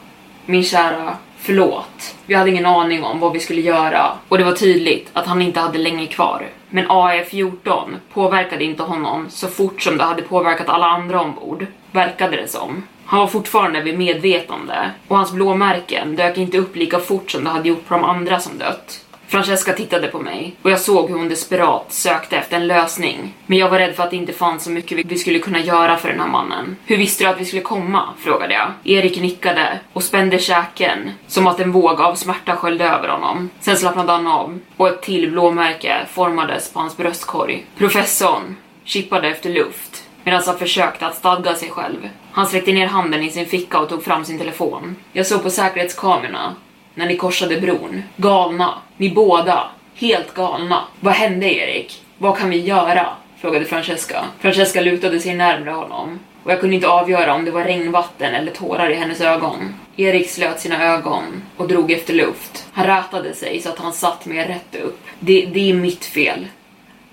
min 0.46 0.64
kära, 0.64 1.16
förlåt. 1.38 2.14
Vi 2.26 2.34
hade 2.34 2.50
ingen 2.50 2.66
aning 2.66 3.04
om 3.04 3.20
vad 3.20 3.32
vi 3.32 3.40
skulle 3.40 3.60
göra 3.60 4.12
och 4.28 4.38
det 4.38 4.44
var 4.44 4.52
tydligt 4.52 5.10
att 5.12 5.26
han 5.26 5.42
inte 5.42 5.60
hade 5.60 5.78
länge 5.78 6.06
kvar. 6.06 6.46
Men 6.70 6.88
AE14 6.88 7.96
påverkade 8.12 8.64
inte 8.64 8.82
honom 8.82 9.26
så 9.30 9.48
fort 9.48 9.82
som 9.82 9.96
det 9.96 10.04
hade 10.04 10.22
påverkat 10.22 10.68
alla 10.68 10.86
andra 10.86 11.20
ombord, 11.20 11.66
verkade 11.92 12.36
det 12.36 12.48
som. 12.48 12.82
Han 13.08 13.20
var 13.20 13.26
fortfarande 13.26 13.82
vid 13.82 13.98
medvetande 13.98 14.90
och 15.08 15.16
hans 15.16 15.32
blåmärken 15.32 16.16
dök 16.16 16.38
inte 16.38 16.58
upp 16.58 16.76
lika 16.76 16.98
fort 16.98 17.30
som 17.30 17.44
det 17.44 17.50
hade 17.50 17.68
gjort 17.68 17.88
på 17.88 17.94
de 17.94 18.04
andra 18.04 18.40
som 18.40 18.58
dött. 18.58 19.04
Francesca 19.28 19.72
tittade 19.72 20.08
på 20.08 20.18
mig 20.18 20.56
och 20.62 20.70
jag 20.70 20.80
såg 20.80 21.08
hur 21.08 21.18
hon 21.18 21.28
desperat 21.28 21.92
sökte 21.92 22.36
efter 22.36 22.56
en 22.56 22.66
lösning. 22.66 23.34
Men 23.46 23.58
jag 23.58 23.68
var 23.68 23.78
rädd 23.78 23.94
för 23.96 24.02
att 24.02 24.10
det 24.10 24.16
inte 24.16 24.32
fanns 24.32 24.64
så 24.64 24.70
mycket 24.70 25.06
vi 25.06 25.18
skulle 25.18 25.38
kunna 25.38 25.60
göra 25.60 25.96
för 25.96 26.08
den 26.08 26.20
här 26.20 26.28
mannen. 26.28 26.76
Hur 26.84 26.96
visste 26.96 27.24
du 27.24 27.30
att 27.30 27.40
vi 27.40 27.44
skulle 27.44 27.62
komma? 27.62 28.02
frågade 28.18 28.54
jag. 28.54 28.72
Erik 28.84 29.20
nickade 29.20 29.80
och 29.92 30.02
spände 30.02 30.38
käken 30.38 31.10
som 31.26 31.46
att 31.46 31.60
en 31.60 31.72
våg 31.72 32.00
av 32.00 32.14
smärta 32.14 32.56
sköljde 32.56 32.84
över 32.84 33.08
honom. 33.08 33.50
Sen 33.60 33.76
slappnade 33.76 34.12
han 34.12 34.26
av 34.26 34.58
och 34.76 34.88
ett 34.88 35.02
till 35.02 35.30
blåmärke 35.30 36.06
formades 36.10 36.72
på 36.72 36.80
hans 36.80 36.96
bröstkorg. 36.96 37.66
Professorn 37.78 38.56
kippade 38.84 39.28
efter 39.28 39.50
luft 39.50 40.07
medan 40.28 40.42
han 40.46 40.58
försökte 40.58 41.06
att 41.06 41.16
stadga 41.16 41.54
sig 41.54 41.70
själv. 41.70 42.08
Han 42.32 42.46
sträckte 42.46 42.72
ner 42.72 42.86
handen 42.86 43.22
i 43.22 43.30
sin 43.30 43.46
ficka 43.46 43.78
och 43.78 43.88
tog 43.88 44.04
fram 44.04 44.24
sin 44.24 44.38
telefon. 44.38 44.96
Jag 45.12 45.26
såg 45.26 45.42
på 45.42 45.50
säkerhetskamerorna 45.50 46.54
när 46.94 47.06
ni 47.06 47.16
korsade 47.16 47.60
bron. 47.60 48.02
Galna. 48.16 48.74
Ni 48.96 49.10
båda. 49.10 49.68
Helt 49.94 50.34
galna. 50.34 50.84
Vad 51.00 51.14
hände 51.14 51.54
Erik? 51.54 52.02
Vad 52.18 52.38
kan 52.38 52.50
vi 52.50 52.60
göra? 52.60 53.06
Frågade 53.40 53.64
Francesca. 53.64 54.24
Francesca 54.40 54.80
lutade 54.80 55.20
sig 55.20 55.34
närmre 55.34 55.70
honom 55.70 56.18
och 56.44 56.52
jag 56.52 56.60
kunde 56.60 56.74
inte 56.74 56.88
avgöra 56.88 57.34
om 57.34 57.44
det 57.44 57.50
var 57.50 57.64
regnvatten 57.64 58.34
eller 58.34 58.52
tårar 58.52 58.90
i 58.90 58.94
hennes 58.94 59.20
ögon. 59.20 59.74
Erik 59.96 60.30
slöt 60.30 60.60
sina 60.60 60.84
ögon 60.84 61.42
och 61.56 61.68
drog 61.68 61.90
efter 61.90 62.14
luft. 62.14 62.66
Han 62.72 62.86
rätade 62.86 63.34
sig 63.34 63.60
så 63.60 63.68
att 63.68 63.78
han 63.78 63.92
satt 63.92 64.26
mer 64.26 64.46
rätt 64.46 64.82
upp. 64.84 65.00
Det, 65.20 65.46
det 65.52 65.70
är 65.70 65.74
mitt 65.74 66.04
fel. 66.04 66.46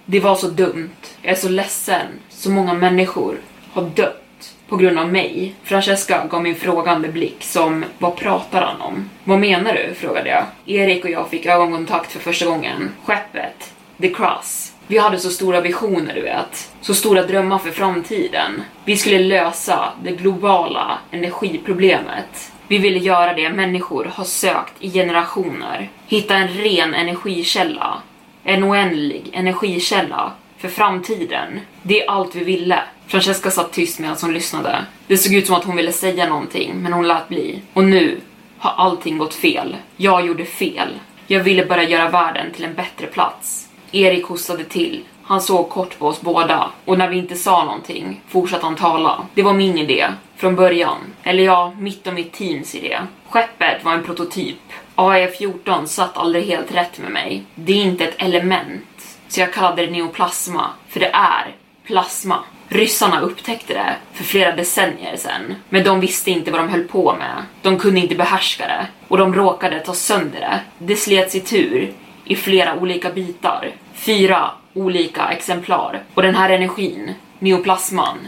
Det 0.06 0.20
var 0.20 0.36
så 0.36 0.48
dumt. 0.48 0.90
Jag 1.22 1.32
är 1.32 1.36
så 1.36 1.50
ledsen. 1.50 2.08
Så 2.46 2.52
många 2.52 2.74
människor 2.74 3.38
har 3.74 3.82
dött 3.82 4.56
på 4.70 4.76
grund 4.78 5.00
av 5.00 5.12
mig. 5.12 5.56
Francesca 5.64 6.28
gav 6.28 6.44
min 6.44 6.56
frågande 6.56 7.08
blick 7.08 7.44
som, 7.44 7.86
vad 8.00 8.16
pratar 8.16 8.62
han 8.62 8.82
om? 8.82 9.10
Vad 9.24 9.40
menar 9.40 9.74
du? 9.74 9.94
frågade 9.94 10.30
jag. 10.30 10.44
Erik 10.66 11.04
och 11.04 11.10
jag 11.10 11.30
fick 11.30 11.46
ögonkontakt 11.46 12.12
för 12.12 12.20
första 12.20 12.46
gången. 12.46 12.90
Skeppet, 13.06 13.74
The 14.02 14.10
Cross. 14.10 14.74
Vi 14.88 14.98
hade 14.98 15.20
så 15.20 15.30
stora 15.30 15.62
visioner, 15.62 16.16
du 16.16 16.22
vet. 16.22 16.72
Så 16.82 16.94
stora 16.94 17.24
drömmar 17.24 17.58
för 17.58 17.72
framtiden. 17.72 18.64
Vi 18.86 18.98
skulle 18.98 19.20
lösa 19.20 19.90
det 20.04 20.12
globala 20.12 20.98
energiproblemet. 21.12 22.52
Vi 22.68 22.78
ville 22.78 23.00
göra 23.00 23.34
det 23.34 23.50
människor 23.50 24.06
har 24.14 24.24
sökt 24.24 24.74
i 24.80 24.92
generationer. 24.92 25.90
Hitta 26.08 26.36
en 26.36 26.48
ren 26.48 26.94
energikälla. 26.94 28.02
En 28.44 28.64
oändlig 28.64 29.30
energikälla 29.34 30.32
för 30.58 30.70
framtiden. 30.70 31.60
Det 31.82 32.04
är 32.04 32.10
allt 32.10 32.36
vi 32.36 32.44
ville. 32.44 32.84
Francesca 33.08 33.52
satt 33.52 33.72
tyst 33.72 34.00
medan 34.00 34.18
hon 34.22 34.34
lyssnade. 34.34 34.86
Det 35.08 35.18
såg 35.18 35.34
ut 35.34 35.48
som 35.48 35.56
att 35.56 35.64
hon 35.64 35.76
ville 35.76 35.92
säga 35.92 36.30
någonting, 36.30 36.74
men 36.76 36.94
hon 36.94 37.08
lät 37.08 37.28
bli. 37.28 37.62
Och 37.74 37.84
nu 37.84 38.18
har 38.58 38.72
allting 38.72 39.18
gått 39.18 39.34
fel. 39.34 39.76
Jag 39.98 40.26
gjorde 40.26 40.46
fel. 40.46 40.90
Jag 41.28 41.44
ville 41.44 41.66
bara 41.66 41.84
göra 41.84 42.10
världen 42.10 42.52
till 42.52 42.66
en 42.66 42.74
bättre 42.74 43.08
plats. 43.08 43.70
Erik 43.92 44.26
hostade 44.26 44.64
till. 44.64 45.04
Han 45.24 45.42
såg 45.42 45.70
kort 45.70 46.00
på 46.00 46.08
oss 46.08 46.22
båda 46.22 46.72
och 46.86 46.98
när 46.98 47.10
vi 47.10 47.18
inte 47.18 47.36
sa 47.36 47.64
någonting 47.64 48.22
fortsatte 48.28 48.66
han 48.66 48.76
tala. 48.76 49.26
Det 49.34 49.44
var 49.44 49.54
min 49.54 49.78
idé 49.78 50.08
från 50.36 50.56
början. 50.56 50.98
Eller 51.24 51.44
ja, 51.44 51.74
mitt 51.80 52.08
och 52.08 52.14
mitt 52.14 52.34
teams 52.34 52.76
idé. 52.76 53.00
Skeppet 53.30 53.84
var 53.84 53.94
en 53.94 54.04
prototyp. 54.04 54.60
AE14 54.96 55.86
satt 55.86 56.18
aldrig 56.18 56.46
helt 56.46 56.76
rätt 56.76 57.00
med 57.00 57.12
mig. 57.12 57.44
Det 57.56 57.74
är 57.74 57.84
inte 57.84 58.04
ett 58.04 58.22
element. 58.22 58.84
Så 59.28 59.40
jag 59.40 59.54
kallade 59.54 59.86
det 59.86 59.92
neoplasma, 59.92 60.70
för 60.90 61.00
det 61.00 61.12
är 61.14 61.56
plasma. 61.84 62.44
Ryssarna 62.68 63.22
upptäckte 63.22 63.74
det 63.74 63.96
för 64.14 64.24
flera 64.24 64.56
decennier 64.56 65.18
sedan, 65.18 65.56
men 65.70 65.84
de 65.84 66.00
visste 66.00 66.32
inte 66.32 66.52
vad 66.52 66.60
de 66.60 66.70
höll 66.70 66.84
på 66.84 67.16
med. 67.16 67.44
De 67.62 67.80
kunde 67.80 68.00
inte 68.00 68.16
behärska 68.16 68.68
det 68.68 68.88
och 69.08 69.18
de 69.18 69.34
råkade 69.34 69.80
ta 69.80 69.94
sönder 69.94 70.40
det. 70.40 70.60
Det 70.78 70.96
slets 70.96 71.36
i 71.36 71.40
tur 71.40 71.94
i 72.26 72.36
flera 72.36 72.76
olika 72.76 73.10
bitar. 73.10 73.72
Fyra 73.94 74.52
olika 74.74 75.28
exemplar. 75.28 76.04
Och 76.14 76.22
den 76.22 76.36
här 76.36 76.50
energin, 76.50 77.14
neoplasman, 77.40 78.28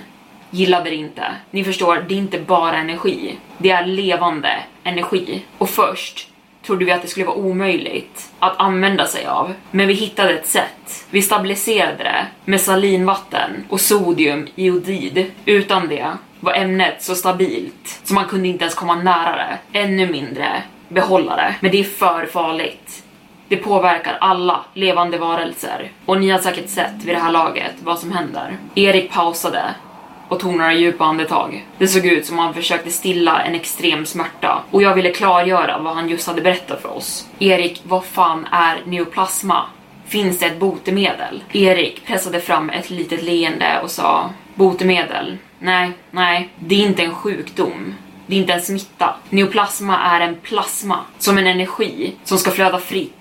gillade 0.49 0.89
det 0.89 0.95
inte. 0.95 1.23
Ni 1.51 1.63
förstår, 1.63 2.05
det 2.07 2.13
är 2.13 2.17
inte 2.17 2.39
bara 2.39 2.77
energi. 2.77 3.37
Det 3.57 3.69
är 3.69 3.85
levande 3.85 4.63
energi. 4.83 5.43
Och 5.57 5.69
först 5.69 6.29
trodde 6.68 6.86
vi 6.86 6.91
att 6.91 7.01
det 7.01 7.07
skulle 7.07 7.26
vara 7.26 7.38
omöjligt 7.38 8.32
att 8.39 8.59
använda 8.59 9.05
sig 9.05 9.26
av. 9.26 9.53
Men 9.72 9.88
vi 9.88 9.93
hittade 9.93 10.34
ett 10.34 10.47
sätt. 10.47 11.05
Vi 11.09 11.22
stabiliserade 11.22 12.03
det 12.03 12.26
med 12.45 12.61
salinvatten 12.61 13.65
och 13.70 13.82
sodium 13.82 14.47
iodid. 14.55 15.32
Utan 15.45 15.88
det 15.88 16.11
var 16.39 16.53
ämnet 16.53 17.03
så 17.03 17.15
stabilt 17.15 18.01
så 18.03 18.13
man 18.13 18.26
kunde 18.26 18.47
inte 18.47 18.63
ens 18.63 18.76
komma 18.76 18.95
nära 18.95 19.36
det. 19.36 19.80
Ännu 19.80 20.11
mindre 20.11 20.63
behålla 20.88 21.36
det. 21.36 21.55
Men 21.59 21.72
det 21.72 21.80
är 21.80 21.84
för 21.84 22.26
farligt. 22.26 23.03
Det 23.47 23.57
påverkar 23.57 24.18
alla 24.22 24.65
levande 24.74 25.18
varelser. 25.18 25.91
Och 26.05 26.20
ni 26.20 26.30
har 26.30 26.39
säkert 26.39 26.70
sett 26.70 27.03
vid 27.03 27.15
det 27.15 27.20
här 27.20 27.32
laget 27.32 27.74
vad 27.84 27.99
som 27.99 28.11
händer. 28.11 28.57
Erik 28.76 29.11
pausade 29.11 29.63
och 30.28 30.39
tog 30.39 30.55
några 30.55 30.73
djupa 30.73 31.05
andetag. 31.05 31.65
Det 31.78 31.88
såg 31.88 32.05
ut 32.05 32.25
som 32.25 32.39
om 32.39 32.45
han 32.45 32.53
försökte 32.53 32.91
stilla 32.91 33.41
en 33.41 33.55
extrem 33.55 34.05
smärta 34.05 34.63
och 34.71 34.82
jag 34.82 34.95
ville 34.95 35.11
klargöra 35.11 35.80
vad 35.80 35.95
han 35.95 36.09
just 36.09 36.28
hade 36.28 36.41
berättat 36.41 36.82
för 36.82 36.97
oss. 36.97 37.28
Erik, 37.39 37.82
vad 37.84 38.05
fan 38.05 38.47
är 38.51 38.82
neoplasma? 38.86 39.63
Finns 40.07 40.39
det 40.39 40.45
ett 40.45 40.59
botemedel? 40.59 41.43
Erik 41.53 42.05
pressade 42.05 42.39
fram 42.39 42.69
ett 42.69 42.89
litet 42.89 43.23
leende 43.23 43.80
och 43.84 43.91
sa 43.91 44.30
botemedel? 44.55 45.38
Nej, 45.59 45.91
nej, 46.11 46.49
det 46.59 46.75
är 46.75 46.86
inte 46.88 47.03
en 47.03 47.15
sjukdom. 47.15 47.95
Det 48.28 48.36
är 48.36 48.39
inte 48.39 48.53
en 48.53 48.61
smitta. 48.61 49.15
Neoplasma 49.30 49.99
är 49.99 50.21
en 50.21 50.36
plasma, 50.36 50.99
som 51.17 51.38
en 51.38 51.47
energi 51.47 52.15
som 52.23 52.38
ska 52.38 52.51
flöda 52.51 52.80
fritt 52.80 53.16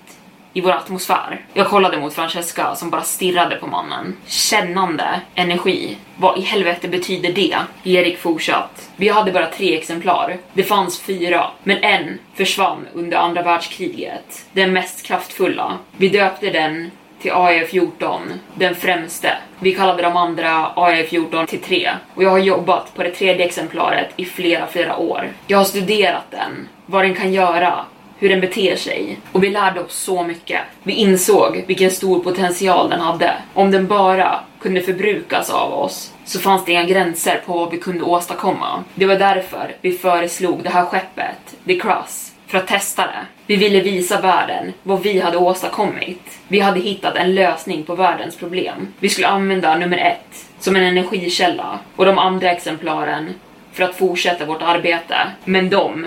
i 0.57 0.61
vår 0.61 0.71
atmosfär. 0.71 1.45
Jag 1.53 1.67
kollade 1.67 1.97
mot 1.97 2.13
Francesca 2.13 2.75
som 2.75 2.89
bara 2.89 3.01
stirrade 3.01 3.55
på 3.55 3.67
mannen. 3.67 4.15
Kännande 4.25 5.21
energi. 5.35 5.97
Vad 6.15 6.37
i 6.37 6.41
helvete 6.41 6.87
betyder 6.87 7.31
det? 7.31 7.57
Erik 7.83 8.17
fortsatt. 8.17 8.89
Vi 8.95 9.09
hade 9.09 9.31
bara 9.31 9.45
tre 9.45 9.77
exemplar. 9.77 10.37
Det 10.53 10.63
fanns 10.63 11.01
fyra, 11.01 11.51
men 11.63 11.77
en 11.83 12.19
försvann 12.33 12.87
under 12.93 13.17
andra 13.17 13.41
världskriget. 13.41 14.45
Den 14.51 14.73
mest 14.73 15.05
kraftfulla. 15.05 15.77
Vi 15.97 16.09
döpte 16.09 16.49
den 16.49 16.91
till 17.21 17.31
AE14, 17.31 18.19
den 18.55 18.75
främste. 18.75 19.37
Vi 19.59 19.73
kallade 19.73 20.01
de 20.01 20.17
andra 20.17 20.71
AE14 20.75 21.45
till 21.45 21.61
3 21.61 21.89
och 22.15 22.23
jag 22.23 22.29
har 22.29 22.37
jobbat 22.37 22.95
på 22.95 23.03
det 23.03 23.11
tredje 23.11 23.45
exemplaret 23.45 24.09
i 24.15 24.25
flera, 24.25 24.67
flera 24.67 24.97
år. 24.97 25.29
Jag 25.47 25.57
har 25.57 25.65
studerat 25.65 26.31
den, 26.31 26.67
vad 26.85 27.03
den 27.03 27.15
kan 27.15 27.33
göra, 27.33 27.85
hur 28.19 28.29
den 28.29 28.41
beter 28.41 28.75
sig 28.75 29.19
och 29.31 29.43
vi 29.43 29.49
lärde 29.49 29.79
oss 29.79 29.93
så 29.93 30.23
mycket. 30.23 30.61
Vi 30.83 30.93
insåg 30.93 31.63
vilken 31.67 31.91
stor 31.91 32.19
potential 32.19 32.89
den 32.89 32.99
hade. 32.99 33.33
Om 33.53 33.71
den 33.71 33.87
bara 33.87 34.39
kunde 34.59 34.81
förbrukas 34.81 35.49
av 35.49 35.73
oss 35.73 36.13
så 36.25 36.39
fanns 36.39 36.65
det 36.65 36.71
inga 36.71 36.83
gränser 36.83 37.41
på 37.45 37.53
vad 37.53 37.71
vi 37.71 37.77
kunde 37.77 38.03
åstadkomma. 38.03 38.83
Det 38.95 39.05
var 39.05 39.15
därför 39.15 39.75
vi 39.81 39.91
föreslog 39.91 40.63
det 40.63 40.69
här 40.69 40.85
skeppet, 40.85 41.55
The 41.65 41.79
Cross, 41.79 42.31
för 42.47 42.57
att 42.57 42.67
testa 42.67 43.01
det. 43.01 43.25
Vi 43.45 43.55
ville 43.55 43.81
visa 43.81 44.21
världen 44.21 44.73
vad 44.83 45.01
vi 45.01 45.19
hade 45.19 45.37
åstadkommit. 45.37 46.39
Vi 46.47 46.59
hade 46.59 46.79
hittat 46.79 47.15
en 47.15 47.35
lösning 47.35 47.83
på 47.83 47.95
världens 47.95 48.35
problem. 48.35 48.93
Vi 48.99 49.09
skulle 49.09 49.27
använda 49.27 49.77
nummer 49.77 49.97
ett 49.97 50.45
som 50.59 50.75
en 50.75 50.83
energikälla 50.83 51.79
och 51.95 52.05
de 52.05 52.17
andra 52.17 52.51
exemplaren 52.51 53.33
för 53.73 53.83
att 53.83 53.95
fortsätta 53.95 54.45
vårt 54.45 54.61
arbete. 54.61 55.15
Men 55.45 55.69
de 55.69 56.05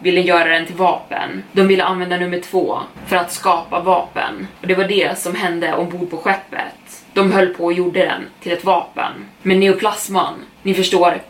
ville 0.00 0.20
göra 0.20 0.48
den 0.48 0.66
till 0.66 0.76
vapen. 0.76 1.42
De 1.52 1.66
ville 1.68 1.84
använda 1.84 2.16
nummer 2.16 2.40
två 2.40 2.78
för 3.06 3.16
att 3.16 3.32
skapa 3.32 3.80
vapen. 3.80 4.46
Och 4.60 4.66
det 4.66 4.74
var 4.74 4.84
det 4.84 5.18
som 5.18 5.34
hände 5.34 5.74
ombord 5.74 6.10
på 6.10 6.16
skeppet. 6.16 7.04
De 7.12 7.32
höll 7.32 7.54
på 7.54 7.64
och 7.64 7.72
gjorde 7.72 8.00
den 8.00 8.26
till 8.40 8.52
ett 8.52 8.64
vapen. 8.64 9.12
Men 9.42 9.60
neoplasman, 9.60 10.34
ni 10.62 10.74
förstår, 10.74 11.20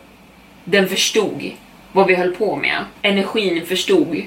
den 0.63 0.87
förstod 0.87 1.51
vad 1.91 2.07
vi 2.07 2.15
höll 2.15 2.35
på 2.35 2.55
med. 2.55 2.77
Energin 3.01 3.65
förstod 3.65 4.23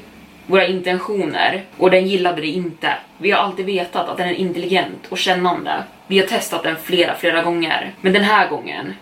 våra 0.46 0.66
intentioner 0.66 1.64
och 1.76 1.90
den 1.90 2.08
gillade 2.08 2.40
det 2.40 2.46
inte. 2.46 2.94
Vi 3.18 3.30
har 3.30 3.38
alltid 3.38 3.66
vetat 3.66 4.08
att 4.08 4.16
den 4.16 4.28
är 4.28 4.34
intelligent 4.34 5.06
och 5.08 5.18
kännande. 5.18 5.82
Vi 6.06 6.18
har 6.18 6.26
testat 6.26 6.62
den 6.62 6.76
flera, 6.82 7.14
flera 7.14 7.42
gånger. 7.42 7.92
Men 8.00 8.12
den 8.12 8.24
här 8.24 8.48
gången 8.48 8.94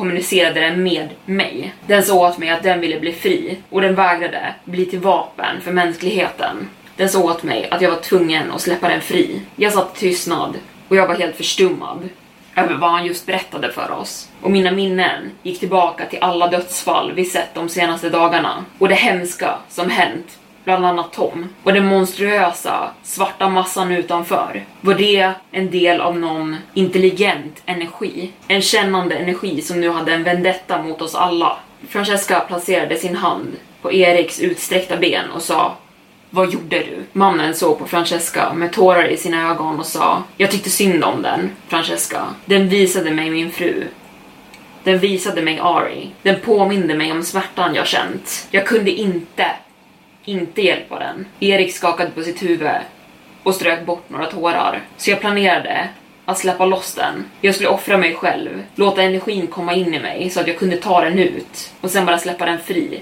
kommunicerade 0.00 0.60
den 0.60 0.82
med 0.82 1.08
mig. 1.24 1.74
Den 1.86 2.02
sa 2.02 2.28
åt 2.28 2.38
mig 2.38 2.50
att 2.50 2.62
den 2.62 2.80
ville 2.80 3.00
bli 3.00 3.12
fri 3.12 3.58
och 3.70 3.80
den 3.80 3.94
vägrade 3.94 4.54
bli 4.64 4.86
till 4.86 4.98
vapen 4.98 5.60
för 5.60 5.72
mänskligheten. 5.72 6.68
Den 6.96 7.08
sa 7.08 7.22
åt 7.22 7.42
mig 7.42 7.68
att 7.70 7.82
jag 7.82 7.90
var 7.90 7.98
tvungen 7.98 8.50
att 8.50 8.60
släppa 8.60 8.88
den 8.88 9.00
fri. 9.00 9.42
Jag 9.56 9.72
satt 9.72 9.94
tystnad 9.94 10.54
och 10.88 10.96
jag 10.96 11.06
var 11.06 11.14
helt 11.14 11.36
förstummad 11.36 12.08
över 12.56 12.74
vad 12.74 12.90
han 12.90 13.06
just 13.06 13.26
berättade 13.26 13.72
för 13.72 13.90
oss. 13.90 14.28
Och 14.42 14.50
mina 14.50 14.70
minnen 14.70 15.30
gick 15.42 15.60
tillbaka 15.60 16.06
till 16.06 16.18
alla 16.22 16.46
dödsfall 16.46 17.12
vi 17.12 17.24
sett 17.24 17.54
de 17.54 17.68
senaste 17.68 18.10
dagarna 18.10 18.64
och 18.78 18.88
det 18.88 18.94
hemska 18.94 19.58
som 19.68 19.90
hänt 19.90 20.38
bland 20.64 20.86
annat 20.86 21.12
Tom, 21.12 21.48
och 21.62 21.72
den 21.72 21.86
monstruösa 21.86 22.90
svarta 23.02 23.48
massan 23.48 23.92
utanför. 23.92 24.64
Var 24.80 24.94
det 24.94 25.32
en 25.50 25.70
del 25.70 26.00
av 26.00 26.18
någon 26.18 26.56
intelligent 26.74 27.62
energi? 27.66 28.30
En 28.48 28.62
kännande 28.62 29.14
energi 29.14 29.62
som 29.62 29.80
nu 29.80 29.88
hade 29.88 30.12
en 30.12 30.24
vendetta 30.24 30.82
mot 30.82 31.02
oss 31.02 31.14
alla. 31.14 31.56
Francesca 31.88 32.40
placerade 32.40 32.96
sin 32.96 33.16
hand 33.16 33.56
på 33.82 33.92
Eriks 33.92 34.40
utsträckta 34.40 34.96
ben 34.96 35.30
och 35.30 35.42
sa 35.42 35.76
vad 36.30 36.52
gjorde 36.52 36.78
du? 36.78 37.04
Mannen 37.12 37.54
såg 37.54 37.78
på 37.78 37.86
Francesca 37.86 38.52
med 38.52 38.72
tårar 38.72 39.08
i 39.08 39.16
sina 39.16 39.50
ögon 39.50 39.80
och 39.80 39.86
sa 39.86 40.22
Jag 40.36 40.50
tyckte 40.50 40.70
synd 40.70 41.04
om 41.04 41.22
den, 41.22 41.50
Francesca. 41.68 42.26
Den 42.44 42.68
visade 42.68 43.10
mig 43.10 43.30
min 43.30 43.50
fru. 43.50 43.84
Den 44.84 44.98
visade 44.98 45.42
mig 45.42 45.58
Ari. 45.62 46.10
Den 46.22 46.40
påminde 46.40 46.94
mig 46.94 47.12
om 47.12 47.22
smärtan 47.22 47.74
jag 47.74 47.86
känt. 47.86 48.48
Jag 48.50 48.66
kunde 48.66 48.90
inte 48.90 49.46
inte 50.24 50.62
hjälpa 50.62 50.98
den. 50.98 51.26
Erik 51.40 51.74
skakade 51.74 52.10
på 52.10 52.22
sitt 52.22 52.42
huvud 52.42 52.70
och 53.42 53.54
strök 53.54 53.86
bort 53.86 54.10
några 54.10 54.26
tårar. 54.26 54.80
Så 54.96 55.10
jag 55.10 55.20
planerade 55.20 55.88
att 56.24 56.38
släppa 56.38 56.64
loss 56.64 56.94
den. 56.94 57.24
Jag 57.40 57.54
skulle 57.54 57.68
offra 57.68 57.98
mig 57.98 58.14
själv, 58.14 58.62
låta 58.74 59.02
energin 59.02 59.46
komma 59.46 59.74
in 59.74 59.94
i 59.94 60.00
mig 60.00 60.30
så 60.30 60.40
att 60.40 60.46
jag 60.46 60.58
kunde 60.58 60.76
ta 60.76 61.00
den 61.00 61.18
ut 61.18 61.72
och 61.80 61.90
sen 61.90 62.06
bara 62.06 62.18
släppa 62.18 62.46
den 62.46 62.58
fri. 62.58 63.00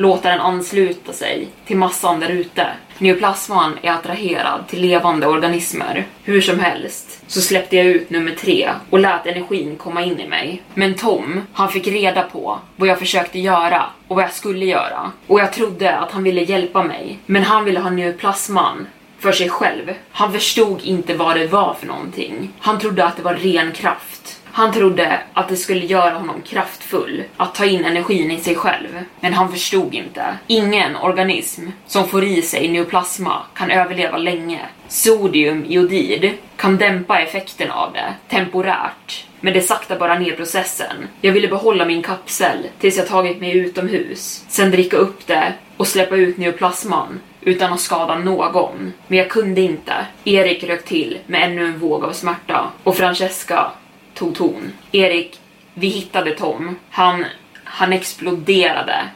Låta 0.00 0.30
den 0.30 0.40
ansluta 0.40 1.12
sig 1.12 1.48
till 1.66 1.76
massan 1.76 2.20
där 2.20 2.28
ute. 2.28 2.66
Neoplasman 2.98 3.78
är 3.82 3.90
attraherad 3.90 4.68
till 4.68 4.80
levande 4.80 5.26
organismer. 5.26 6.06
Hur 6.24 6.40
som 6.40 6.58
helst 6.58 7.22
så 7.26 7.40
släppte 7.40 7.76
jag 7.76 7.86
ut 7.86 8.10
nummer 8.10 8.32
tre 8.32 8.70
och 8.90 8.98
lät 8.98 9.26
energin 9.26 9.76
komma 9.76 10.02
in 10.02 10.20
i 10.20 10.28
mig. 10.28 10.62
Men 10.74 10.94
Tom, 10.94 11.40
han 11.52 11.68
fick 11.68 11.86
reda 11.86 12.22
på 12.22 12.58
vad 12.76 12.88
jag 12.88 12.98
försökte 12.98 13.38
göra 13.38 13.84
och 14.08 14.16
vad 14.16 14.24
jag 14.24 14.32
skulle 14.32 14.66
göra. 14.66 15.12
Och 15.26 15.40
jag 15.40 15.52
trodde 15.52 15.96
att 15.96 16.12
han 16.12 16.22
ville 16.22 16.42
hjälpa 16.42 16.82
mig. 16.82 17.18
Men 17.26 17.42
han 17.42 17.64
ville 17.64 17.80
ha 17.80 17.90
neoplasman 17.90 18.86
för 19.18 19.32
sig 19.32 19.48
själv. 19.48 19.94
Han 20.10 20.32
förstod 20.32 20.82
inte 20.82 21.14
vad 21.14 21.36
det 21.36 21.46
var 21.46 21.74
för 21.74 21.86
någonting. 21.86 22.52
Han 22.58 22.78
trodde 22.78 23.04
att 23.04 23.16
det 23.16 23.22
var 23.22 23.34
ren 23.34 23.72
kraft. 23.72 24.37
Han 24.58 24.72
trodde 24.72 25.20
att 25.32 25.48
det 25.48 25.56
skulle 25.56 25.86
göra 25.86 26.14
honom 26.14 26.42
kraftfull, 26.42 27.24
att 27.36 27.54
ta 27.54 27.64
in 27.64 27.84
energin 27.84 28.30
i 28.30 28.40
sig 28.40 28.54
själv. 28.54 28.88
Men 29.20 29.34
han 29.34 29.52
förstod 29.52 29.94
inte. 29.94 30.38
Ingen 30.46 30.96
organism 30.96 31.66
som 31.86 32.08
får 32.08 32.24
i 32.24 32.42
sig 32.42 32.68
neoplasma 32.68 33.42
kan 33.54 33.70
överleva 33.70 34.18
länge. 34.18 34.60
Sodiumjodid 34.88 36.32
kan 36.56 36.76
dämpa 36.76 37.20
effekten 37.20 37.70
av 37.70 37.92
det, 37.92 38.14
temporärt. 38.28 39.26
Men 39.40 39.52
det 39.52 39.60
saktar 39.60 39.98
bara 39.98 40.18
ner 40.18 40.32
processen. 40.32 41.08
Jag 41.20 41.32
ville 41.32 41.48
behålla 41.48 41.84
min 41.84 42.02
kapsel 42.02 42.66
tills 42.78 42.96
jag 42.96 43.08
tagit 43.08 43.40
mig 43.40 43.56
utomhus, 43.58 44.44
sen 44.48 44.70
dricka 44.70 44.96
upp 44.96 45.26
det 45.26 45.52
och 45.76 45.86
släppa 45.86 46.16
ut 46.16 46.38
neoplasman 46.38 47.20
utan 47.40 47.72
att 47.72 47.80
skada 47.80 48.18
någon. 48.18 48.92
Men 49.06 49.18
jag 49.18 49.28
kunde 49.28 49.60
inte. 49.60 49.94
Erik 50.24 50.64
rök 50.64 50.84
till 50.84 51.18
med 51.26 51.42
ännu 51.42 51.66
en 51.66 51.78
våg 51.78 52.04
av 52.04 52.12
smärta 52.12 52.70
och 52.82 52.96
Francesca 52.96 53.72
tog 54.18 54.34
ton. 54.34 54.72
Erik, 54.92 55.40
vi 55.74 55.88
hittade 55.88 56.34
Tom. 56.34 56.76
Han, 56.90 57.24
han 57.64 57.92
exploderade 57.92 59.08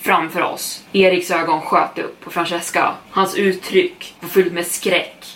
framför 0.00 0.42
oss. 0.42 0.84
Eriks 0.92 1.30
ögon 1.30 1.60
sköt 1.60 1.98
upp 1.98 2.20
på 2.20 2.30
Francesca. 2.30 2.94
Hans 3.10 3.34
uttryck 3.34 4.14
var 4.20 4.28
fullt 4.28 4.52
med 4.52 4.66
skräck 4.66 5.26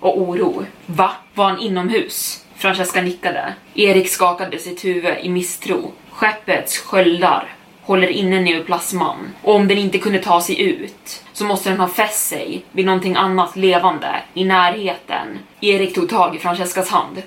och 0.00 0.20
oro. 0.20 0.64
Va? 0.86 1.10
Var 1.34 1.44
han 1.44 1.58
inomhus? 1.58 2.44
Francesca 2.56 3.02
nickade. 3.02 3.54
Erik 3.74 4.08
skakade 4.08 4.58
sitt 4.58 4.84
huvud 4.84 5.14
i 5.22 5.28
misstro. 5.28 5.92
Skeppets 6.10 6.78
sköldar 6.78 7.54
håller 7.82 8.08
inne 8.08 8.40
neoplasman 8.40 9.32
och 9.42 9.54
om 9.54 9.68
den 9.68 9.78
inte 9.78 9.98
kunde 9.98 10.18
ta 10.18 10.40
sig 10.40 10.62
ut 10.62 11.22
så 11.32 11.44
måste 11.44 11.70
den 11.70 11.80
ha 11.80 11.88
fäst 11.88 12.28
sig 12.28 12.64
vid 12.72 12.86
någonting 12.86 13.16
annat 13.16 13.56
levande 13.56 14.22
i 14.34 14.44
närheten. 14.44 15.38
Erik 15.60 15.94
tog 15.94 16.08
tag 16.08 16.36
i 16.36 16.38
Francescas 16.38 16.88
hand. 16.88 17.22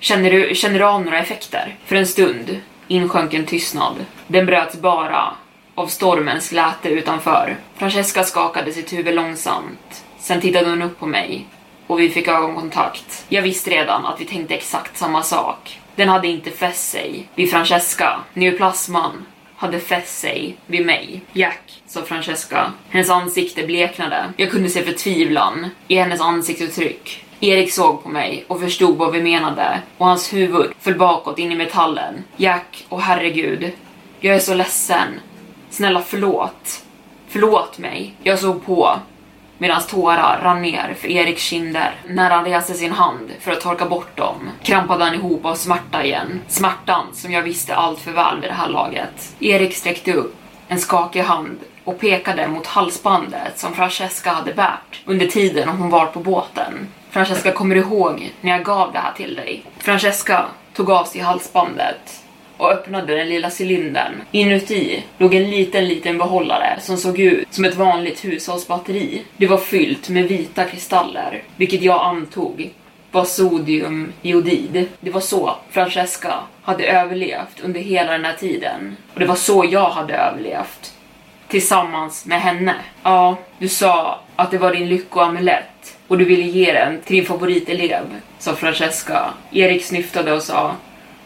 Känner 0.00 0.30
du, 0.30 0.54
känner 0.54 0.78
du 0.78 0.84
av 0.84 1.04
några 1.04 1.18
effekter? 1.18 1.76
För 1.86 1.96
en 1.96 2.06
stund 2.06 2.60
insjönk 2.88 3.34
en 3.34 3.46
tystnad. 3.46 3.94
Den 4.26 4.46
bröts 4.46 4.76
bara 4.80 5.34
av 5.74 5.86
stormens 5.86 6.52
läte 6.52 6.88
utanför. 6.88 7.56
Francesca 7.76 8.24
skakade 8.24 8.72
sitt 8.72 8.92
huvud 8.92 9.14
långsamt. 9.14 10.04
Sen 10.18 10.40
tittade 10.40 10.70
hon 10.70 10.82
upp 10.82 10.98
på 10.98 11.06
mig 11.06 11.46
och 11.86 12.00
vi 12.00 12.08
fick 12.08 12.28
ögonkontakt. 12.28 13.24
Jag 13.28 13.42
visste 13.42 13.70
redan 13.70 14.06
att 14.06 14.20
vi 14.20 14.24
tänkte 14.24 14.54
exakt 14.54 14.96
samma 14.96 15.22
sak. 15.22 15.80
Den 15.96 16.08
hade 16.08 16.28
inte 16.28 16.50
fäst 16.50 16.90
sig 16.90 17.28
vid 17.34 17.50
Francesca. 17.50 18.20
Neoplasman 18.34 19.26
hade 19.56 19.80
fäst 19.80 20.18
sig 20.18 20.56
vid 20.66 20.86
mig. 20.86 21.20
Jack, 21.32 21.82
sa 21.86 22.02
Francesca. 22.02 22.72
Hennes 22.88 23.10
ansikte 23.10 23.62
bleknade. 23.62 24.32
Jag 24.36 24.50
kunde 24.50 24.68
se 24.68 24.82
förtvivlan 24.82 25.70
i 25.88 25.96
hennes 25.96 26.20
ansiktsuttryck. 26.20 27.24
Erik 27.42 27.72
såg 27.72 28.02
på 28.02 28.08
mig 28.08 28.44
och 28.48 28.60
förstod 28.60 28.96
vad 28.96 29.12
vi 29.12 29.22
menade 29.22 29.80
och 29.98 30.06
hans 30.06 30.32
huvud 30.32 30.72
föll 30.80 30.98
bakåt 30.98 31.38
in 31.38 31.52
i 31.52 31.54
metallen. 31.54 32.24
Jack, 32.36 32.86
och 32.88 33.02
herregud. 33.02 33.72
Jag 34.20 34.36
är 34.36 34.40
så 34.40 34.54
ledsen. 34.54 35.20
Snälla 35.70 36.02
förlåt. 36.02 36.84
Förlåt 37.28 37.78
mig. 37.78 38.14
Jag 38.22 38.38
såg 38.38 38.66
på 38.66 38.98
medan 39.58 39.82
tårar 39.82 40.40
rann 40.42 40.62
ner 40.62 40.94
för 40.98 41.08
Eriks 41.08 41.42
kinder. 41.42 41.94
När 42.06 42.30
han 42.30 42.44
reste 42.44 42.74
sin 42.74 42.92
hand 42.92 43.30
för 43.40 43.52
att 43.52 43.60
torka 43.60 43.86
bort 43.86 44.16
dem 44.16 44.50
krampade 44.62 45.04
han 45.04 45.14
ihop 45.14 45.44
av 45.44 45.54
smärta 45.54 46.04
igen. 46.04 46.40
Smärtan 46.48 47.06
som 47.12 47.32
jag 47.32 47.42
visste 47.42 47.74
allt 47.74 48.00
för 48.00 48.12
väl 48.12 48.40
vid 48.40 48.50
det 48.50 48.54
här 48.54 48.68
laget. 48.68 49.34
Erik 49.40 49.76
sträckte 49.76 50.12
upp 50.12 50.36
en 50.68 50.78
skakig 50.78 51.20
hand 51.20 51.58
och 51.84 52.00
pekade 52.00 52.48
mot 52.48 52.66
halsbandet 52.66 53.58
som 53.58 53.74
Francesca 53.74 54.30
hade 54.30 54.52
bärt 54.52 55.00
under 55.04 55.26
tiden 55.26 55.68
hon 55.68 55.90
var 55.90 56.06
på 56.06 56.20
båten. 56.20 56.88
Francesca, 57.10 57.52
kommer 57.52 57.74
du 57.74 57.80
ihåg 57.80 58.32
när 58.40 58.52
jag 58.52 58.64
gav 58.64 58.92
det 58.92 58.98
här 58.98 59.12
till 59.12 59.34
dig? 59.34 59.62
Francesca 59.78 60.44
tog 60.74 60.90
av 60.90 61.04
sig 61.04 61.20
halsbandet 61.20 62.24
och 62.56 62.70
öppnade 62.70 63.16
den 63.16 63.28
lilla 63.28 63.50
cylindern. 63.60 64.12
Inuti 64.30 65.02
låg 65.18 65.34
en 65.34 65.50
liten, 65.50 65.88
liten 65.88 66.18
behållare 66.18 66.78
som 66.80 66.96
såg 66.96 67.18
ut 67.18 67.46
som 67.50 67.64
ett 67.64 67.74
vanligt 67.74 68.24
hushållsbatteri. 68.24 69.22
Det 69.36 69.46
var 69.46 69.58
fyllt 69.58 70.08
med 70.08 70.28
vita 70.28 70.64
kristaller, 70.64 71.42
vilket 71.56 71.82
jag 71.82 72.02
antog 72.02 72.70
var 73.10 73.24
sodiumjodid. 73.24 74.88
Det 75.00 75.10
var 75.10 75.20
så 75.20 75.56
Francesca 75.70 76.34
hade 76.62 76.84
överlevt 76.84 77.60
under 77.62 77.80
hela 77.80 78.12
den 78.12 78.24
här 78.24 78.36
tiden. 78.36 78.96
Och 79.14 79.20
det 79.20 79.26
var 79.26 79.34
så 79.34 79.66
jag 79.70 79.90
hade 79.90 80.14
överlevt. 80.14 80.94
Tillsammans 81.48 82.26
med 82.26 82.40
henne. 82.40 82.74
Ja, 83.02 83.36
du 83.58 83.68
sa 83.68 84.20
att 84.36 84.50
det 84.50 84.58
var 84.58 84.74
din 84.74 84.88
lyckoamulett 84.88 85.79
och 86.10 86.18
du 86.18 86.24
ville 86.24 86.44
ge 86.44 86.72
den 86.72 87.00
till 87.00 87.16
din 87.16 87.26
favoritelev, 87.26 88.04
sa 88.38 88.54
Francesca. 88.54 89.34
Erik 89.52 89.84
snyftade 89.84 90.32
och 90.32 90.42
sa 90.42 90.74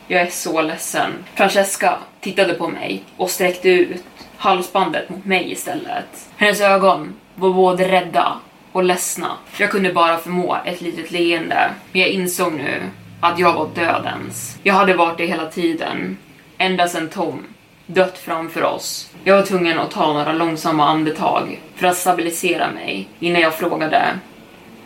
jag 0.09 0.23
är 0.23 0.31
så 0.31 0.63
ledsen. 0.63 1.13
Francesca 1.35 1.99
tittade 2.21 2.55
på 2.55 2.69
mig 2.69 3.03
och 3.17 3.31
sträckte 3.31 3.69
ut 3.69 4.05
halsbandet 4.37 5.09
mot 5.09 5.25
mig 5.25 5.53
istället. 5.53 6.29
Hennes 6.37 6.61
ögon 6.61 7.15
var 7.35 7.53
både 7.53 7.89
rädda 7.89 8.39
och 8.73 8.85
ledsna. 8.85 9.31
Jag 9.57 9.71
kunde 9.71 9.93
bara 9.93 10.19
förmå 10.19 10.57
ett 10.65 10.81
litet 10.81 11.11
leende, 11.11 11.71
men 11.93 12.01
jag 12.01 12.11
insåg 12.11 12.53
nu 12.53 12.83
att 13.21 13.39
jag 13.39 13.53
var 13.53 13.69
dödens. 13.75 14.59
Jag 14.63 14.75
hade 14.75 14.95
varit 14.95 15.19
det 15.19 15.27
hela 15.27 15.47
tiden, 15.47 16.19
ända 16.59 16.89
sedan 16.89 17.09
Tom 17.09 17.45
dött 17.87 18.19
framför 18.19 18.63
oss. 18.63 19.11
Jag 19.25 19.37
var 19.37 19.43
tvungen 19.43 19.79
att 19.79 19.91
ta 19.91 20.13
några 20.13 20.33
långsamma 20.33 20.89
andetag 20.89 21.61
för 21.77 21.87
att 21.87 21.97
stabilisera 21.97 22.71
mig 22.71 23.09
innan 23.21 23.43
jag 23.43 23.55
frågade 23.55 24.19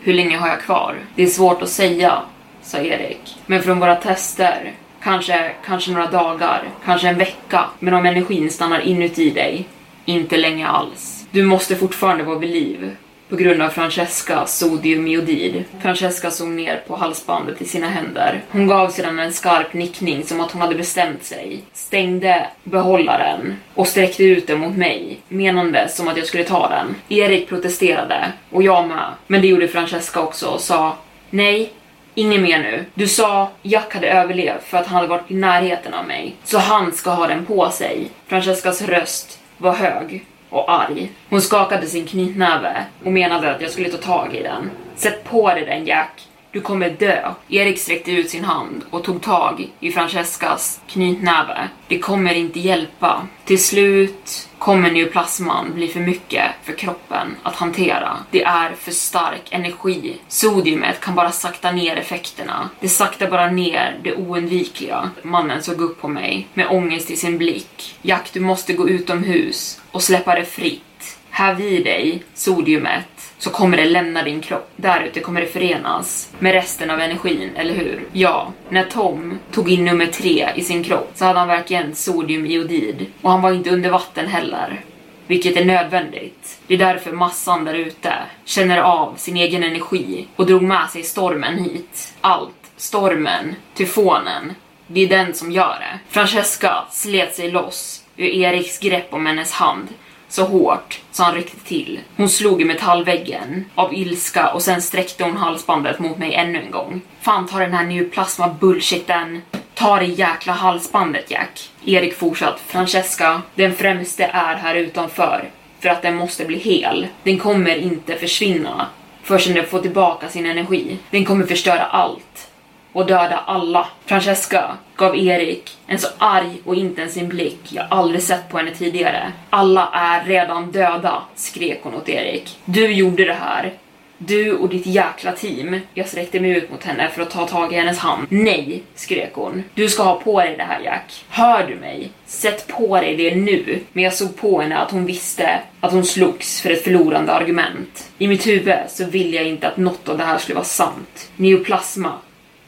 hur 0.09 0.15
länge 0.15 0.37
har 0.37 0.47
jag 0.47 0.61
kvar? 0.61 0.95
Det 1.15 1.23
är 1.23 1.27
svårt 1.27 1.61
att 1.61 1.69
säga, 1.69 2.21
sa 2.61 2.77
Erik. 2.77 3.37
Men 3.45 3.63
från 3.63 3.79
våra 3.79 3.95
tester 3.95 4.73
Kanske, 5.03 5.51
kanske 5.65 5.91
några 5.91 6.07
dagar, 6.07 6.63
kanske 6.85 7.07
en 7.07 7.17
vecka. 7.17 7.65
Men 7.79 7.93
om 7.93 8.05
energin 8.05 8.49
stannar 8.49 8.79
inuti 8.79 9.29
dig, 9.29 9.67
inte 10.05 10.37
länge 10.37 10.67
alls. 10.67 11.27
Du 11.31 11.43
måste 11.43 11.75
fortfarande 11.75 12.23
vara 12.23 12.39
vid 12.39 12.49
liv 12.49 12.95
på 13.29 13.35
grund 13.35 13.61
av 13.61 13.69
Francescas 13.69 14.57
sodiumiodid. 14.57 15.63
Francesca 15.81 16.31
såg 16.31 16.47
ner 16.47 16.83
på 16.87 16.95
halsbandet 16.95 17.61
i 17.61 17.65
sina 17.65 17.89
händer. 17.89 18.41
Hon 18.49 18.67
gav 18.67 18.89
sedan 18.89 19.19
en 19.19 19.33
skarp 19.33 19.73
nickning 19.73 20.23
som 20.23 20.41
att 20.41 20.51
hon 20.51 20.61
hade 20.61 20.75
bestämt 20.75 21.23
sig, 21.23 21.61
stängde 21.73 22.47
behållaren 22.63 23.55
och 23.73 23.87
sträckte 23.87 24.23
ut 24.23 24.47
den 24.47 24.59
mot 24.59 24.77
mig, 24.77 25.19
menande 25.27 25.89
som 25.89 26.07
att 26.07 26.17
jag 26.17 26.27
skulle 26.27 26.43
ta 26.43 26.69
den. 26.69 26.95
Erik 27.09 27.49
protesterade, 27.49 28.31
och 28.49 28.63
jag 28.63 28.87
med, 28.87 29.13
men 29.27 29.41
det 29.41 29.47
gjorde 29.47 29.67
Francesca 29.67 30.21
också 30.21 30.47
och 30.47 30.61
sa 30.61 30.97
Nej, 31.29 31.73
Inget 32.13 32.41
mer 32.41 32.59
nu. 32.59 32.85
Du 32.93 33.07
sa 33.07 33.49
Jack 33.61 33.93
hade 33.93 34.09
överlevt 34.09 34.63
för 34.63 34.77
att 34.77 34.87
han 34.87 34.95
hade 34.95 35.07
varit 35.07 35.31
i 35.31 35.35
närheten 35.35 35.93
av 35.93 36.07
mig. 36.07 36.35
Så 36.43 36.57
han 36.57 36.91
ska 36.91 37.09
ha 37.09 37.27
den 37.27 37.45
på 37.45 37.69
sig. 37.69 38.09
Francescas 38.27 38.81
röst 38.81 39.39
var 39.57 39.73
hög 39.73 40.25
och 40.49 40.71
arg. 40.71 41.11
Hon 41.29 41.41
skakade 41.41 41.87
sin 41.87 42.05
knytnäve 42.05 42.85
och 43.03 43.11
menade 43.11 43.55
att 43.55 43.61
jag 43.61 43.71
skulle 43.71 43.89
ta 43.89 43.97
tag 43.97 44.35
i 44.35 44.43
den. 44.43 44.71
Sätt 44.95 45.23
på 45.23 45.47
dig 45.47 45.65
den 45.65 45.85
Jack. 45.85 46.28
Du 46.51 46.61
kommer 46.61 46.89
dö. 46.89 47.33
Erik 47.49 47.79
sträckte 47.79 48.11
ut 48.11 48.29
sin 48.29 48.43
hand 48.43 48.83
och 48.89 49.03
tog 49.03 49.21
tag 49.21 49.67
i 49.79 49.91
Francescas 49.91 50.81
knytnäve. 50.87 51.69
Det 51.87 51.99
kommer 51.99 52.33
inte 52.33 52.59
hjälpa. 52.59 53.27
Till 53.45 53.63
slut 53.63 54.49
kommer 54.57 54.91
neoplasman 54.91 55.73
bli 55.73 55.87
för 55.87 55.99
mycket 55.99 56.51
för 56.63 56.73
kroppen 56.73 57.35
att 57.43 57.55
hantera. 57.55 58.17
Det 58.31 58.43
är 58.43 58.73
för 58.73 58.91
stark 58.91 59.41
energi. 59.51 60.17
Sodiumet 60.27 60.99
kan 60.99 61.15
bara 61.15 61.31
sakta 61.31 61.71
ner 61.71 61.95
effekterna. 61.95 62.69
Det 62.79 62.89
saktar 62.89 63.29
bara 63.29 63.51
ner 63.51 63.99
det 64.03 64.15
oundvikliga. 64.15 65.09
Mannen 65.23 65.63
såg 65.63 65.81
upp 65.81 66.01
på 66.01 66.07
mig 66.07 66.47
med 66.53 66.67
ångest 66.69 67.11
i 67.11 67.15
sin 67.15 67.37
blick. 67.37 67.95
Jack, 68.01 68.29
du 68.33 68.39
måste 68.39 68.73
gå 68.73 68.89
utomhus 68.89 69.81
och 69.91 70.03
släppa 70.03 70.35
det 70.35 70.45
fritt. 70.45 71.17
Häv 71.29 71.61
i 71.61 71.83
dig 71.83 72.23
sodiumet 72.33 73.18
så 73.39 73.49
kommer 73.49 73.77
det 73.77 73.85
lämna 73.85 74.23
din 74.23 74.41
kropp. 74.41 74.71
Där 74.75 75.03
ute 75.03 75.19
kommer 75.19 75.41
det 75.41 75.47
förenas 75.47 76.31
med 76.39 76.53
resten 76.53 76.89
av 76.89 76.99
energin, 76.99 77.51
eller 77.55 77.73
hur? 77.73 78.07
Ja, 78.11 78.53
när 78.69 78.83
Tom 78.83 79.39
tog 79.51 79.71
in 79.71 79.85
nummer 79.85 80.05
tre 80.05 80.49
i 80.55 80.63
sin 80.63 80.83
kropp 80.83 81.11
så 81.15 81.25
hade 81.25 81.39
han 81.39 81.47
verkligen 81.47 81.95
sodiumiodid 81.95 83.05
och 83.21 83.31
han 83.31 83.41
var 83.41 83.51
inte 83.51 83.69
under 83.69 83.89
vatten 83.89 84.27
heller. 84.27 84.81
Vilket 85.27 85.57
är 85.57 85.65
nödvändigt. 85.65 86.59
Det 86.67 86.73
är 86.73 86.77
därför 86.77 87.11
massan 87.11 87.65
där 87.65 87.73
ute 87.73 88.13
känner 88.45 88.77
av 88.77 89.15
sin 89.17 89.37
egen 89.37 89.63
energi 89.63 90.27
och 90.35 90.45
drog 90.45 90.61
med 90.61 90.89
sig 90.89 91.03
stormen 91.03 91.57
hit. 91.63 92.13
Allt. 92.21 92.53
Stormen, 92.77 93.55
tyfonen. 93.73 94.53
Det 94.87 95.01
är 95.01 95.07
den 95.07 95.33
som 95.33 95.51
gör 95.51 95.77
det. 95.79 95.99
Francesca 96.09 96.85
slet 96.91 97.35
sig 97.35 97.51
loss 97.51 98.03
ur 98.15 98.27
Eriks 98.29 98.79
grepp 98.79 99.13
om 99.13 99.25
hennes 99.25 99.51
hand 99.51 99.87
så 100.29 100.45
hårt 100.45 100.99
så 101.11 101.23
han 101.23 101.35
ryckte 101.35 101.59
till. 101.59 101.99
Hon 102.17 102.29
slog 102.29 102.61
i 102.61 102.65
metallväggen 102.65 103.65
av 103.75 103.93
ilska 103.93 104.49
och 104.49 104.61
sen 104.61 104.81
sträckte 104.81 105.23
hon 105.23 105.37
halsbandet 105.37 105.99
mot 105.99 106.17
mig 106.17 106.33
ännu 106.33 106.61
en 106.61 106.71
gång. 106.71 107.01
Fan 107.21 107.47
ta 107.47 107.59
den 107.59 107.73
här 107.73 107.85
neoplasma 107.85 108.55
bullshiten. 108.59 109.41
Ta 109.73 109.99
det 109.99 110.05
jäkla 110.05 110.53
halsbandet 110.53 111.31
Jack. 111.31 111.69
Erik 111.85 112.17
fortsatt. 112.17 112.59
Francesca, 112.67 113.41
den 113.55 113.75
främste 113.75 114.23
är 114.23 114.55
här 114.55 114.75
utanför 114.75 115.49
för 115.79 115.89
att 115.89 116.01
den 116.01 116.15
måste 116.15 116.45
bli 116.45 116.57
hel. 116.57 117.07
Den 117.23 117.39
kommer 117.39 117.75
inte 117.75 118.15
försvinna 118.15 118.87
förrän 119.23 119.55
den 119.55 119.65
får 119.65 119.79
tillbaka 119.79 120.29
sin 120.29 120.45
energi. 120.45 120.97
Den 121.09 121.25
kommer 121.25 121.45
förstöra 121.45 121.83
allt 121.83 122.48
och 122.93 123.05
döda 123.05 123.37
alla. 123.45 123.87
Francesca 124.05 124.77
gav 124.95 125.17
Erik 125.17 125.77
en 125.87 125.99
så 125.99 126.07
arg 126.17 126.61
och 126.65 126.75
intensiv 126.75 127.27
blick 127.27 127.59
jag 127.69 127.85
aldrig 127.89 128.23
sett 128.23 128.49
på 128.49 128.57
henne 128.57 128.71
tidigare. 128.71 129.31
Alla 129.49 129.89
är 129.93 130.25
redan 130.25 130.71
döda, 130.71 131.21
skrek 131.35 131.79
hon 131.83 131.95
åt 131.95 132.09
Erik. 132.09 132.57
Du 132.65 132.91
gjorde 132.91 133.25
det 133.25 133.33
här. 133.33 133.73
Du 134.21 134.53
och 134.53 134.69
ditt 134.69 134.85
jäkla 134.85 135.31
team. 135.31 135.79
Jag 135.93 136.07
sträckte 136.07 136.39
mig 136.39 136.51
ut 136.51 136.71
mot 136.71 136.83
henne 136.83 137.09
för 137.09 137.21
att 137.21 137.29
ta 137.29 137.47
tag 137.47 137.73
i 137.73 137.75
hennes 137.75 137.99
hand. 137.99 138.27
Nej, 138.29 138.83
skrek 138.95 139.31
hon. 139.33 139.63
Du 139.73 139.89
ska 139.89 140.03
ha 140.03 140.21
på 140.21 140.39
dig 140.39 140.55
det 140.57 140.63
här 140.63 140.79
Jack. 140.79 141.25
Hör 141.29 141.67
du 141.67 141.75
mig? 141.75 142.11
Sätt 142.25 142.67
på 142.67 142.95
dig 142.95 143.15
det 143.15 143.35
nu. 143.35 143.79
Men 143.93 144.03
jag 144.03 144.13
såg 144.13 144.37
på 144.37 144.61
henne 144.61 144.77
att 144.77 144.91
hon 144.91 145.05
visste 145.05 145.59
att 145.79 145.91
hon 145.91 146.05
slogs 146.05 146.61
för 146.61 146.69
ett 146.69 146.83
förlorande 146.83 147.31
argument. 147.31 148.11
I 148.17 148.27
mitt 148.27 148.47
huvud 148.47 148.77
så 148.89 149.05
ville 149.05 149.37
jag 149.37 149.47
inte 149.47 149.67
att 149.67 149.77
något 149.77 150.09
av 150.09 150.17
det 150.17 150.23
här 150.23 150.37
skulle 150.37 150.55
vara 150.55 150.65
sant. 150.65 151.31
Neoplasma 151.35 152.13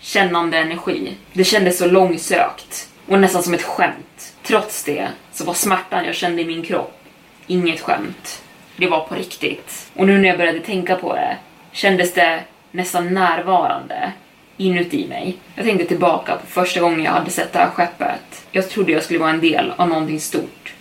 kännande 0.01 0.57
energi. 0.57 1.17
Det 1.33 1.43
kändes 1.43 1.77
så 1.77 1.85
långsökt 1.85 2.89
och 3.07 3.19
nästan 3.19 3.43
som 3.43 3.53
ett 3.53 3.63
skämt. 3.63 4.33
Trots 4.43 4.83
det 4.83 5.07
så 5.33 5.45
var 5.45 5.53
smärtan 5.53 6.05
jag 6.05 6.15
kände 6.15 6.41
i 6.41 6.45
min 6.45 6.63
kropp 6.63 7.01
inget 7.47 7.81
skämt. 7.81 8.43
Det 8.77 8.87
var 8.87 9.07
på 9.07 9.15
riktigt. 9.15 9.91
Och 9.95 10.07
nu 10.07 10.17
när 10.17 10.27
jag 10.27 10.37
började 10.37 10.59
tänka 10.59 10.95
på 10.95 11.15
det 11.15 11.37
kändes 11.71 12.13
det 12.13 12.43
nästan 12.71 13.13
närvarande 13.13 14.11
inuti 14.57 15.07
mig. 15.07 15.37
Jag 15.55 15.65
tänkte 15.65 15.85
tillbaka 15.85 16.35
på 16.35 16.45
första 16.47 16.79
gången 16.79 17.03
jag 17.03 17.11
hade 17.11 17.31
sett 17.31 17.53
det 17.53 17.59
här 17.59 17.69
skeppet. 17.69 18.45
Jag 18.51 18.69
trodde 18.69 18.91
jag 18.91 19.03
skulle 19.03 19.19
vara 19.19 19.29
en 19.29 19.41
del 19.41 19.73
av 19.77 19.89
någonting 19.89 20.19
stort 20.19 20.73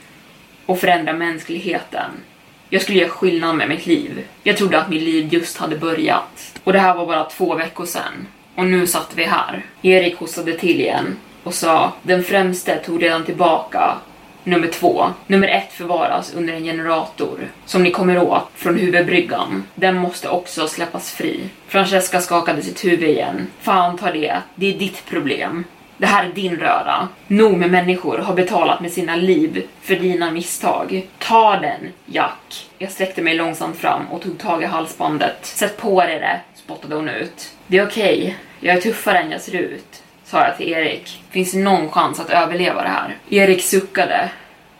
och 0.66 0.80
förändra 0.80 1.12
mänskligheten. 1.12 2.10
Jag 2.68 2.82
skulle 2.82 2.98
göra 2.98 3.10
skillnad 3.10 3.56
med 3.56 3.68
mitt 3.68 3.86
liv. 3.86 4.24
Jag 4.42 4.56
trodde 4.56 4.80
att 4.80 4.88
mitt 4.88 5.02
liv 5.02 5.34
just 5.34 5.56
hade 5.56 5.76
börjat. 5.76 6.60
Och 6.64 6.72
det 6.72 6.78
här 6.78 6.94
var 6.94 7.06
bara 7.06 7.24
två 7.24 7.54
veckor 7.54 7.86
sedan. 7.86 8.26
Och 8.54 8.66
nu 8.66 8.86
satt 8.86 9.12
vi 9.14 9.24
här. 9.24 9.64
Erik 9.82 10.16
hostade 10.16 10.52
till 10.52 10.80
igen 10.80 11.16
och 11.42 11.54
sa 11.54 11.92
den 12.02 12.24
främste 12.24 12.76
tog 12.76 13.02
redan 13.02 13.24
tillbaka 13.24 13.96
nummer 14.44 14.68
två. 14.68 15.06
Nummer 15.26 15.48
ett 15.48 15.72
förvaras 15.72 16.34
under 16.34 16.54
en 16.54 16.64
generator 16.64 17.38
som 17.66 17.82
ni 17.82 17.90
kommer 17.90 18.22
åt 18.22 18.50
från 18.54 18.78
huvudbryggan. 18.78 19.64
Den 19.74 19.96
måste 19.96 20.28
också 20.28 20.68
släppas 20.68 21.12
fri. 21.12 21.40
Francesca 21.68 22.20
skakade 22.20 22.62
sitt 22.62 22.84
huvud 22.84 23.08
igen. 23.08 23.46
Fan 23.60 23.98
ta 23.98 24.10
det, 24.10 24.36
det 24.54 24.74
är 24.74 24.78
ditt 24.78 25.06
problem. 25.06 25.64
Det 25.96 26.06
här 26.06 26.24
är 26.24 26.32
din 26.32 26.56
röra. 26.56 27.08
Nog 27.26 27.56
med 27.58 27.70
människor 27.70 28.18
har 28.18 28.34
betalat 28.34 28.80
med 28.80 28.92
sina 28.92 29.16
liv 29.16 29.66
för 29.82 29.96
dina 29.96 30.30
misstag. 30.30 31.06
Ta 31.18 31.56
den, 31.56 31.92
Jack. 32.06 32.68
Jag 32.78 32.90
sträckte 32.90 33.22
mig 33.22 33.34
långsamt 33.34 33.76
fram 33.76 34.06
och 34.10 34.22
tog 34.22 34.38
tag 34.38 34.62
i 34.62 34.66
halsbandet. 34.66 35.46
Sätt 35.46 35.76
på 35.76 36.00
dig 36.00 36.18
det, 36.18 36.40
spottade 36.70 36.94
hon 36.94 37.08
ut. 37.08 37.50
Det 37.66 37.78
är 37.78 37.86
okej, 37.86 38.18
okay. 38.18 38.34
jag 38.60 38.76
är 38.76 38.80
tuffare 38.80 39.18
än 39.18 39.30
jag 39.30 39.40
ser 39.40 39.56
ut, 39.56 40.02
sa 40.24 40.44
jag 40.44 40.56
till 40.56 40.68
Erik. 40.68 41.22
Finns 41.30 41.52
det 41.52 41.58
någon 41.58 41.90
chans 41.90 42.20
att 42.20 42.30
överleva 42.30 42.82
det 42.82 42.88
här? 42.88 43.16
Erik 43.30 43.62
suckade 43.62 44.30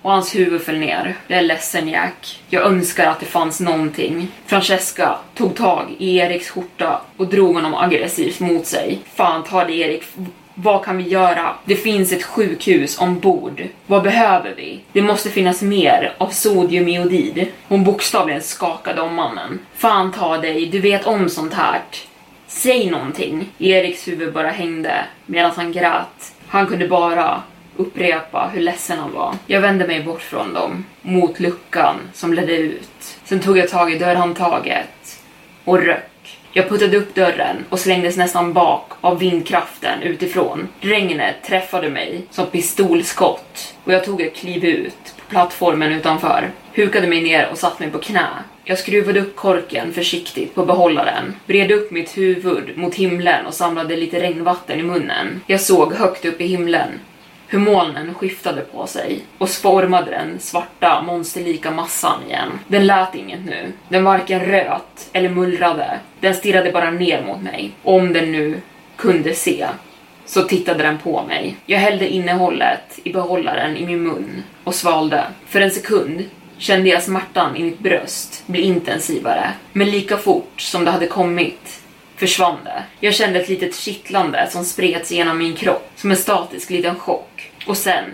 och 0.03 0.11
hans 0.11 0.35
huvud 0.35 0.63
föll 0.63 0.79
ner. 0.79 1.17
Jag 1.27 1.39
är 1.39 1.43
ledsen 1.43 1.89
Jack. 1.89 2.43
Jag 2.49 2.63
önskar 2.67 3.07
att 3.07 3.21
det 3.21 3.27
fanns 3.27 3.61
någonting. 3.61 4.29
Francesca 4.47 5.19
tog 5.35 5.57
tag 5.57 5.95
i 5.99 6.17
Eriks 6.17 6.51
skjorta 6.51 7.01
och 7.17 7.27
drog 7.27 7.55
honom 7.55 7.75
aggressivt 7.75 8.41
mot 8.41 8.67
sig. 8.67 8.99
Fan 9.15 9.45
ta 9.45 9.65
det 9.65 9.75
Erik, 9.75 10.05
vad 10.63 10.85
kan 10.85 10.97
vi 10.97 11.09
göra? 11.09 11.55
Det 11.65 11.77
finns 11.77 12.13
ett 12.13 12.23
sjukhus 12.23 12.99
ombord. 12.99 13.63
Vad 13.87 14.03
behöver 14.03 14.55
vi? 14.57 14.81
Det 14.93 15.03
måste 15.03 15.31
finnas 15.31 15.63
mer 15.63 16.15
av 16.19 16.29
sodiumiodid. 16.29 17.47
Hon 17.69 17.85
bokstavligen 17.85 18.43
skakade 18.43 19.01
om 19.01 19.15
mannen. 19.15 19.59
Fan 19.77 20.13
ta 20.13 20.39
dig, 20.39 20.67
du 20.67 20.81
vet 20.81 21.07
om 21.07 21.29
sånt 21.29 21.55
här. 21.55 21.81
Säg 22.47 22.91
någonting. 22.91 23.49
Eriks 23.59 24.09
huvud 24.09 24.33
bara 24.33 24.51
hängde 24.51 25.05
medan 25.27 25.51
han 25.57 25.73
grät. 25.73 26.35
Han 26.47 26.67
kunde 26.67 26.89
bara 26.89 27.43
upprepa 27.77 28.51
hur 28.55 28.61
ledsen 28.61 28.99
han 28.99 29.13
var. 29.13 29.35
Jag 29.47 29.61
vände 29.61 29.87
mig 29.87 30.03
bort 30.03 30.23
från 30.23 30.55
dem, 30.55 30.85
mot 31.03 31.41
luckan 31.41 31.97
som 32.13 32.35
ledde 32.35 32.57
ut. 32.57 33.19
Sen 33.25 33.41
tog 33.41 33.59
jag 33.59 33.69
tag 33.69 33.93
i 33.93 33.99
dörrhandtaget 33.99 35.21
och 35.65 35.79
rök 35.79 36.10
jag 36.53 36.69
puttade 36.69 36.97
upp 36.97 37.15
dörren 37.15 37.65
och 37.69 37.79
slängdes 37.79 38.17
nästan 38.17 38.53
bak 38.53 38.93
av 39.01 39.19
vindkraften 39.19 40.03
utifrån. 40.03 40.69
Regnet 40.81 41.43
träffade 41.45 41.91
mig 41.91 42.23
som 42.31 42.47
pistolskott 42.47 43.75
och 43.85 43.93
jag 43.93 44.05
tog 44.05 44.21
ett 44.21 44.37
kliv 44.37 44.65
ut 44.65 45.15
på 45.17 45.31
plattformen 45.31 45.93
utanför. 45.93 46.51
Hukade 46.75 47.07
mig 47.07 47.23
ner 47.23 47.49
och 47.51 47.59
satte 47.59 47.83
mig 47.83 47.93
på 47.93 47.99
knä. 47.99 48.27
Jag 48.65 48.79
skruvade 48.79 49.21
upp 49.21 49.37
korken 49.37 49.93
försiktigt 49.93 50.55
på 50.55 50.65
behållaren, 50.65 51.35
bredde 51.47 51.75
upp 51.75 51.91
mitt 51.91 52.19
huvud 52.19 52.79
mot 52.79 52.95
himlen 52.95 53.47
och 53.47 53.55
samlade 53.55 53.97
lite 53.97 54.21
regnvatten 54.21 54.81
i 54.81 54.83
munnen. 54.83 55.41
Jag 55.47 55.61
såg 55.61 55.95
högt 55.95 56.25
upp 56.25 56.41
i 56.41 56.47
himlen 56.47 56.89
hur 57.51 57.59
molnen 57.59 58.15
skiftade 58.15 58.61
på 58.61 58.87
sig 58.87 59.21
och 59.39 59.51
formade 59.51 60.11
den 60.11 60.39
svarta 60.41 61.03
monsterlika 61.03 61.71
massan 61.71 62.23
igen. 62.27 62.49
Den 62.69 62.87
lät 62.87 63.15
inget 63.15 63.45
nu. 63.45 63.73
Den 63.89 64.05
varken 64.05 64.41
röt 64.41 65.09
eller 65.13 65.29
mullrade. 65.29 65.99
Den 66.21 66.35
stirrade 66.35 66.73
bara 66.73 66.91
ner 66.91 67.23
mot 67.23 67.43
mig. 67.43 67.71
Om 67.83 68.13
den 68.13 68.33
nu 68.33 68.61
kunde 68.97 69.35
se 69.35 69.67
så 70.27 70.43
tittade 70.43 70.83
den 70.83 70.99
på 70.99 71.23
mig. 71.23 71.57
Jag 71.67 71.79
hällde 71.79 72.09
innehållet 72.09 72.99
i 73.05 73.13
behållaren 73.13 73.77
i 73.77 73.87
min 73.87 74.03
mun 74.03 74.43
och 74.65 74.75
svalde. 74.75 75.25
För 75.47 75.61
en 75.61 75.71
sekund 75.71 76.25
kände 76.59 76.89
jag 76.89 77.03
smärtan 77.03 77.57
i 77.57 77.63
mitt 77.63 77.79
bröst 77.79 78.43
bli 78.47 78.61
intensivare. 78.61 79.51
Men 79.73 79.91
lika 79.91 80.17
fort 80.17 80.61
som 80.61 80.85
det 80.85 80.91
hade 80.91 81.07
kommit 81.07 81.80
försvann 82.21 82.65
det. 82.65 82.83
Jag 83.01 83.15
kände 83.15 83.41
ett 83.41 83.49
litet 83.49 83.75
kittlande 83.75 84.49
som 84.51 84.65
spreds 84.65 85.13
genom 85.13 85.39
min 85.39 85.57
kropp, 85.57 85.91
som 85.97 86.11
en 86.11 86.17
statisk 86.17 86.71
liten 86.71 86.97
chock. 86.97 87.53
Och 87.67 87.77
sen, 87.77 88.05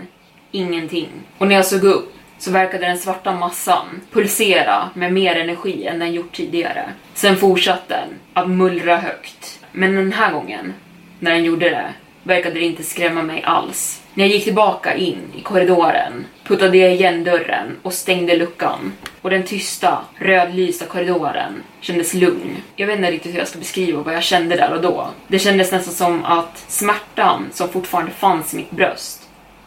ingenting. 0.51 1.09
Och 1.37 1.47
när 1.47 1.55
jag 1.55 1.65
såg 1.65 1.83
upp 1.83 2.13
så 2.39 2.51
verkade 2.51 2.87
den 2.87 2.97
svarta 2.97 3.33
massan 3.33 4.01
pulsera 4.11 4.89
med 4.93 5.13
mer 5.13 5.35
energi 5.35 5.85
än 5.87 5.99
den 5.99 6.13
gjort 6.13 6.35
tidigare. 6.35 6.89
Sen 7.13 7.37
fortsatte 7.37 7.93
den 7.93 8.19
att 8.33 8.49
mullra 8.49 8.97
högt. 8.97 9.59
Men 9.71 9.95
den 9.95 10.13
här 10.13 10.31
gången, 10.31 10.73
när 11.19 11.31
den 11.31 11.43
gjorde 11.43 11.69
det, 11.69 11.93
verkade 12.27 12.59
det 12.59 12.65
inte 12.65 12.83
skrämma 12.83 13.23
mig 13.23 13.43
alls. 13.43 14.01
När 14.13 14.25
jag 14.25 14.33
gick 14.33 14.43
tillbaka 14.43 14.95
in 14.95 15.17
i 15.37 15.41
korridoren 15.41 16.25
puttade 16.43 16.77
jag 16.77 16.93
igen 16.93 17.23
dörren 17.23 17.77
och 17.81 17.93
stängde 17.93 18.37
luckan. 18.37 18.93
Och 19.21 19.29
den 19.29 19.43
tysta, 19.43 19.97
rödlysta 20.15 20.85
korridoren 20.85 21.63
kändes 21.81 22.13
lugn. 22.13 22.57
Jag 22.75 22.87
vet 22.87 22.97
inte 22.97 23.11
riktigt 23.11 23.33
hur 23.33 23.39
jag 23.39 23.47
ska 23.47 23.59
beskriva 23.59 24.01
vad 24.01 24.15
jag 24.15 24.23
kände 24.23 24.55
där 24.55 24.73
och 24.73 24.81
då. 24.81 25.09
Det 25.27 25.39
kändes 25.39 25.71
nästan 25.71 25.93
som 25.93 26.25
att 26.25 26.65
smärtan 26.67 27.45
som 27.53 27.69
fortfarande 27.69 28.11
fanns 28.11 28.53
i 28.53 28.57
mitt 28.57 28.71
bröst 28.71 29.23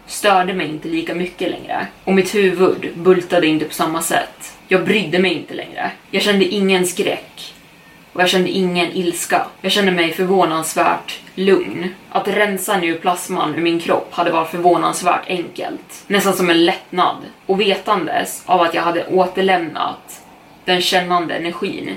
störde 0.07 0.55
mig 0.55 0.69
inte 0.69 0.89
lika 0.89 1.15
mycket 1.15 1.51
längre. 1.51 1.87
Och 2.05 2.15
mitt 2.15 2.35
huvud 2.35 2.91
bultade 2.97 3.47
inte 3.47 3.65
på 3.65 3.75
samma 3.75 4.03
sätt. 4.03 4.57
Jag 4.69 4.85
brydde 4.85 5.19
mig 5.19 5.33
inte 5.35 5.55
längre. 5.55 5.91
Jag 6.11 6.23
kände 6.23 6.45
ingen 6.45 6.87
skräck. 6.87 7.55
Och 8.13 8.21
jag 8.21 8.29
kände 8.29 8.51
ingen 8.51 8.93
ilska. 8.93 9.47
Jag 9.61 9.73
kände 9.73 9.93
mig 9.93 10.13
förvånansvärt 10.13 11.21
lugn. 11.35 11.95
Att 12.11 12.29
rensa 12.29 12.77
neoplasman 12.77 13.55
ur 13.55 13.61
min 13.61 13.81
kropp 13.81 14.09
hade 14.15 14.31
varit 14.31 14.51
förvånansvärt 14.51 15.27
enkelt. 15.27 16.05
Nästan 16.07 16.33
som 16.33 16.51
en 16.51 16.65
lättnad. 16.65 17.17
Och 17.47 17.61
vetandes 17.61 18.43
av 18.47 18.61
att 18.61 18.75
jag 18.75 18.83
hade 18.83 19.07
återlämnat 19.07 20.21
den 20.65 20.81
kännande 20.81 21.35
energin 21.35 21.97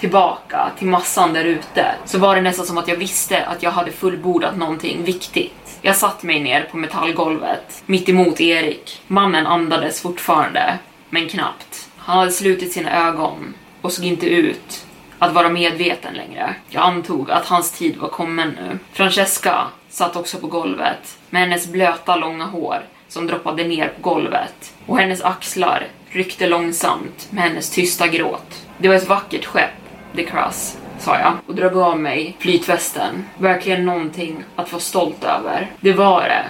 tillbaka 0.00 0.70
till 0.78 0.86
massan 0.86 1.32
där 1.32 1.44
ute 1.44 1.94
så 2.04 2.18
var 2.18 2.34
det 2.36 2.42
nästan 2.42 2.66
som 2.66 2.78
att 2.78 2.88
jag 2.88 2.96
visste 2.96 3.46
att 3.46 3.62
jag 3.62 3.70
hade 3.70 3.92
fullbordat 3.92 4.56
någonting 4.56 5.04
viktigt. 5.04 5.78
Jag 5.82 5.96
satt 5.96 6.22
mig 6.22 6.40
ner 6.40 6.68
på 6.70 6.76
metallgolvet 6.76 7.82
mitt 7.86 8.08
emot 8.08 8.40
Erik. 8.40 9.02
Mannen 9.06 9.46
andades 9.46 10.00
fortfarande, 10.00 10.78
men 11.10 11.28
knappt. 11.28 11.88
Han 11.96 12.18
hade 12.18 12.32
slutit 12.32 12.72
sina 12.72 13.08
ögon 13.08 13.54
och 13.80 13.92
såg 13.92 14.04
inte 14.04 14.26
ut 14.26 14.86
att 15.22 15.32
vara 15.32 15.48
medveten 15.48 16.14
längre. 16.14 16.54
Jag 16.68 16.82
antog 16.82 17.30
att 17.30 17.46
hans 17.46 17.70
tid 17.70 17.96
var 17.96 18.08
kommen 18.08 18.48
nu. 18.48 18.78
Francesca 18.92 19.66
satt 19.88 20.16
också 20.16 20.38
på 20.38 20.46
golvet 20.46 21.18
med 21.30 21.42
hennes 21.42 21.66
blöta 21.66 22.16
långa 22.16 22.44
hår 22.44 22.82
som 23.08 23.26
droppade 23.26 23.64
ner 23.64 23.88
på 23.88 24.10
golvet 24.10 24.74
och 24.86 24.98
hennes 24.98 25.22
axlar 25.22 25.86
ryckte 26.08 26.46
långsamt 26.46 27.28
med 27.30 27.44
hennes 27.44 27.70
tysta 27.70 28.08
gråt. 28.08 28.66
Det 28.78 28.88
var 28.88 28.94
ett 28.94 29.08
vackert 29.08 29.44
skepp, 29.44 29.70
The 30.16 30.24
Cross, 30.24 30.78
sa 30.98 31.18
jag 31.18 31.32
och 31.46 31.54
drog 31.54 31.76
av 31.76 32.00
mig 32.00 32.36
flytvästen. 32.38 33.24
Verkligen 33.38 33.84
någonting 33.84 34.44
att 34.56 34.72
vara 34.72 34.80
stolt 34.80 35.24
över. 35.24 35.70
Det 35.80 35.92
var 35.92 36.22
det. 36.22 36.44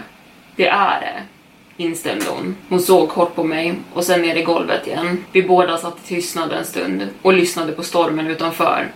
Det 0.57 0.69
är 0.69 1.01
det. 1.01 1.23
Instämde 1.83 2.25
hon. 2.29 2.57
Hon 2.69 2.81
såg 2.81 3.09
kort 3.09 3.35
på 3.35 3.45
mig 3.45 3.75
och 3.95 4.05
sen 4.05 4.23
ner 4.23 4.37
i 4.37 4.43
golvet 4.43 4.87
igen. 4.87 5.25
Vi 5.33 5.43
båda 5.43 5.79
satt 5.79 5.99
i 6.05 6.07
tystnad 6.07 6.53
en 6.53 6.65
stund 6.65 7.09
och 7.23 7.33
lyssnade 7.33 7.73
på 7.73 7.83
stormen 7.83 8.27
utanför. 8.27 8.89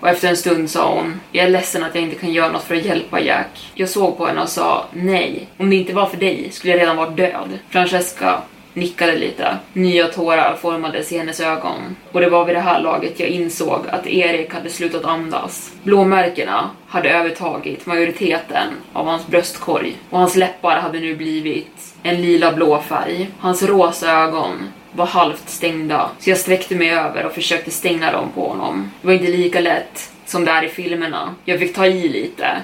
Och 0.00 0.08
efter 0.08 0.28
en 0.28 0.36
stund 0.36 0.70
sa 0.70 0.94
hon, 0.94 1.20
jag 1.32 1.46
är 1.46 1.50
ledsen 1.50 1.84
att 1.84 1.94
jag 1.94 2.04
inte 2.04 2.16
kan 2.16 2.32
göra 2.32 2.52
något 2.52 2.64
för 2.64 2.74
att 2.74 2.84
hjälpa 2.84 3.20
Jack. 3.20 3.70
Jag 3.74 3.88
såg 3.88 4.18
på 4.18 4.26
henne 4.26 4.42
och 4.42 4.48
sa, 4.48 4.84
nej, 4.92 5.48
om 5.56 5.70
det 5.70 5.76
inte 5.76 5.92
var 5.92 6.06
för 6.06 6.16
dig 6.16 6.48
skulle 6.52 6.72
jag 6.72 6.80
redan 6.80 6.96
varit 6.96 7.16
död. 7.16 7.58
Francesca 7.70 8.42
nickade 8.74 9.16
lite. 9.16 9.56
Nya 9.72 10.08
tårar 10.08 10.56
formades 10.56 11.12
i 11.12 11.18
hennes 11.18 11.40
ögon. 11.40 11.96
Och 12.12 12.20
det 12.20 12.30
var 12.30 12.44
vid 12.44 12.56
det 12.56 12.60
här 12.60 12.80
laget 12.80 13.20
jag 13.20 13.28
insåg 13.28 13.86
att 13.88 14.06
Erik 14.06 14.54
hade 14.54 14.70
slutat 14.70 15.04
andas. 15.04 15.72
Blåmärkena 15.82 16.70
hade 16.88 17.10
övertagit 17.10 17.86
majoriteten 17.86 18.68
av 18.92 19.06
hans 19.06 19.26
bröstkorg 19.26 19.96
och 20.10 20.18
hans 20.18 20.36
läppar 20.36 20.80
hade 20.80 21.00
nu 21.00 21.16
blivit 21.16 21.94
en 22.02 22.22
lila 22.22 22.52
blå 22.52 22.80
färg. 22.80 23.28
Hans 23.38 23.62
rosa 23.62 24.12
ögon 24.12 24.68
var 24.92 25.06
halvt 25.06 25.48
stängda, 25.48 26.10
så 26.18 26.30
jag 26.30 26.38
sträckte 26.38 26.74
mig 26.74 26.90
över 26.90 27.26
och 27.26 27.32
försökte 27.32 27.70
stänga 27.70 28.12
dem 28.12 28.28
på 28.34 28.48
honom. 28.48 28.90
Det 29.00 29.06
var 29.06 29.14
inte 29.14 29.28
lika 29.28 29.60
lätt 29.60 30.10
som 30.26 30.44
det 30.44 30.50
är 30.50 30.64
i 30.64 30.68
filmerna. 30.68 31.34
Jag 31.44 31.58
fick 31.58 31.74
ta 31.74 31.86
i 31.86 32.08
lite 32.08 32.62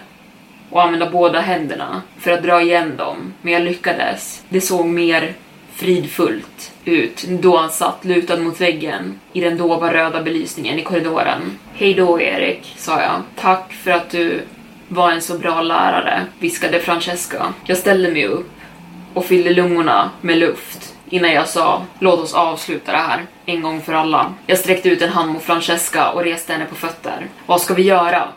och 0.71 0.83
använda 0.83 1.11
båda 1.11 1.41
händerna 1.41 2.03
för 2.19 2.31
att 2.31 2.43
dra 2.43 2.63
igen 2.63 2.97
dem, 2.97 3.35
men 3.43 3.53
jag 3.53 3.63
lyckades. 3.63 4.43
Det 4.49 4.61
såg 4.61 4.87
mer 4.87 5.35
fridfullt 5.79 6.73
ut 6.85 7.25
då 7.29 7.57
han 7.57 7.71
satt 7.71 8.05
lutad 8.05 8.37
mot 8.37 8.61
väggen 8.61 9.21
i 9.33 9.41
den 9.41 9.57
dova 9.57 9.93
röda 9.93 10.23
belysningen 10.23 10.79
i 10.79 10.83
korridoren. 10.83 11.59
Hej 11.73 11.95
då 11.95 12.21
Erik, 12.21 12.75
sa 12.77 13.01
jag. 13.01 13.23
Tack 13.37 13.73
för 13.73 13.91
att 13.91 14.11
du 14.11 14.41
var 14.89 15.11
en 15.11 15.23
så 15.23 15.39
bra 15.39 15.63
lärare, 15.63 16.27
viskade 16.39 16.81
Francesca. 16.81 17.53
Jag 17.65 17.79
ställde 17.79 18.11
mig 18.11 18.27
upp 18.27 18.51
och 19.15 19.25
fyllde 19.25 19.51
lungorna 19.51 20.11
med 20.21 20.39
luft 20.39 20.95
innan 21.11 21.33
jag 21.33 21.49
sa 21.49 21.83
låt 21.99 22.21
oss 22.21 22.35
avsluta 22.35 22.93
det 22.93 22.99
här 22.99 23.27
en 23.47 23.63
gång 23.63 23.83
för 23.83 23.93
alla. 23.93 24.35
Jag 24.47 24.59
sträckte 24.59 24.89
ut 24.89 25.03
en 25.03 25.09
hand 25.11 25.33
mot 25.33 25.43
Francesca 25.43 26.11
och 26.11 26.25
reste 26.25 26.53
henne 26.53 26.65
på 26.65 26.75
fötter. 26.75 27.27
Vad 27.47 27.61
ska 27.61 27.75
vi 27.75 27.83
göra? 27.83 28.29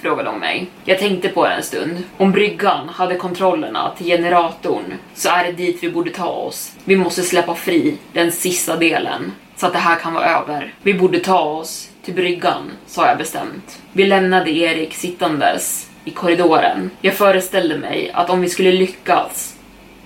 Frågade 0.00 0.30
hon 0.30 0.40
mig. 0.40 0.66
Jag 0.84 0.98
tänkte 0.98 1.28
på 1.28 1.46
det 1.46 1.52
en 1.52 1.62
stund. 1.62 2.02
Om 2.16 2.32
bryggan 2.32 2.88
hade 2.88 3.16
kontrollerna 3.16 3.92
till 3.96 4.06
generatorn 4.06 4.94
så 5.14 5.28
är 5.28 5.44
det 5.44 5.52
dit 5.52 5.82
vi 5.82 5.90
borde 5.90 6.10
ta 6.10 6.28
oss. 6.28 6.72
Vi 6.84 6.96
måste 6.96 7.22
släppa 7.22 7.54
fri 7.54 7.98
den 8.12 8.32
sista 8.32 8.76
delen 8.76 9.32
så 9.56 9.66
att 9.66 9.72
det 9.72 9.78
här 9.78 9.96
kan 9.96 10.14
vara 10.14 10.38
över. 10.38 10.74
Vi 10.82 10.94
borde 10.94 11.18
ta 11.18 11.40
oss 11.40 11.90
till 12.02 12.14
bryggan, 12.14 12.70
sa 12.86 13.06
jag 13.06 13.18
bestämt. 13.18 13.82
Vi 13.92 14.06
lämnade 14.06 14.50
Erik 14.50 14.94
sittandes 14.94 15.90
i 16.04 16.10
korridoren. 16.10 16.90
Jag 17.00 17.14
föreställde 17.14 17.78
mig 17.78 18.10
att 18.14 18.30
om 18.30 18.40
vi 18.40 18.48
skulle 18.48 18.72
lyckas 18.72 19.56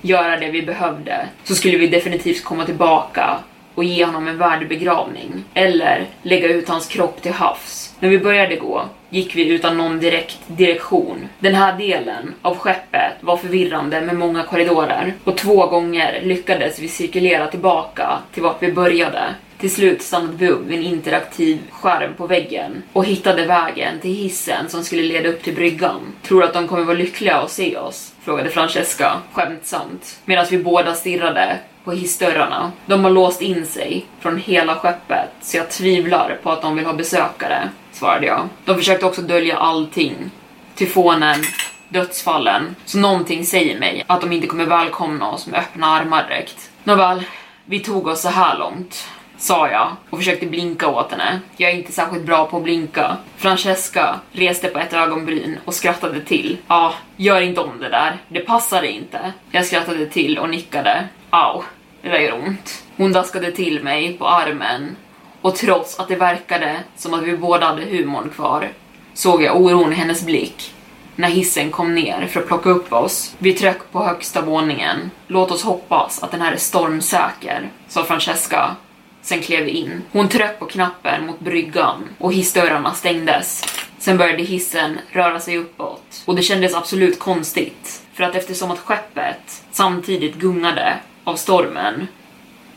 göra 0.03 0.37
det 0.37 0.51
vi 0.51 0.63
behövde 0.63 1.29
så 1.45 1.55
skulle 1.55 1.79
vi 1.79 1.87
definitivt 1.87 2.45
komma 2.45 2.65
tillbaka 2.65 3.39
och 3.75 3.85
ge 3.85 4.05
honom 4.05 4.29
en 4.29 4.39
värdig 4.39 4.69
begravning 4.69 5.45
eller 5.55 6.07
lägga 6.23 6.49
ut 6.49 6.69
hans 6.69 6.87
kropp 6.87 7.23
till 7.23 7.33
havs. 7.33 7.90
När 8.01 8.09
vi 8.09 8.19
började 8.19 8.57
gå 8.57 8.85
gick 9.11 9.37
vi 9.37 9.49
utan 9.49 9.77
någon 9.77 10.01
direkt 10.01 10.39
direktion. 10.47 11.29
Den 11.39 11.55
här 11.55 11.79
delen 11.79 12.35
av 12.43 12.59
skeppet 12.59 13.13
var 13.21 13.37
förvirrande 13.37 14.01
med 14.01 14.17
många 14.17 14.43
korridorer 14.43 15.15
och 15.25 15.37
två 15.37 15.67
gånger 15.67 16.21
lyckades 16.23 16.79
vi 16.79 16.89
cirkulera 16.89 17.47
tillbaka 17.47 18.19
till 18.33 18.43
vart 18.43 18.63
vi 18.63 18.73
började. 18.73 19.35
Till 19.59 19.71
slut 19.71 20.03
stannade 20.03 20.37
vi 20.37 20.49
upp 20.49 20.67
vid 20.67 20.79
en 20.79 20.85
interaktiv 20.85 21.59
skärm 21.71 22.15
på 22.15 22.27
väggen 22.27 22.83
och 22.93 23.05
hittade 23.05 23.47
vägen 23.47 24.01
till 24.01 24.15
hissen 24.15 24.69
som 24.69 24.85
skulle 24.85 25.03
leda 25.03 25.29
upp 25.29 25.43
till 25.43 25.55
bryggan. 25.55 26.01
Tror 26.23 26.41
du 26.41 26.47
att 26.47 26.55
de 26.55 26.69
kommer 26.69 26.85
vara 26.85 26.97
lyckliga 26.97 27.37
att 27.37 27.51
se 27.51 27.77
oss? 27.77 28.13
Frågade 28.23 28.51
Francesca 28.51 29.17
skämtsamt 29.33 30.21
medan 30.25 30.47
vi 30.51 30.59
båda 30.59 30.95
stirrade 30.95 31.59
på 31.85 31.93
hissdörrarna. 31.93 32.73
De 32.87 33.05
har 33.05 33.11
låst 33.11 33.43
in 33.43 33.67
sig 33.67 34.07
från 34.21 34.39
hela 34.39 34.75
skeppet 34.75 35.31
så 35.41 35.57
jag 35.57 35.71
tvivlar 35.71 36.39
på 36.43 36.51
att 36.51 36.63
de 36.63 36.77
vill 36.77 36.87
ha 36.87 36.93
besökare, 36.93 37.69
svarade 38.01 38.27
jag. 38.27 38.49
De 38.65 38.77
försökte 38.77 39.07
också 39.07 39.23
dölja 39.23 39.59
allting. 39.59 40.31
Tyfonen, 40.75 41.45
dödsfallen. 41.89 42.77
Så 42.85 42.99
någonting 42.99 43.47
säger 43.47 43.79
mig 43.79 44.05
att 44.07 44.21
de 44.21 44.33
inte 44.33 44.47
kommer 44.47 44.67
välkomna 44.67 45.31
oss 45.31 45.47
med 45.47 45.61
öppna 45.61 45.87
armar 45.87 46.29
direkt. 46.29 46.71
Nåväl, 46.85 47.23
vi 47.65 47.81
tog 47.81 48.07
oss 48.07 48.23
så 48.23 48.29
här 48.29 48.59
långt 48.59 49.09
sa 49.37 49.71
jag 49.71 49.97
och 50.11 50.19
försökte 50.19 50.47
blinka 50.47 50.89
åt 50.89 51.11
henne. 51.11 51.41
Jag 51.57 51.71
är 51.71 51.75
inte 51.75 51.93
särskilt 51.93 52.27
bra 52.27 52.47
på 52.47 52.57
att 52.57 52.63
blinka. 52.63 53.17
Francesca 53.37 54.21
reste 54.33 54.69
på 54.69 54.79
ett 54.79 54.93
ögonbryn 54.93 55.59
och 55.65 55.75
skrattade 55.75 56.21
till. 56.21 56.57
Ja, 56.69 56.95
gör 57.17 57.41
inte 57.41 57.61
om 57.61 57.79
det 57.81 57.89
där. 57.89 58.19
Det 58.29 58.41
passar 58.41 58.83
inte. 58.83 59.33
Jag 59.51 59.67
skrattade 59.67 60.07
till 60.07 60.39
och 60.39 60.51
nickade. 60.51 61.09
Au, 61.31 61.63
det 62.03 62.09
där 62.09 62.19
gör 62.19 62.43
ont. 62.45 62.85
Hon 62.97 63.13
daskade 63.13 63.53
till 63.53 63.83
mig 63.83 64.13
på 64.19 64.29
armen 64.29 64.97
och 65.43 65.57
trots 65.57 65.99
att 65.99 66.09
det 66.09 66.17
verkade 66.17 66.81
som 66.97 67.15
att 67.15 67.23
vi 67.23 67.37
båda 67.37 67.67
hade 67.67 67.85
humorn 67.85 68.31
kvar 68.31 68.69
såg 69.15 69.43
jag 69.43 69.61
oron 69.61 69.93
i 69.93 69.97
hennes 69.97 70.27
blick 70.27 70.75
när 71.17 71.29
hissen 71.29 71.71
kom 71.71 71.95
ner 71.95 72.27
för 72.27 72.41
att 72.41 72.47
plocka 72.47 72.71
upp 72.71 72.93
oss. 72.93 73.35
Vi 73.39 73.53
tryck 73.53 73.93
på 73.93 74.05
högsta 74.05 74.43
våningen. 74.43 75.11
Låt 75.27 75.51
oss 75.51 75.63
hoppas 75.63 76.23
att 76.23 76.31
den 76.31 76.41
här 76.41 76.53
är 76.53 76.57
stormsäker, 76.57 77.71
sa 77.89 78.05
Francesca 78.05 78.77
Sen 79.23 79.41
klev 79.41 79.65
vi 79.65 79.71
in. 79.71 80.03
Hon 80.13 80.29
tryckte 80.29 80.57
på 80.59 80.67
knappen 80.67 81.27
mot 81.27 81.41
bryggan 81.41 82.09
och 82.19 82.33
hissdörrarna 82.33 82.95
stängdes. 82.95 83.65
Sen 83.99 84.17
började 84.17 84.43
hissen 84.43 84.99
röra 85.11 85.41
sig 85.41 85.59
uppåt 85.59 86.23
och 86.25 86.37
det 86.37 86.43
kändes 86.43 86.75
absolut 86.75 87.19
konstigt 87.19 88.03
för 88.15 88.25
att 88.25 88.35
eftersom 88.35 88.71
att 88.71 88.79
skeppet 88.79 89.63
samtidigt 89.71 90.35
gungade 90.35 90.99
av 91.25 91.37
stormen 91.37 92.07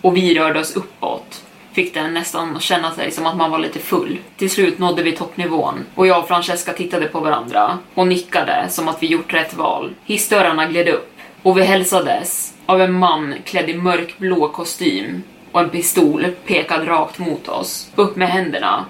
och 0.02 0.18
vi 0.18 0.40
rörde 0.40 0.60
oss 0.60 0.76
uppåt 0.76 1.44
fick 1.74 1.94
den 1.94 2.14
nästan 2.14 2.60
känna 2.60 2.92
sig 2.92 3.12
som 3.12 3.26
att 3.26 3.38
man 3.38 3.52
var 3.52 3.60
lite 3.60 3.80
full. 3.80 4.20
Till 4.38 4.50
slut 4.50 4.80
nådde 4.80 5.04
vi 5.04 5.12
toppnivån 5.12 5.86
och 5.96 6.08
jag 6.08 6.20
och 6.20 6.28
Francesca 6.28 6.74
tittade 6.74 7.06
på 7.06 7.20
varandra 7.20 7.78
och 7.94 8.08
nickade 8.08 8.66
som 8.70 8.88
att 8.88 9.04
vi 9.04 9.08
gjort 9.08 9.34
rätt 9.34 9.54
val. 9.54 9.94
Hissdörrarna 10.06 10.66
gled 10.66 10.88
upp 10.88 11.14
och 11.44 11.58
vi 11.58 11.64
hälsades 11.64 12.54
av 12.66 12.82
en 12.82 12.94
man 12.94 13.36
klädd 13.46 13.70
i 13.70 13.74
mörkblå 13.74 14.48
kostym 14.48 15.24
och 15.52 15.60
en 15.60 15.70
pistol 15.70 16.26
pekad 16.46 16.88
rakt 16.88 17.20
mot 17.20 17.48
oss. 17.48 17.92
Upp 17.96 18.16
med 18.16 18.30
händerna, 18.30 18.86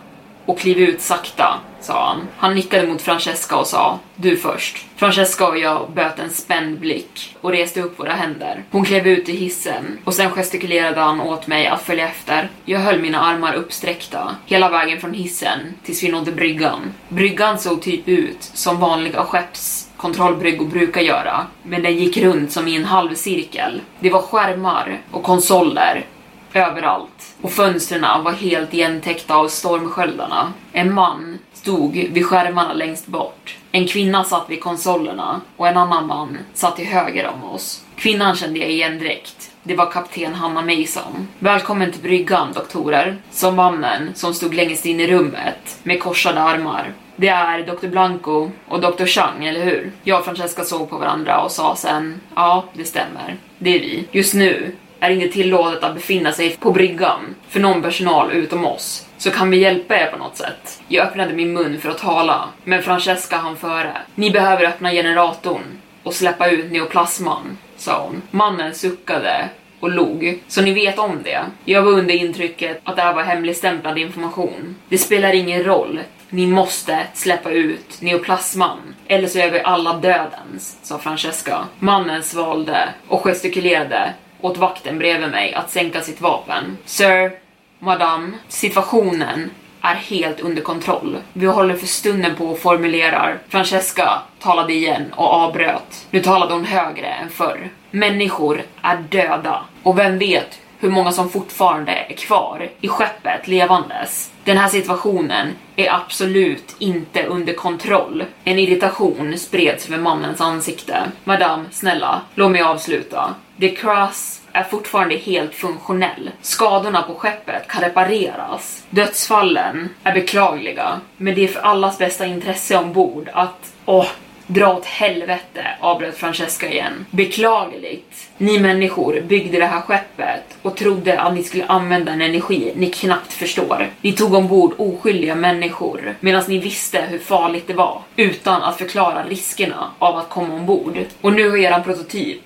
och 0.46 0.60
kliv 0.60 0.78
ut 0.78 1.02
sakta, 1.02 1.60
sa 1.82 2.08
han. 2.08 2.28
Han 2.38 2.56
nickade 2.56 2.88
mot 2.88 3.02
Francesca 3.02 3.58
och 3.58 3.68
sa 3.68 4.00
du 4.16 4.38
först. 4.38 4.86
Francesca 4.96 5.48
och 5.48 5.58
jag 5.58 5.92
böt 5.92 6.20
en 6.20 6.30
spänd 6.30 6.80
blick 6.80 7.36
och 7.42 7.52
reste 7.52 7.82
upp 7.82 8.00
våra 8.00 8.14
händer. 8.14 8.64
Hon 8.72 8.86
klev 8.86 9.08
ut 9.08 9.30
i 9.30 9.36
hissen 9.36 10.00
och 10.04 10.14
sen 10.14 10.32
gestikulerade 10.32 11.02
han 11.02 11.22
åt 11.22 11.48
mig 11.48 11.68
att 11.68 11.82
följa 11.82 12.08
efter. 12.08 12.50
Jag 12.66 12.80
höll 12.80 13.02
mina 13.02 13.20
armar 13.20 13.54
uppsträckta 13.54 14.36
hela 14.46 14.70
vägen 14.70 15.00
från 15.00 15.14
hissen 15.14 15.60
tills 15.84 16.04
vi 16.04 16.12
nådde 16.12 16.32
bryggan. 16.32 16.94
Bryggan 17.10 17.60
såg 17.60 17.82
typ 17.82 18.08
ut 18.08 18.44
som 18.54 18.80
vanliga 18.80 19.24
skepps 19.24 19.90
kontrollbryggor 19.98 20.66
brukar 20.66 21.02
göra, 21.02 21.48
men 21.64 21.84
den 21.84 21.98
gick 21.98 22.18
runt 22.18 22.52
som 22.52 22.68
i 22.68 22.76
en 22.76 22.86
halvcirkel. 22.86 23.82
Det 24.00 24.10
var 24.10 24.22
skärmar 24.22 25.02
och 25.12 25.24
konsoler 25.24 26.06
överallt 26.54 27.36
och 27.42 27.52
fönstren 27.52 28.24
var 28.24 28.32
helt 28.32 28.74
igentäckta 28.74 29.36
av 29.36 29.48
stormsköldarna. 29.48 30.54
En 30.72 30.94
man 30.94 31.40
stod 31.54 31.94
vid 31.94 32.26
skärmarna 32.26 32.74
längst 32.74 33.08
bort. 33.08 33.58
En 33.72 33.88
kvinna 33.88 34.24
satt 34.24 34.50
vid 34.50 34.62
konsolerna 34.62 35.42
och 35.58 35.68
en 35.68 35.78
annan 35.78 36.08
man 36.08 36.38
satt 36.54 36.76
till 36.76 36.88
höger 36.88 37.28
om 37.28 37.44
oss. 37.44 37.86
Kvinnan 37.96 38.36
kände 38.36 38.60
jag 38.60 38.72
igen 38.72 39.00
direkt. 39.00 39.52
Det 39.64 39.76
var 39.76 39.92
kapten 39.92 40.34
Hanna 40.34 40.62
Mason. 40.62 41.28
Välkommen 41.40 41.92
till 41.92 42.02
bryggan, 42.02 42.54
doktorer, 42.54 43.18
sa 43.32 43.52
mannen 43.52 44.12
som 44.16 44.34
stod 44.34 44.54
längst 44.54 44.86
in 44.86 45.00
i 45.00 45.08
rummet 45.08 45.80
med 45.84 46.00
korsade 46.00 46.42
armar. 46.42 46.94
Det 47.16 47.28
är 47.28 47.64
Dr. 47.64 47.88
Blanco 47.88 48.52
och 48.68 48.82
Dr. 48.82 49.06
Chang, 49.06 49.46
eller 49.46 49.64
hur? 49.66 49.92
Jag 50.04 50.20
och 50.20 50.26
Francesca 50.26 50.64
såg 50.64 50.90
på 50.90 50.98
varandra 50.98 51.42
och 51.42 51.52
sa 51.52 51.76
sen, 51.76 52.22
ja, 52.36 52.66
det 52.74 52.86
stämmer. 52.86 53.36
Det 53.58 53.76
är 53.76 53.80
vi. 53.80 54.08
Just 54.12 54.34
nu 54.34 54.76
är 55.04 55.10
det 55.10 55.16
inte 55.16 55.34
tillåtet 55.34 55.84
att 55.84 55.96
befinna 55.96 56.32
sig 56.32 56.58
på 56.58 56.72
bryggan 56.72 57.36
för 57.50 57.60
någon 57.60 57.82
personal 57.82 58.32
utom 58.32 58.66
oss. 58.66 59.08
Så 59.18 59.32
kan 59.32 59.50
vi 59.50 59.58
hjälpa 59.58 59.96
er 59.96 60.08
på 60.08 60.18
något 60.18 60.38
sätt? 60.38 60.82
Jag 60.88 61.08
öppnade 61.08 61.34
min 61.34 61.54
mun 61.54 61.80
för 61.80 61.90
att 61.90 61.98
tala, 61.98 62.50
men 62.64 62.84
Francesca 62.84 63.38
hann 63.38 63.58
före. 63.58 63.98
Ni 64.16 64.32
behöver 64.32 64.66
öppna 64.66 64.92
generatorn 64.92 65.62
och 66.04 66.14
släppa 66.14 66.50
ut 66.50 66.72
neoplasman, 66.72 67.58
sa 67.78 68.04
hon. 68.04 68.22
Mannen 68.32 68.74
suckade 68.74 69.50
och 69.80 69.92
log, 69.92 70.44
så 70.48 70.62
ni 70.62 70.74
vet 70.74 71.00
om 71.00 71.24
det. 71.24 71.42
Jag 71.66 71.82
var 71.82 71.92
under 71.92 72.14
intrycket 72.14 72.82
att 72.84 72.96
det 72.96 73.02
här 73.02 73.14
var 73.14 73.24
hemligstämplad 73.24 73.98
information. 73.98 74.76
Det 74.90 74.98
spelar 74.98 75.34
ingen 75.36 75.64
roll. 75.64 76.00
Ni 76.30 76.48
måste 76.48 77.00
släppa 77.14 77.52
ut 77.52 78.02
neoplasman, 78.02 78.96
eller 79.08 79.28
så 79.28 79.40
är 79.40 79.52
vi 79.52 79.62
alla 79.62 79.94
dödens, 79.94 80.78
sa 80.82 81.00
Francesca. 81.00 81.68
Mannen 81.80 82.24
svalde 82.24 82.90
och 83.08 83.24
gestikulerade 83.24 84.14
åt 84.44 84.58
vakten 84.58 84.98
bredvid 84.98 85.32
mig 85.32 85.54
att 85.54 85.72
sänka 85.72 86.02
sitt 86.02 86.22
vapen. 86.22 86.78
Sir, 86.86 87.32
madame, 87.80 88.32
situationen 88.48 89.50
är 89.82 89.96
helt 89.96 90.40
under 90.40 90.62
kontroll. 90.62 91.18
Vi 91.34 91.46
håller 91.46 91.76
för 91.76 91.88
stunden 91.88 92.36
på 92.36 92.46
och 92.46 92.60
formulerar. 92.60 93.40
Francesca 93.50 94.22
talade 94.40 94.74
igen 94.74 95.14
och 95.16 95.34
avbröt. 95.34 96.08
Nu 96.12 96.22
talade 96.22 96.54
hon 96.54 96.66
högre 96.66 97.08
än 97.08 97.30
förr. 97.30 97.70
Människor 97.92 98.64
är 98.82 98.98
döda 98.98 99.64
och 99.84 100.00
vem 100.00 100.20
vet 100.20 100.60
hur 100.80 100.90
många 100.90 101.12
som 101.12 101.30
fortfarande 101.30 101.92
är 101.92 102.14
kvar 102.14 102.70
i 102.82 102.88
skeppet 102.88 103.48
levandes. 103.48 104.32
Den 104.44 104.58
här 104.58 104.68
situationen 104.68 105.48
är 105.76 105.94
absolut 105.94 106.76
inte 106.80 107.26
under 107.26 107.54
kontroll. 107.54 108.26
En 108.44 108.60
irritation 108.60 109.38
spreds 109.38 109.88
över 109.88 109.98
mannens 109.98 110.42
ansikte. 110.42 110.98
Madame, 111.24 111.66
snälla, 111.72 112.22
låt 112.36 112.52
mig 112.52 112.62
avsluta. 112.62 113.36
The 113.60 113.70
Cross 113.70 114.42
är 114.52 114.64
fortfarande 114.64 115.16
helt 115.16 115.56
funktionell. 115.56 116.32
Skadorna 116.42 117.02
på 117.02 117.14
skeppet 117.14 117.68
kan 117.68 117.82
repareras. 117.82 118.84
Dödsfallen 118.90 119.90
är 120.04 120.14
beklagliga, 120.14 121.02
men 121.18 121.36
det 121.36 121.44
är 121.44 121.48
för 121.48 121.60
allas 121.60 121.98
bästa 121.98 122.26
intresse 122.26 122.78
ombord 122.78 123.30
att... 123.34 123.74
Åh, 123.86 124.08
Dra 124.48 124.74
åt 124.74 124.86
helvete, 124.86 125.68
avbröt 125.80 126.18
Francesca 126.18 126.70
igen. 126.70 127.06
Beklagligt. 127.12 128.30
Ni 128.38 128.60
människor 128.60 129.22
byggde 129.22 129.60
det 129.60 129.66
här 129.66 129.82
skeppet 129.82 130.58
och 130.62 130.78
trodde 130.78 131.22
att 131.22 131.34
ni 131.34 131.44
skulle 131.44 131.66
använda 131.66 132.12
en 132.12 132.22
energi 132.22 132.74
ni 132.76 132.92
knappt 132.92 133.34
förstår. 133.34 133.90
Ni 134.02 134.14
tog 134.14 134.34
ombord 134.34 134.74
oskyldiga 134.78 135.36
människor 135.36 136.16
medan 136.20 136.44
ni 136.48 136.58
visste 136.58 137.02
hur 137.02 137.20
farligt 137.20 137.68
det 137.68 137.74
var 137.74 138.02
utan 138.16 138.64
att 138.64 138.78
förklara 138.78 139.24
riskerna 139.24 139.92
av 140.00 140.18
att 140.18 140.30
komma 140.30 140.54
ombord. 140.54 140.98
Och 141.22 141.34
nu 141.34 141.50
har 141.50 141.58
eran 141.58 141.84
prototyp 141.84 142.42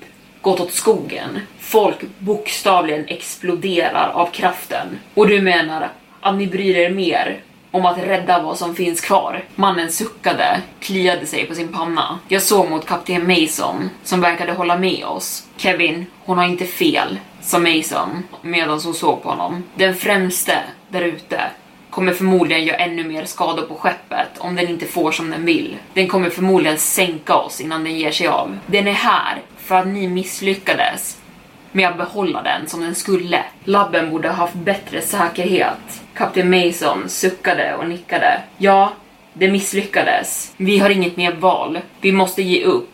gått 0.47 0.59
åt 0.59 0.73
skogen. 0.73 1.39
Folk 1.59 1.97
bokstavligen 2.19 3.05
exploderar 3.07 4.11
av 4.13 4.25
kraften. 4.25 4.99
Och 5.13 5.27
du 5.27 5.41
menar 5.41 5.89
att 6.21 6.35
ni 6.35 6.47
bryr 6.47 6.77
er 6.77 6.89
mer 6.89 7.41
om 7.71 7.85
att 7.85 7.97
rädda 7.97 8.41
vad 8.43 8.57
som 8.57 8.75
finns 8.75 9.01
kvar. 9.01 9.43
Mannen 9.55 9.91
suckade, 9.91 10.61
kliade 10.79 11.25
sig 11.25 11.45
på 11.45 11.55
sin 11.55 11.67
panna. 11.67 12.19
Jag 12.27 12.41
såg 12.41 12.69
mot 12.69 12.85
kapten 12.85 13.27
Mason, 13.27 13.89
som 14.03 14.21
verkade 14.21 14.51
hålla 14.51 14.77
med 14.77 15.05
oss. 15.05 15.47
Kevin, 15.57 16.05
hon 16.25 16.37
har 16.37 16.45
inte 16.45 16.65
fel, 16.65 17.19
sa 17.41 17.59
Mason 17.59 18.23
medan 18.41 18.79
hon 18.79 18.93
såg 18.93 19.23
på 19.23 19.29
honom. 19.29 19.63
Den 19.75 19.95
främste 19.95 20.59
där 20.89 21.01
ute 21.01 21.41
kommer 21.89 22.13
förmodligen 22.13 22.65
göra 22.65 22.77
ännu 22.77 23.03
mer 23.03 23.25
skador 23.25 23.63
på 23.63 23.75
skeppet 23.75 24.37
om 24.37 24.55
den 24.55 24.69
inte 24.69 24.85
får 24.85 25.11
som 25.11 25.29
den 25.29 25.45
vill. 25.45 25.77
Den 25.93 26.07
kommer 26.07 26.29
förmodligen 26.29 26.77
sänka 26.77 27.35
oss 27.35 27.61
innan 27.61 27.83
den 27.83 27.95
ger 27.95 28.11
sig 28.11 28.27
av. 28.27 28.57
Den 28.67 28.87
är 28.87 28.91
här 28.91 29.41
för 29.67 29.75
att 29.75 29.87
ni 29.87 30.07
misslyckades 30.07 31.17
med 31.71 31.87
att 31.87 31.97
behålla 31.97 32.41
den 32.41 32.67
som 32.67 32.81
den 32.81 32.95
skulle. 32.95 33.43
Labben 33.63 34.11
borde 34.11 34.27
ha 34.27 34.35
haft 34.35 34.55
bättre 34.55 35.01
säkerhet. 35.01 36.01
Kapten 36.13 36.49
Mason 36.49 37.09
suckade 37.09 37.75
och 37.75 37.89
nickade. 37.89 38.41
Ja, 38.57 38.93
det 39.33 39.47
misslyckades. 39.47 40.53
Vi 40.57 40.79
har 40.79 40.89
inget 40.89 41.17
mer 41.17 41.31
val. 41.31 41.79
Vi 42.01 42.11
måste 42.11 42.41
ge 42.41 42.63
upp 42.63 42.89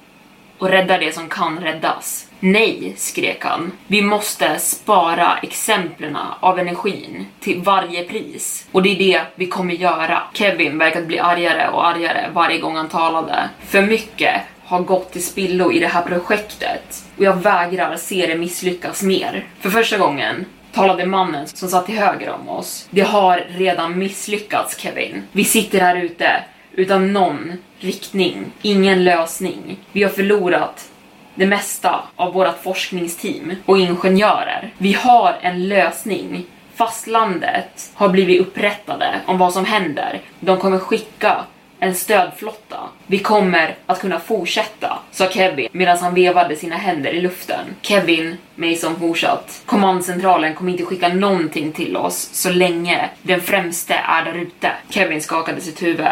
och 0.57 0.69
rädda 0.69 0.97
det 0.97 1.15
som 1.15 1.29
kan 1.29 1.59
räddas. 1.59 2.27
Nej, 2.39 2.93
skrek 2.97 3.45
han. 3.45 3.71
Vi 3.87 4.01
måste 4.01 4.59
spara 4.59 5.37
exemplen 5.41 6.17
av 6.39 6.59
energin 6.59 7.25
till 7.39 7.61
varje 7.61 8.03
pris. 8.03 8.67
Och 8.71 8.83
det 8.83 8.89
är 8.89 8.99
det 8.99 9.21
vi 9.35 9.45
kommer 9.45 9.73
göra. 9.73 10.21
Kevin 10.33 10.77
verkade 10.77 11.05
bli 11.05 11.19
argare 11.19 11.69
och 11.69 11.87
argare 11.87 12.29
varje 12.33 12.59
gång 12.59 12.75
han 12.75 12.89
talade. 12.89 13.49
För 13.67 13.81
mycket 13.81 14.41
har 14.65 14.79
gått 14.79 15.11
till 15.11 15.25
spillo 15.25 15.71
i 15.71 15.79
det 15.79 15.87
här 15.87 16.01
projektet 16.01 17.03
och 17.17 17.23
jag 17.23 17.35
vägrar 17.35 17.95
se 17.95 18.27
det 18.27 18.37
misslyckas 18.37 19.03
mer. 19.03 19.45
För 19.59 19.69
första 19.69 19.97
gången 19.97 20.45
talade 20.71 21.05
mannen 21.05 21.47
som 21.47 21.69
satt 21.69 21.85
till 21.85 21.97
höger 21.97 22.29
om 22.29 22.49
oss. 22.49 22.87
Det 22.89 23.01
har 23.01 23.45
redan 23.49 23.99
misslyckats 23.99 24.77
Kevin. 24.77 25.23
Vi 25.31 25.43
sitter 25.43 25.79
här 25.79 25.95
ute 25.95 26.43
utan 26.71 27.13
någon 27.13 27.53
riktning, 27.79 28.51
ingen 28.61 29.03
lösning. 29.03 29.77
Vi 29.91 30.03
har 30.03 30.09
förlorat 30.09 30.89
det 31.35 31.45
mesta 31.45 32.03
av 32.15 32.33
vårt 32.33 32.63
forskningsteam 32.63 33.55
och 33.65 33.77
ingenjörer. 33.77 34.73
Vi 34.77 34.93
har 34.93 35.35
en 35.41 35.67
lösning. 35.67 36.45
Fastlandet 36.75 37.91
har 37.93 38.09
blivit 38.09 38.41
upprättade 38.41 39.21
om 39.25 39.37
vad 39.37 39.53
som 39.53 39.65
händer. 39.65 40.21
De 40.39 40.57
kommer 40.57 40.79
skicka 40.79 41.45
en 41.83 41.95
stödflotta. 41.95 42.77
Vi 43.07 43.19
kommer 43.19 43.75
att 43.85 44.01
kunna 44.01 44.19
fortsätta, 44.19 44.99
sa 45.11 45.29
Kevin 45.29 45.67
medan 45.71 45.97
han 45.97 46.13
vevade 46.13 46.55
sina 46.55 46.75
händer 46.75 47.11
i 47.11 47.21
luften. 47.21 47.65
Kevin, 47.81 48.37
Mason 48.55 48.99
fortsatt. 48.99 49.61
Kommandcentralen 49.65 50.55
kommer 50.55 50.71
inte 50.71 50.85
skicka 50.85 51.07
någonting 51.07 51.71
till 51.71 51.97
oss 51.97 52.29
så 52.31 52.49
länge 52.49 53.09
den 53.21 53.41
främste 53.41 53.93
är 53.93 54.25
där 54.25 54.33
ute. 54.33 54.71
Kevin 54.89 55.21
skakade 55.21 55.61
sitt 55.61 55.83
huvud. 55.83 56.07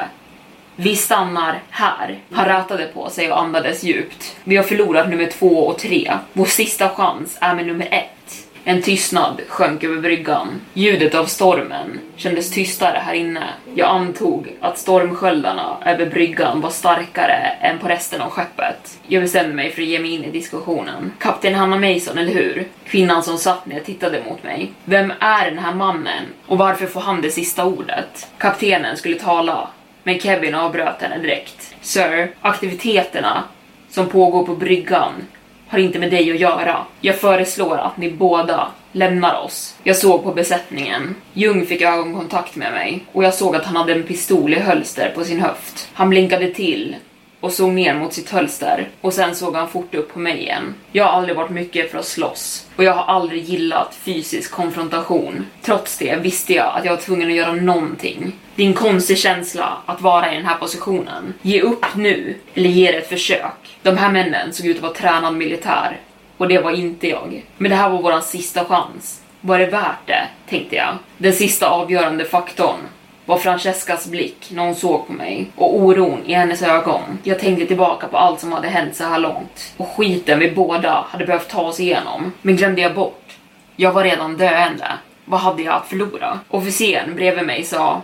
Vi 0.76 0.96
stannar 0.96 1.60
här. 1.70 2.20
Han 2.32 2.46
rätade 2.46 2.86
på 2.86 3.10
sig 3.10 3.32
och 3.32 3.40
andades 3.40 3.84
djupt. 3.84 4.36
Vi 4.44 4.58
har 4.58 4.64
förlorat 4.64 5.10
nummer 5.10 5.26
två 5.26 5.68
och 5.68 5.78
tre. 5.78 6.14
Vår 6.34 6.46
sista 6.46 6.90
chans 6.90 7.38
är 7.42 7.56
med 7.56 7.68
nummer 7.68 7.88
ett. 7.92 8.21
En 8.64 8.82
tystnad 8.82 9.42
sjönk 9.48 9.84
över 9.84 9.98
bryggan. 9.98 10.62
Ljudet 10.74 11.16
av 11.16 11.26
stormen 11.26 12.00
kändes 12.16 12.52
tystare 12.52 12.98
här 12.98 13.14
inne. 13.14 13.44
Jag 13.76 13.90
antog 13.90 14.56
att 14.62 14.78
stormsköldarna 14.78 15.78
över 15.86 16.06
bryggan 16.06 16.62
var 16.62 16.70
starkare 16.70 17.58
än 17.62 17.80
på 17.80 17.88
resten 17.88 18.22
av 18.22 18.30
skeppet. 18.30 19.00
Jag 19.08 19.24
bestämde 19.24 19.54
mig 19.54 19.72
för 19.72 19.82
att 19.82 19.88
ge 19.88 20.00
mig 20.00 20.12
in 20.12 20.24
i 20.24 20.32
diskussionen. 20.32 21.12
Kapten 21.20 21.56
Hanna 21.56 21.76
Mason, 21.80 22.18
eller 22.18 22.34
hur? 22.34 22.68
Kvinnan 22.86 23.24
som 23.24 23.38
satt 23.38 23.66
ner 23.66 23.80
tittade 23.80 24.24
mot 24.30 24.44
mig. 24.44 24.72
Vem 24.86 25.14
är 25.20 25.50
den 25.50 25.60
här 25.60 25.74
mannen? 25.76 26.24
Och 26.48 26.58
varför 26.58 26.86
får 26.86 27.02
han 27.02 27.22
det 27.22 27.32
sista 27.32 27.66
ordet? 27.66 28.28
Kaptenen 28.38 28.98
skulle 28.98 29.20
tala, 29.20 29.68
men 30.04 30.20
Kevin 30.20 30.56
avbröt 30.56 31.02
henne 31.02 31.18
direkt. 31.18 31.76
Sir, 31.82 32.32
aktiviteterna 32.42 33.44
som 33.90 34.10
pågår 34.10 34.46
på 34.46 34.56
bryggan 34.56 35.14
har 35.72 35.80
inte 35.80 36.00
med 36.00 36.12
dig 36.12 36.32
att 36.32 36.40
göra. 36.40 36.86
Jag 37.02 37.16
föreslår 37.16 37.78
att 37.78 37.98
ni 37.98 38.12
båda 38.12 38.68
lämnar 38.92 39.42
oss. 39.42 39.76
Jag 39.84 39.96
såg 39.96 40.24
på 40.24 40.32
besättningen. 40.32 41.16
Jung 41.34 41.66
fick 41.66 41.82
ögonkontakt 41.82 42.56
med 42.56 42.72
mig 42.72 43.06
och 43.12 43.24
jag 43.24 43.34
såg 43.34 43.56
att 43.56 43.66
han 43.66 43.76
hade 43.76 43.94
en 43.94 44.04
pistol 44.04 44.54
i 44.54 44.60
hölster 44.60 45.12
på 45.16 45.24
sin 45.24 45.40
höft. 45.40 45.90
Han 45.94 46.10
blinkade 46.10 46.54
till 46.54 46.96
och 47.40 47.52
såg 47.52 47.72
ner 47.72 47.94
mot 47.94 48.14
sitt 48.14 48.30
hölster 48.30 48.90
och 49.02 49.14
sen 49.14 49.36
såg 49.36 49.56
han 49.56 49.70
fort 49.70 49.96
upp 49.96 50.14
på 50.14 50.20
mig 50.20 50.40
igen. 50.40 50.74
Jag 50.92 51.04
har 51.04 51.12
aldrig 51.12 51.36
varit 51.36 51.52
mycket 51.52 51.92
för 51.92 51.98
att 51.98 52.06
slåss 52.06 52.68
och 52.76 52.84
jag 52.84 52.94
har 52.94 53.16
aldrig 53.16 53.44
gillat 53.44 53.96
fysisk 53.96 54.52
konfrontation. 54.52 55.46
Trots 55.62 55.98
det 55.98 56.16
visste 56.16 56.54
jag 56.54 56.78
att 56.78 56.86
jag 56.86 56.92
var 56.96 57.02
tvungen 57.02 57.28
att 57.28 57.36
göra 57.36 57.54
någonting. 57.54 58.32
Det 58.56 58.64
är 58.64 58.68
en 58.68 58.74
konstig 58.74 59.18
känsla 59.18 59.78
att 59.86 60.02
vara 60.02 60.32
i 60.32 60.36
den 60.36 60.46
här 60.46 60.58
positionen. 60.58 61.34
Ge 61.42 61.62
upp 61.62 61.86
nu, 61.96 62.36
eller 62.54 62.70
ge 62.70 62.92
det 62.92 62.98
ett 62.98 63.10
försök. 63.10 63.61
De 63.84 63.98
här 63.98 64.12
männen 64.12 64.54
såg 64.54 64.66
ut 64.66 64.76
att 64.78 64.84
vara 64.84 64.94
tränad 64.94 65.36
militär 65.36 66.00
och 66.38 66.48
det 66.48 66.60
var 66.60 66.72
inte 66.72 67.08
jag. 67.08 67.46
Men 67.58 67.72
det 67.72 67.78
här 67.78 67.90
var 67.90 68.02
våran 68.02 68.22
sista 68.22 68.66
chans. 68.66 69.22
Var 69.42 69.60
det 69.60 69.66
värt 69.66 70.08
det? 70.08 70.28
tänkte 70.50 70.76
jag. 70.76 70.98
Den 71.18 71.34
sista 71.34 71.70
avgörande 71.70 72.26
faktorn 72.26 72.80
var 73.26 73.38
Francescas 73.38 74.08
blick 74.08 74.52
när 74.52 74.64
hon 74.66 74.76
såg 74.76 75.08
på 75.08 75.14
mig 75.14 75.52
och 75.56 75.76
oron 75.80 76.26
i 76.26 76.34
hennes 76.34 76.62
ögon. 76.62 77.02
Jag 77.24 77.40
tänkte 77.40 77.66
tillbaka 77.66 78.08
på 78.08 78.18
allt 78.18 78.40
som 78.40 78.52
hade 78.52 78.68
hänt 78.68 78.96
så 78.96 79.04
här 79.04 79.20
långt 79.20 79.74
och 79.78 79.88
skiten 79.88 80.40
vi 80.40 80.52
båda 80.52 81.06
hade 81.10 81.26
behövt 81.26 81.50
ta 81.50 81.62
oss 81.62 81.80
igenom. 81.80 82.32
Men 82.42 82.56
glömde 82.56 82.82
jag 82.82 82.96
bort. 82.96 83.38
Jag 83.76 83.92
var 83.92 84.04
redan 84.04 84.38
döende. 84.38 84.88
Vad 85.26 85.40
hade 85.40 85.64
jag 85.64 85.74
att 85.74 85.88
förlora? 85.88 86.40
Officeren 86.48 87.16
bredvid 87.16 87.46
mig 87.46 87.64
sa 87.64 88.02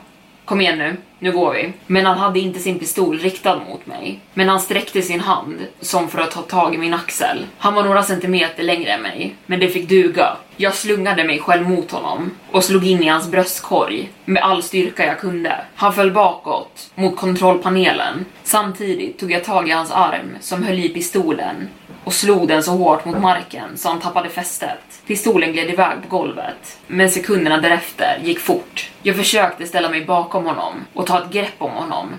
Kom 0.47 0.61
igen 0.61 0.77
nu, 0.77 0.95
nu 1.19 1.31
går 1.31 1.53
vi. 1.53 1.73
Men 1.87 2.05
han 2.05 2.17
hade 2.17 2.39
inte 2.39 2.59
sin 2.59 2.79
pistol 2.79 3.19
riktad 3.19 3.59
mot 3.69 3.85
mig. 3.85 4.19
Men 4.33 4.49
han 4.49 4.59
sträckte 4.59 5.01
sin 5.01 5.19
hand 5.19 5.67
som 5.79 6.09
för 6.09 6.19
att 6.19 6.31
ta 6.31 6.41
tag 6.41 6.75
i 6.75 6.77
min 6.77 6.93
axel. 6.93 7.45
Han 7.57 7.73
var 7.73 7.83
några 7.83 8.03
centimeter 8.03 8.63
längre 8.63 8.91
än 8.91 9.01
mig, 9.01 9.35
men 9.45 9.59
det 9.59 9.69
fick 9.69 9.89
duga. 9.89 10.37
Jag 10.57 10.73
slungade 10.73 11.23
mig 11.23 11.39
själv 11.39 11.69
mot 11.69 11.91
honom 11.91 12.31
och 12.51 12.63
slog 12.63 12.87
in 12.87 13.03
i 13.03 13.07
hans 13.07 13.31
bröstkorg 13.31 14.09
med 14.25 14.43
all 14.43 14.63
styrka 14.63 15.05
jag 15.05 15.19
kunde. 15.19 15.55
Han 15.75 15.93
föll 15.93 16.11
bakåt 16.11 16.91
mot 16.95 17.17
kontrollpanelen. 17.17 18.25
Samtidigt 18.43 19.19
tog 19.19 19.31
jag 19.31 19.43
tag 19.43 19.69
i 19.69 19.71
hans 19.71 19.91
arm 19.91 20.37
som 20.39 20.63
höll 20.63 20.79
i 20.79 20.89
pistolen 20.89 21.69
och 22.07 22.13
slog 22.13 22.47
den 22.47 22.63
så 22.63 22.71
hårt 22.71 23.05
mot 23.05 23.17
marken 23.17 23.77
så 23.77 23.89
han 23.89 23.99
tappade 23.99 24.29
fästet. 24.29 25.01
Pistolen 25.07 25.51
gled 25.51 25.69
iväg 25.69 25.97
på 26.01 26.17
golvet, 26.17 26.77
men 26.87 27.11
sekunderna 27.11 27.57
därefter 27.57 28.19
gick 28.23 28.39
fort. 28.39 28.91
Jag 29.03 29.15
försökte 29.15 29.65
ställa 29.65 29.89
mig 29.89 30.05
bakom 30.05 30.45
honom 30.45 30.73
och 30.93 31.07
ta 31.07 31.23
ett 31.23 31.31
grepp 31.31 31.55
om 31.57 31.71
honom, 31.71 32.13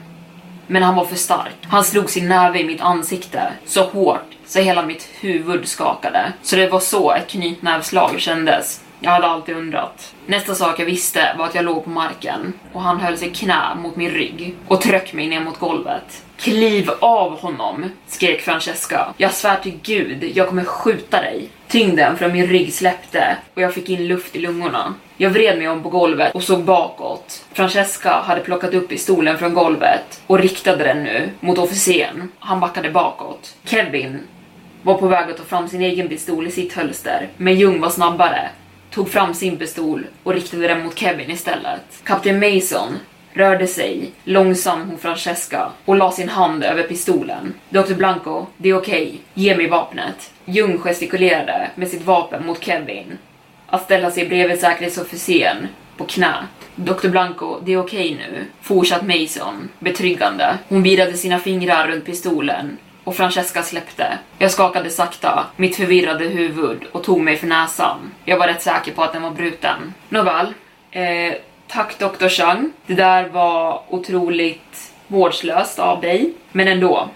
men 0.66 0.82
han 0.82 0.95
var 0.95 1.05
för 1.05 1.16
stark. 1.16 1.57
Han 1.62 1.84
slog 1.84 2.11
sin 2.11 2.28
näve 2.28 2.61
i 2.61 2.64
mitt 2.64 2.80
ansikte 2.80 3.53
så 3.64 3.84
hårt 3.84 4.36
så 4.47 4.61
hela 4.61 4.82
mitt 4.82 5.09
huvud 5.20 5.68
skakade. 5.68 6.32
Så 6.43 6.57
det 6.57 6.68
var 6.68 6.80
så 6.80 7.12
ett 7.12 7.28
knytnävslag 7.28 8.20
kändes. 8.20 8.80
Jag 9.01 9.11
hade 9.11 9.26
alltid 9.26 9.57
undrat. 9.57 10.14
Nästa 10.26 10.55
sak 10.55 10.80
jag 10.80 10.86
visste 10.86 11.34
var 11.38 11.44
att 11.44 11.55
jag 11.55 11.64
låg 11.64 11.84
på 11.84 11.90
marken 11.90 12.53
och 12.72 12.82
han 12.82 13.01
höll 13.01 13.18
sig 13.18 13.30
knä 13.30 13.74
mot 13.76 13.96
min 13.96 14.11
rygg 14.11 14.55
och 14.68 14.80
tryckte 14.80 15.16
mig 15.16 15.28
ner 15.28 15.40
mot 15.40 15.59
golvet. 15.59 16.22
Kliv 16.36 16.90
av 17.01 17.40
honom, 17.40 17.90
skrek 18.07 18.40
Francesca. 18.40 19.14
Jag 19.16 19.32
svär 19.32 19.57
till 19.57 19.78
gud, 19.82 20.32
jag 20.34 20.49
kommer 20.49 20.64
skjuta 20.64 21.20
dig. 21.20 21.49
Tyngden 21.68 22.16
från 22.16 22.32
min 22.32 22.46
rygg 22.46 22.74
släppte 22.74 23.36
och 23.55 23.62
jag 23.62 23.74
fick 23.74 23.88
in 23.88 24.07
luft 24.07 24.36
i 24.36 24.38
lungorna. 24.38 24.94
Jag 25.16 25.30
vred 25.30 25.59
mig 25.59 25.68
om 25.68 25.82
på 25.82 25.88
golvet 25.88 26.34
och 26.34 26.42
såg 26.42 26.64
bakåt. 26.64 27.44
Francesca 27.53 28.22
hade 28.26 28.40
plockat 28.40 28.74
upp 28.74 28.88
pistolen 28.88 29.38
från 29.38 29.55
golvet 29.55 30.22
och 30.26 30.38
riktade 30.38 30.84
den 30.84 31.03
nu 31.03 31.30
mot 31.40 31.59
officeren. 31.59 32.32
Han 32.38 32.61
backade 32.61 32.90
bakåt. 32.90 33.57
Kevin 33.64 34.20
var 34.82 34.94
på 34.94 35.07
väg 35.07 35.30
att 35.30 35.36
ta 35.36 35.44
fram 35.44 35.68
sin 35.68 35.82
egen 35.82 36.09
pistol 36.09 36.46
i 36.46 36.51
sitt 36.51 36.72
hölster, 36.72 37.28
men 37.36 37.55
Jung 37.55 37.80
var 37.80 37.90
snabbare 37.90 38.51
tog 38.91 39.11
fram 39.11 39.34
sin 39.34 39.57
pistol 39.57 40.07
och 40.22 40.34
riktade 40.34 40.68
den 40.68 40.84
mot 40.84 40.99
Kevin 40.99 41.30
istället. 41.30 42.03
Kapten 42.05 42.41
Mason 42.41 42.99
rörde 43.32 43.66
sig 43.66 44.11
långsamt 44.24 44.93
mot 44.93 45.01
Francesca 45.01 45.72
och 45.84 45.97
la 45.97 46.11
sin 46.11 46.28
hand 46.28 46.64
över 46.64 46.82
pistolen. 46.82 47.55
Dr. 47.70 47.95
Blanco, 47.95 48.47
det 48.57 48.68
är 48.68 48.76
okej, 48.76 49.07
okay. 49.07 49.18
ge 49.34 49.57
mig 49.57 49.68
vapnet. 49.68 50.30
Jung 50.45 50.78
gestikulerade 50.78 51.70
med 51.74 51.89
sitt 51.89 52.05
vapen 52.05 52.47
mot 52.47 52.64
Kevin. 52.64 53.18
Att 53.66 53.84
ställa 53.84 54.11
sig 54.11 54.28
bredvid 54.28 54.61
säkerhetsofficeren 54.61 55.68
på 55.97 56.05
knä. 56.05 56.34
Dr. 56.74 57.09
Blanco, 57.09 57.61
det 57.64 57.72
är 57.72 57.80
okej 57.80 58.14
okay 58.14 58.26
nu. 58.26 58.45
Fortsatt 58.62 59.07
Mason, 59.07 59.68
betryggande. 59.78 60.59
Hon 60.68 60.82
virade 60.82 61.12
sina 61.12 61.39
fingrar 61.39 61.89
runt 61.89 62.05
pistolen 62.05 62.78
och 63.09 63.16
Francesca 63.16 63.62
släppte. 63.62 64.18
Jag 64.38 64.50
skakade 64.50 64.90
sakta, 64.90 65.46
mitt 65.56 65.76
förvirrade 65.76 66.24
huvud 66.24 66.84
och 66.92 67.04
tog 67.04 67.20
mig 67.20 67.36
för 67.36 67.46
näsan. 67.46 68.14
Jag 68.24 68.38
var 68.38 68.46
rätt 68.46 68.62
säker 68.62 68.92
på 68.92 69.02
att 69.02 69.12
den 69.12 69.22
var 69.22 69.30
bruten. 69.30 69.94
Nåväl, 70.09 70.54
eh, 70.90 71.34
tack 71.68 71.98
Dr. 71.98 72.28
Chang. 72.28 72.72
Det 72.86 72.94
där 72.94 73.28
var 73.28 73.82
otroligt 73.88 74.92
vårdslöst 75.06 75.78
av 75.78 76.00
dig, 76.00 76.32
men 76.52 76.68
ändå. 76.68 77.09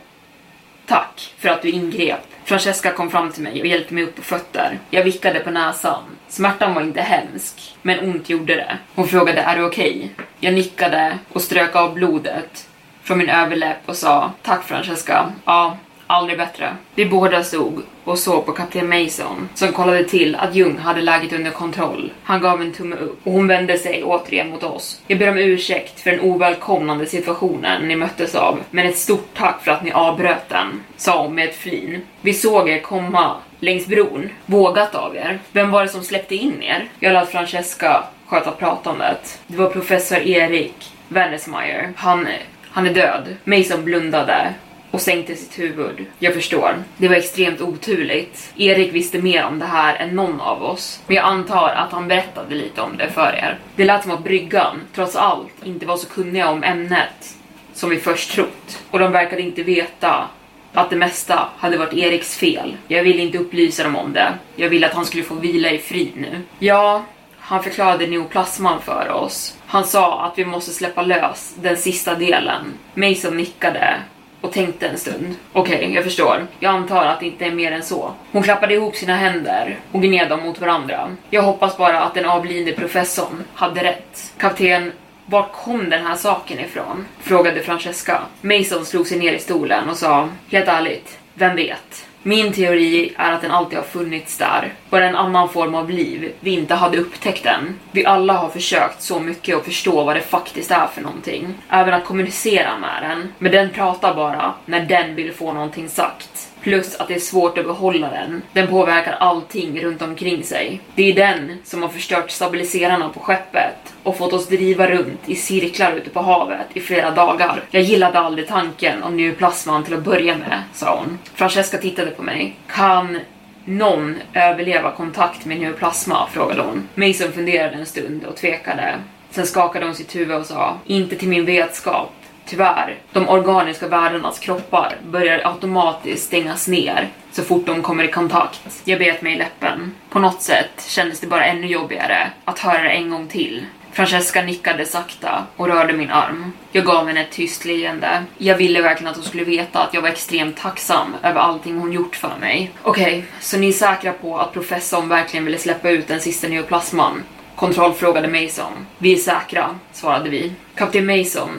Tack 0.86 1.34
för 1.38 1.48
att 1.48 1.62
du 1.62 1.70
ingrep. 1.70 2.26
Francesca 2.44 2.92
kom 2.92 3.10
fram 3.10 3.32
till 3.32 3.42
mig 3.42 3.60
och 3.60 3.66
hjälpte 3.66 3.94
mig 3.94 4.04
upp 4.04 4.16
på 4.16 4.22
fötter. 4.22 4.78
Jag 4.90 5.04
vickade 5.04 5.40
på 5.40 5.50
näsan. 5.50 6.02
Smärtan 6.28 6.74
var 6.74 6.82
inte 6.82 7.00
hemsk, 7.00 7.76
men 7.82 8.00
ont 8.00 8.28
gjorde 8.28 8.54
det. 8.54 8.78
Hon 8.94 9.08
frågade 9.08 9.40
är 9.40 9.56
du 9.56 9.64
okej? 9.64 9.96
Okay? 9.96 10.26
Jag 10.40 10.54
nickade 10.54 11.18
och 11.32 11.42
strök 11.42 11.76
av 11.76 11.94
blodet 11.94 12.68
från 13.02 13.18
min 13.18 13.28
överläpp 13.28 13.78
och 13.86 13.96
sa 13.96 14.30
tack 14.42 14.64
Francesca. 14.64 15.32
Ja, 15.44 15.76
aldrig 16.06 16.38
bättre. 16.38 16.76
Vi 16.94 17.06
båda 17.06 17.44
stod 17.44 17.82
och 18.04 18.18
såg 18.18 18.46
på 18.46 18.52
kapten 18.52 18.88
Mason 18.88 19.48
som 19.54 19.72
kollade 19.72 20.04
till 20.04 20.34
att 20.34 20.54
Jung 20.54 20.78
hade 20.78 21.00
läget 21.00 21.32
under 21.32 21.50
kontroll. 21.50 22.12
Han 22.22 22.40
gav 22.40 22.62
en 22.62 22.72
tumme 22.72 22.96
upp 22.96 23.26
och 23.26 23.32
hon 23.32 23.46
vände 23.46 23.78
sig 23.78 24.04
återigen 24.04 24.50
mot 24.50 24.62
oss. 24.62 25.00
Jag 25.06 25.18
ber 25.18 25.30
om 25.30 25.38
ursäkt 25.38 26.00
för 26.00 26.10
den 26.10 26.20
ovälkomnande 26.20 27.06
situationen 27.06 27.88
ni 27.88 27.96
möttes 27.96 28.34
av, 28.34 28.60
men 28.70 28.86
ett 28.86 28.98
stort 28.98 29.28
tack 29.34 29.64
för 29.64 29.70
att 29.70 29.84
ni 29.84 29.92
avbröt 29.92 30.48
den, 30.48 30.80
sa 30.96 31.22
hon 31.22 31.34
med 31.34 31.48
ett 31.48 31.56
flin. 31.56 32.02
Vi 32.20 32.34
såg 32.34 32.68
er 32.68 32.80
komma 32.80 33.36
längs 33.60 33.86
bron. 33.86 34.28
Vågat 34.46 34.94
av 34.94 35.16
er. 35.16 35.38
Vem 35.52 35.70
var 35.70 35.82
det 35.82 35.88
som 35.88 36.02
släppte 36.02 36.34
in 36.34 36.62
er? 36.62 36.88
Jag 37.00 37.12
lät 37.12 37.30
Francesca 37.30 38.04
sköta 38.26 38.50
pratandet. 38.50 39.40
Det 39.46 39.56
var 39.56 39.70
professor 39.70 40.18
Erik 40.18 40.92
Wennesmeyer. 41.08 41.92
Han 41.96 42.26
han 42.72 42.86
är 42.86 42.94
död. 42.94 43.36
Mason 43.44 43.84
blundade 43.84 44.54
och 44.90 45.00
sänkte 45.00 45.36
sitt 45.36 45.58
huvud. 45.58 46.06
Jag 46.18 46.34
förstår. 46.34 46.74
Det 46.96 47.08
var 47.08 47.16
extremt 47.16 47.60
oturligt. 47.60 48.52
Erik 48.56 48.94
visste 48.94 49.22
mer 49.22 49.44
om 49.44 49.58
det 49.58 49.66
här 49.66 49.96
än 49.96 50.16
någon 50.16 50.40
av 50.40 50.62
oss. 50.62 51.00
Men 51.06 51.16
jag 51.16 51.24
antar 51.24 51.68
att 51.68 51.92
han 51.92 52.08
berättade 52.08 52.54
lite 52.54 52.80
om 52.80 52.96
det 52.96 53.10
för 53.10 53.32
er. 53.34 53.58
Det 53.76 53.84
lät 53.84 54.02
som 54.02 54.12
att 54.12 54.24
bryggan, 54.24 54.80
trots 54.94 55.16
allt, 55.16 55.64
inte 55.64 55.86
var 55.86 55.96
så 55.96 56.08
kunniga 56.08 56.50
om 56.50 56.62
ämnet 56.64 57.36
som 57.74 57.90
vi 57.90 58.00
först 58.00 58.32
trott. 58.32 58.82
Och 58.90 58.98
de 58.98 59.12
verkade 59.12 59.42
inte 59.42 59.62
veta 59.62 60.28
att 60.72 60.90
det 60.90 60.96
mesta 60.96 61.48
hade 61.58 61.76
varit 61.76 61.94
Eriks 61.94 62.36
fel. 62.36 62.76
Jag 62.88 63.02
ville 63.04 63.22
inte 63.22 63.38
upplysa 63.38 63.82
dem 63.82 63.96
om 63.96 64.12
det. 64.12 64.32
Jag 64.56 64.68
ville 64.68 64.86
att 64.86 64.94
han 64.94 65.06
skulle 65.06 65.22
få 65.22 65.34
vila 65.34 65.70
i 65.70 65.78
frid 65.78 66.12
nu. 66.16 66.40
Ja, 66.58 67.04
han 67.44 67.62
förklarade 67.62 68.06
neoplasman 68.06 68.80
för 68.80 69.08
oss. 69.08 69.56
Han 69.66 69.84
sa 69.84 70.24
att 70.24 70.38
vi 70.38 70.44
måste 70.44 70.70
släppa 70.70 71.02
lös 71.02 71.54
den 71.60 71.76
sista 71.76 72.14
delen. 72.14 72.78
Mason 72.94 73.36
nickade 73.36 73.94
och 74.40 74.52
tänkte 74.52 74.88
en 74.88 74.98
stund. 74.98 75.34
Okej, 75.52 75.76
okay, 75.76 75.92
jag 75.92 76.04
förstår. 76.04 76.46
Jag 76.58 76.74
antar 76.74 77.06
att 77.06 77.20
det 77.20 77.26
inte 77.26 77.44
är 77.44 77.50
mer 77.50 77.72
än 77.72 77.82
så. 77.82 78.12
Hon 78.32 78.42
klappade 78.42 78.74
ihop 78.74 78.96
sina 78.96 79.16
händer 79.16 79.78
och 79.92 80.02
gned 80.02 80.28
dem 80.28 80.40
mot 80.40 80.60
varandra. 80.60 81.16
Jag 81.30 81.42
hoppas 81.42 81.76
bara 81.76 82.00
att 82.00 82.14
den 82.14 82.26
avlidne 82.26 82.72
professorn 82.72 83.44
hade 83.54 83.84
rätt. 83.84 84.32
Kapten, 84.38 84.92
var 85.26 85.42
kom 85.42 85.90
den 85.90 86.06
här 86.06 86.16
saken 86.16 86.58
ifrån? 86.58 87.06
Frågade 87.20 87.60
Francesca. 87.60 88.22
Mason 88.40 88.86
slog 88.86 89.06
sig 89.06 89.18
ner 89.18 89.32
i 89.32 89.38
stolen 89.38 89.88
och 89.88 89.96
sa, 89.96 90.28
helt 90.50 90.68
ärligt, 90.68 91.18
vem 91.34 91.56
vet? 91.56 92.06
Min 92.24 92.52
teori 92.52 93.12
är 93.16 93.32
att 93.32 93.42
den 93.42 93.50
alltid 93.50 93.78
har 93.78 93.84
funnits 93.84 94.38
där, 94.38 94.72
bara 94.90 95.08
en 95.08 95.16
annan 95.16 95.48
form 95.48 95.74
av 95.74 95.90
liv 95.90 96.32
vi 96.40 96.50
inte 96.50 96.74
hade 96.74 96.98
upptäckt 96.98 97.46
än. 97.46 97.78
Vi 97.92 98.06
alla 98.06 98.32
har 98.32 98.48
försökt 98.48 99.02
så 99.02 99.20
mycket 99.20 99.56
att 99.56 99.64
förstå 99.64 100.04
vad 100.04 100.16
det 100.16 100.20
faktiskt 100.20 100.70
är 100.70 100.86
för 100.86 101.02
någonting, 101.02 101.54
även 101.68 101.94
att 101.94 102.04
kommunicera 102.04 102.78
med 102.78 103.02
den, 103.02 103.32
men 103.38 103.52
den 103.52 103.70
pratar 103.70 104.14
bara 104.14 104.54
när 104.66 104.80
den 104.80 105.14
vill 105.14 105.32
få 105.32 105.52
någonting 105.52 105.88
sagt. 105.88 106.51
Plus 106.62 106.96
att 106.96 107.08
det 107.08 107.14
är 107.14 107.18
svårt 107.18 107.58
att 107.58 107.66
behålla 107.66 108.10
den. 108.10 108.42
Den 108.52 108.68
påverkar 108.68 109.12
allting 109.12 109.80
runt 109.80 110.02
omkring 110.02 110.44
sig. 110.44 110.80
Det 110.94 111.10
är 111.10 111.14
den 111.14 111.58
som 111.64 111.82
har 111.82 111.88
förstört 111.88 112.30
stabiliserarna 112.30 113.08
på 113.08 113.20
skeppet 113.20 113.94
och 114.02 114.18
fått 114.18 114.32
oss 114.32 114.48
driva 114.48 114.86
runt 114.86 115.20
i 115.26 115.34
cirklar 115.34 115.92
ute 115.92 116.10
på 116.10 116.20
havet 116.20 116.66
i 116.74 116.80
flera 116.80 117.10
dagar. 117.10 117.62
Jag 117.70 117.82
gillade 117.82 118.18
aldrig 118.18 118.48
tanken 118.48 119.02
om 119.02 119.16
neoplasman 119.16 119.84
till 119.84 119.94
att 119.94 120.04
börja 120.04 120.38
med, 120.38 120.62
sa 120.72 120.96
hon. 120.96 121.18
Francesca 121.34 121.78
tittade 121.78 122.10
på 122.10 122.22
mig. 122.22 122.56
Kan 122.66 123.18
någon 123.64 124.16
överleva 124.34 124.90
kontakt 124.90 125.44
med 125.44 125.60
neoplasma? 125.60 126.28
frågade 126.32 126.62
hon. 126.62 126.88
Mason 126.94 127.32
funderade 127.32 127.76
en 127.76 127.86
stund 127.86 128.24
och 128.24 128.36
tvekade. 128.36 128.94
Sen 129.30 129.46
skakade 129.46 129.86
hon 129.86 129.94
sitt 129.94 130.16
huvud 130.16 130.36
och 130.36 130.46
sa, 130.46 130.78
inte 130.86 131.16
till 131.16 131.28
min 131.28 131.44
vetskap. 131.44 132.12
Tyvärr, 132.46 132.98
de 133.12 133.28
organiska 133.28 133.88
världarnas 133.88 134.38
kroppar 134.38 134.96
börjar 135.04 135.40
automatiskt 135.44 136.26
stängas 136.26 136.68
ner 136.68 137.08
så 137.32 137.42
fort 137.42 137.66
de 137.66 137.82
kommer 137.82 138.04
i 138.04 138.08
kontakt. 138.08 138.60
Jag 138.84 138.98
bet 138.98 139.22
mig 139.22 139.34
i 139.34 139.38
läppen. 139.38 139.94
På 140.10 140.18
något 140.18 140.42
sätt 140.42 140.84
kändes 140.88 141.20
det 141.20 141.26
bara 141.26 141.44
ännu 141.44 141.66
jobbigare 141.66 142.30
att 142.44 142.58
höra 142.58 142.82
det 142.82 142.88
en 142.88 143.10
gång 143.10 143.28
till. 143.28 143.66
Francesca 143.92 144.42
nickade 144.42 144.86
sakta 144.86 145.46
och 145.56 145.66
rörde 145.66 145.92
min 145.92 146.10
arm. 146.10 146.52
Jag 146.72 146.84
gav 146.84 147.06
henne 147.06 147.20
ett 147.20 147.30
tyst 147.30 147.64
leende. 147.64 148.24
Jag 148.38 148.56
ville 148.56 148.82
verkligen 148.82 149.10
att 149.10 149.16
hon 149.16 149.24
skulle 149.24 149.44
veta 149.44 149.82
att 149.82 149.94
jag 149.94 150.02
var 150.02 150.08
extremt 150.08 150.56
tacksam 150.56 151.14
över 151.22 151.40
allting 151.40 151.78
hon 151.78 151.92
gjort 151.92 152.16
för 152.16 152.36
mig. 152.40 152.70
Okej, 152.82 153.02
okay, 153.02 153.22
så 153.40 153.58
ni 153.58 153.68
är 153.68 153.72
säkra 153.72 154.12
på 154.12 154.38
att 154.38 154.52
professorn 154.52 155.08
verkligen 155.08 155.44
ville 155.44 155.58
släppa 155.58 155.90
ut 155.90 156.08
den 156.08 156.20
sista 156.20 156.48
neoplasman? 156.48 157.22
Kontrollfrågade 157.56 158.28
Mason. 158.28 158.86
Vi 158.98 159.12
är 159.12 159.16
säkra, 159.16 159.78
svarade 159.92 160.30
vi. 160.30 160.52
Kapten 160.74 161.06
Mason 161.06 161.50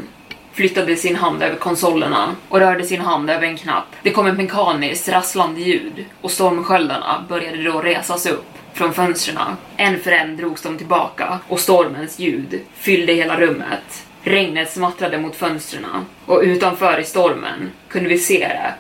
flyttade 0.53 0.95
sin 0.95 1.15
hand 1.15 1.43
över 1.43 1.55
konsolerna 1.55 2.35
och 2.49 2.59
rörde 2.59 2.83
sin 2.83 3.01
hand 3.01 3.29
över 3.29 3.47
en 3.47 3.57
knapp. 3.57 3.85
Det 4.03 4.11
kom 4.11 4.27
ett 4.27 4.37
mekaniskt 4.37 5.09
rasslande 5.09 5.61
ljud 5.61 6.05
och 6.21 6.31
stormsköldarna 6.31 7.25
började 7.29 7.63
då 7.63 7.81
resas 7.81 8.25
upp 8.25 8.45
från 8.73 8.93
fönstren. 8.93 9.37
En 9.77 9.99
för 9.99 10.11
en 10.11 10.37
drogs 10.37 10.61
de 10.61 10.77
tillbaka 10.77 11.39
och 11.47 11.59
stormens 11.59 12.19
ljud 12.19 12.61
fyllde 12.75 13.13
hela 13.13 13.39
rummet. 13.39 14.05
Regnet 14.23 14.71
smattrade 14.71 15.17
mot 15.17 15.35
fönstren 15.35 15.85
och 16.25 16.41
utanför 16.43 16.99
i 16.99 17.03
stormen 17.03 17.71
kunde 17.87 18.09
vi 18.09 18.17
se 18.17 18.39
det. 18.39 18.73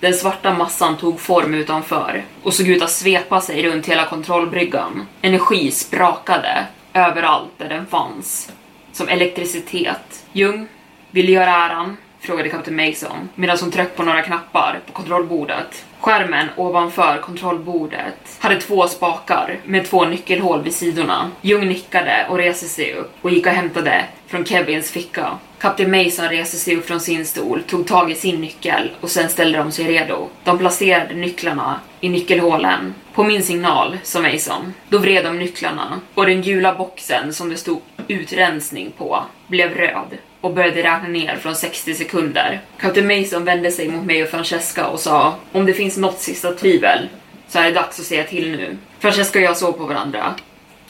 Den 0.00 0.14
svarta 0.14 0.54
massan 0.54 0.96
tog 0.96 1.20
form 1.20 1.54
utanför 1.54 2.24
och 2.42 2.54
såg 2.54 2.68
ut 2.68 2.82
att 2.82 2.90
svepa 2.90 3.40
sig 3.40 3.62
runt 3.62 3.86
hela 3.86 4.06
kontrollbryggan. 4.06 5.06
Energi 5.20 5.70
sprakade 5.70 6.66
överallt 6.92 7.50
där 7.58 7.68
den 7.68 7.86
fanns. 7.86 8.52
Som 8.92 9.08
elektricitet. 9.08 10.24
Jung, 10.32 10.68
vill 11.12 11.26
du 11.26 11.32
göra 11.32 11.50
äran? 11.50 11.96
frågade 12.20 12.48
kapten 12.48 12.76
Mason 12.76 13.28
medan 13.34 13.58
hon 13.60 13.70
tryckte 13.70 13.96
på 13.96 14.02
några 14.02 14.22
knappar 14.22 14.80
på 14.86 14.92
kontrollbordet. 14.92 15.84
Skärmen 16.00 16.48
ovanför 16.56 17.18
kontrollbordet 17.18 18.36
hade 18.38 18.60
två 18.60 18.88
spakar 18.88 19.58
med 19.64 19.86
två 19.86 20.04
nyckelhål 20.04 20.62
vid 20.62 20.74
sidorna. 20.74 21.30
Jung 21.40 21.68
nickade 21.68 22.26
och 22.30 22.38
reste 22.38 22.66
sig 22.66 22.94
upp 22.94 23.12
och 23.22 23.30
gick 23.30 23.46
och 23.46 23.52
hämtade 23.52 24.04
från 24.26 24.44
Kevins 24.44 24.90
ficka. 24.90 25.38
Kapten 25.58 25.90
Mason 25.90 26.28
reste 26.28 26.56
sig 26.56 26.76
upp 26.76 26.86
från 26.86 27.00
sin 27.00 27.26
stol, 27.26 27.62
tog 27.62 27.86
tag 27.86 28.10
i 28.10 28.14
sin 28.14 28.40
nyckel 28.40 28.90
och 29.00 29.10
sen 29.10 29.28
ställde 29.28 29.58
de 29.58 29.72
sig 29.72 29.84
redo. 29.84 30.28
De 30.44 30.58
placerade 30.58 31.14
nycklarna 31.14 31.80
i 32.00 32.08
nyckelhålen. 32.08 32.94
På 33.14 33.24
min 33.24 33.42
signal, 33.42 33.98
sa 34.02 34.20
Mason. 34.20 34.74
Då 34.88 34.98
vred 34.98 35.24
de 35.24 35.38
nycklarna 35.38 36.00
och 36.14 36.26
den 36.26 36.42
gula 36.42 36.74
boxen 36.74 37.32
som 37.32 37.50
det 37.50 37.56
stod 37.56 37.80
utrensning 38.08 38.92
på 38.98 39.24
blev 39.46 39.74
röd 39.74 40.18
och 40.42 40.54
började 40.54 40.82
räkna 40.82 41.08
ner 41.08 41.36
från 41.36 41.56
60 41.56 41.94
sekunder. 41.94 42.60
Kapten 42.78 43.06
Mason 43.06 43.44
vände 43.44 43.70
sig 43.70 43.88
mot 43.88 44.04
mig 44.04 44.22
och 44.22 44.28
Francesca 44.28 44.86
och 44.86 45.00
sa 45.00 45.34
om 45.52 45.66
det 45.66 45.72
finns 45.72 45.96
något 45.96 46.20
sista 46.20 46.52
tvivel 46.52 47.08
så 47.48 47.58
är 47.58 47.64
det 47.64 47.72
dags 47.72 48.00
att 48.00 48.06
säga 48.06 48.24
till 48.24 48.50
nu. 48.50 48.76
Francesca 48.98 49.38
och 49.38 49.44
jag 49.44 49.56
såg 49.56 49.78
på 49.78 49.86
varandra, 49.86 50.34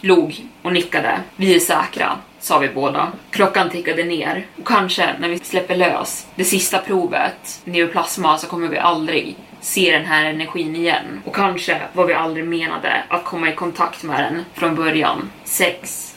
log 0.01 0.47
och 0.63 0.73
nickade. 0.73 1.21
Vi 1.37 1.55
är 1.55 1.61
säkra, 1.61 2.19
sa 2.41 2.59
vi 2.59 2.69
båda. 2.69 3.13
Klockan 3.31 3.71
tickade 3.71 4.05
ner 4.05 4.47
och 4.59 4.67
kanske 4.67 5.15
när 5.19 5.29
vi 5.29 5.39
släpper 5.39 5.77
lös 5.77 6.27
det 6.35 6.45
sista 6.45 6.79
provet, 6.79 7.61
neoplasma, 7.65 8.39
så 8.39 8.47
kommer 8.47 8.69
vi 8.69 8.79
aldrig 8.79 9.37
se 9.61 9.91
den 9.91 10.07
här 10.07 10.25
energin 10.25 10.77
igen. 10.77 11.23
Och 11.25 11.35
kanske 11.35 11.81
var 11.93 12.07
vi 12.07 12.15
aldrig 12.15 12.45
menade 12.45 13.05
att 13.09 13.25
komma 13.25 13.49
i 13.49 13.55
kontakt 13.55 14.03
med 14.03 14.21
den 14.21 14.45
från 14.55 14.75
början. 14.75 15.31
6, 15.45 16.17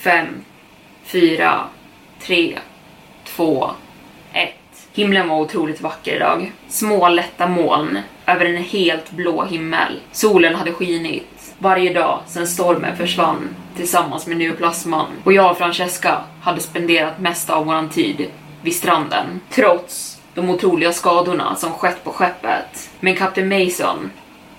5, 0.00 0.26
4, 1.04 1.64
3, 2.20 2.58
två, 3.40 3.70
ett. 4.32 4.88
Himlen 4.92 5.28
var 5.28 5.40
otroligt 5.40 5.80
vacker 5.80 6.16
idag. 6.16 6.52
Små 6.68 7.08
lätta 7.08 7.46
moln 7.46 7.98
över 8.26 8.44
en 8.44 8.62
helt 8.62 9.10
blå 9.10 9.44
himmel. 9.44 10.00
Solen 10.12 10.54
hade 10.54 10.72
skinit 10.72 11.54
varje 11.58 11.92
dag 11.92 12.20
sedan 12.26 12.46
stormen 12.46 12.96
försvann 12.96 13.48
tillsammans 13.76 14.26
med 14.26 14.36
neoplasman 14.36 15.06
och 15.24 15.32
jag 15.32 15.50
och 15.50 15.58
Francesca 15.58 16.20
hade 16.42 16.60
spenderat 16.60 17.18
mest 17.18 17.50
av 17.50 17.66
våran 17.66 17.88
tid 17.88 18.26
vid 18.62 18.76
stranden. 18.76 19.40
Trots 19.50 20.20
de 20.34 20.50
otroliga 20.50 20.92
skadorna 20.92 21.56
som 21.56 21.72
skett 21.72 22.04
på 22.04 22.12
skeppet. 22.12 22.90
Men 23.00 23.16
kapten 23.16 23.48
Mason 23.48 24.10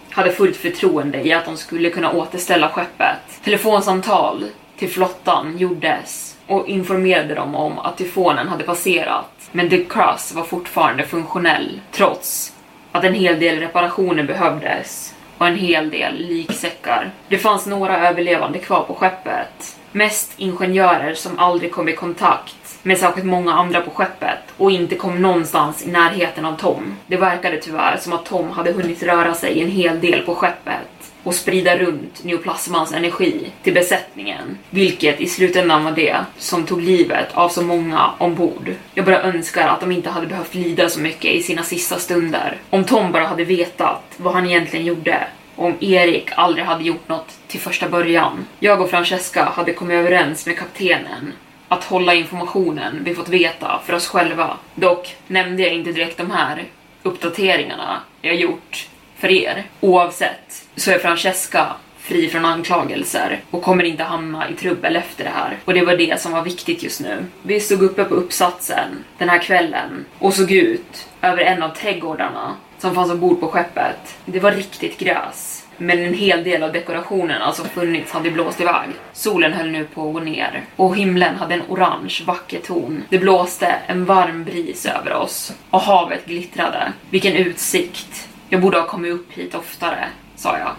hade 0.09 0.31
fullt 0.31 0.57
förtroende 0.57 1.27
i 1.27 1.33
att 1.33 1.45
de 1.45 1.57
skulle 1.57 1.89
kunna 1.89 2.11
återställa 2.11 2.69
skeppet. 2.69 3.43
Telefonsamtal 3.43 4.45
till 4.77 4.89
flottan 4.89 5.57
gjordes 5.57 6.30
och 6.51 6.67
informerade 6.67 7.35
dem 7.35 7.55
om 7.55 7.79
att 7.79 7.97
tyfonen 7.97 8.47
hade 8.47 8.63
passerat. 8.63 9.49
Men 9.51 9.69
The 9.69 9.85
Cross 9.85 10.33
var 10.33 10.43
fortfarande 10.43 11.03
funktionell 11.03 11.79
trots 11.91 12.53
att 12.91 13.03
en 13.03 13.13
hel 13.13 13.39
del 13.39 13.59
reparationer 13.59 14.23
behövdes 14.23 15.15
och 15.37 15.47
en 15.47 15.55
hel 15.55 15.89
del 15.89 16.15
liksäckar. 16.15 17.11
Det 17.27 17.37
fanns 17.37 17.65
några 17.65 18.07
överlevande 18.09 18.59
kvar 18.59 18.83
på 18.83 18.93
skeppet. 18.93 19.77
Mest 19.91 20.33
ingenjörer 20.37 21.13
som 21.13 21.39
aldrig 21.39 21.71
kom 21.71 21.89
i 21.89 21.93
kontakt 21.93 22.79
med 22.83 22.97
särskilt 22.97 23.27
många 23.27 23.53
andra 23.53 23.81
på 23.81 23.91
skeppet 23.91 24.39
och 24.57 24.71
inte 24.71 24.95
kom 24.95 25.21
någonstans 25.21 25.85
i 25.85 25.91
närheten 25.91 26.45
av 26.45 26.57
Tom. 26.57 26.97
Det 27.07 27.17
verkade 27.17 27.57
tyvärr 27.57 27.97
som 27.97 28.13
att 28.13 28.25
Tom 28.25 28.49
hade 28.49 28.71
hunnit 28.71 29.03
röra 29.03 29.33
sig 29.33 29.61
en 29.61 29.71
hel 29.71 29.99
del 29.99 30.21
på 30.21 30.35
skeppet 30.35 30.90
och 31.23 31.35
sprida 31.35 31.77
runt 31.77 32.23
neoplasmans 32.23 32.93
energi 32.93 33.52
till 33.64 33.73
besättningen, 33.73 34.57
vilket 34.69 35.22
i 35.22 35.27
slutändan 35.27 35.84
var 35.84 35.91
det 35.91 36.18
som 36.38 36.65
tog 36.65 36.81
livet 36.81 37.27
av 37.34 37.49
så 37.49 37.61
många 37.61 38.11
ombord. 38.18 38.73
Jag 38.93 39.06
bara 39.06 39.22
önskar 39.22 39.68
att 39.68 39.80
de 39.80 39.91
inte 39.91 40.10
hade 40.10 40.27
behövt 40.27 40.53
lida 40.53 40.89
så 40.89 40.99
mycket 40.99 41.31
i 41.31 41.43
sina 41.43 41.64
sista 41.64 41.99
stunder. 41.99 42.57
Om 42.69 42.84
Tom 42.84 43.11
bara 43.11 43.26
hade 43.26 43.43
vetat 43.43 44.03
vad 44.18 44.34
han 44.34 44.45
egentligen 44.45 44.85
gjorde 44.85 45.27
och 45.56 45.65
om 45.65 45.77
Erik 45.80 46.30
aldrig 46.35 46.65
hade 46.65 46.84
gjort 46.84 47.10
något 47.10 47.39
till 47.48 47.60
första 47.60 47.89
början. 47.89 48.45
Jag 48.60 48.81
och 48.81 48.89
Francesca 48.89 49.43
hade 49.43 49.73
kommit 49.73 49.95
överens 49.95 50.45
med 50.45 50.57
kaptenen 50.57 51.34
att 51.68 51.84
hålla 51.84 52.14
informationen 52.14 53.02
vi 53.03 53.15
fått 53.15 53.30
veta 53.30 53.81
för 53.85 53.93
oss 53.93 54.07
själva. 54.07 54.57
Dock 54.76 55.15
nämnde 55.27 55.64
jag 55.64 55.73
inte 55.73 55.91
direkt 55.91 56.18
de 56.18 56.31
här 56.31 56.64
uppdateringarna 57.03 58.02
jag 58.22 58.35
gjort 58.35 58.88
för 59.18 59.31
er. 59.31 59.64
Oavsett 59.80 60.50
så 60.76 60.91
är 60.91 60.99
Francesca 60.99 61.76
fri 62.02 62.30
från 62.30 62.45
anklagelser 62.45 63.39
och 63.52 63.61
kommer 63.64 63.84
inte 63.84 64.03
hamna 64.03 64.49
i 64.49 64.53
trubbel 64.53 64.95
efter 64.95 65.23
det 65.23 65.30
här. 65.30 65.57
Och 65.65 65.73
det 65.73 65.85
var 65.85 65.95
det 65.95 66.22
som 66.22 66.31
var 66.31 66.43
viktigt 66.43 66.84
just 66.84 67.02
nu. 67.02 67.26
Vi 67.41 67.60
stod 67.60 67.81
uppe 67.81 68.03
på 68.03 68.15
uppsatsen 68.15 69.03
den 69.18 69.30
här 69.30 69.39
kvällen 69.39 70.06
och 70.19 70.34
såg 70.34 70.52
ut 70.52 71.07
över 71.22 71.43
en 71.43 71.64
av 71.64 71.69
trädgårdarna 71.69 72.56
som 72.77 72.95
fanns 72.95 73.11
ombord 73.11 73.39
på 73.39 73.48
skeppet. 73.48 74.18
Det 74.26 74.39
var 74.39 74.52
riktigt 74.52 74.99
gräs. 74.99 75.65
Men 75.77 75.99
en 75.99 76.14
hel 76.14 76.43
del 76.43 76.64
av 76.64 76.72
dekorationerna 76.72 77.52
som 77.52 77.65
funnits 77.65 78.11
hade 78.11 78.31
blåst 78.31 78.61
iväg. 78.61 78.89
Solen 79.14 79.53
höll 79.53 79.69
nu 79.69 79.85
på 79.85 80.07
att 80.07 80.14
gå 80.14 80.19
ner 80.19 80.64
och 80.76 80.95
himlen 80.95 81.35
hade 81.35 81.53
en 81.53 81.61
orange 81.69 82.22
vacker 82.26 82.60
ton. 82.60 83.03
Det 83.10 83.18
blåste 83.18 83.76
en 83.88 84.06
varm 84.06 84.43
bris 84.43 84.85
över 84.85 85.14
oss 85.14 85.53
och 85.69 85.81
havet 85.81 86.26
glittrade. 86.26 86.93
Vilken 87.10 87.34
utsikt! 87.34 88.27
Jag 88.49 88.61
borde 88.61 88.77
ha 88.77 88.88
kommit 88.88 89.14
upp 89.14 89.31
hit 89.31 89.56
oftare, 89.56 90.07
sa 90.41 90.57
jag. 90.57 90.72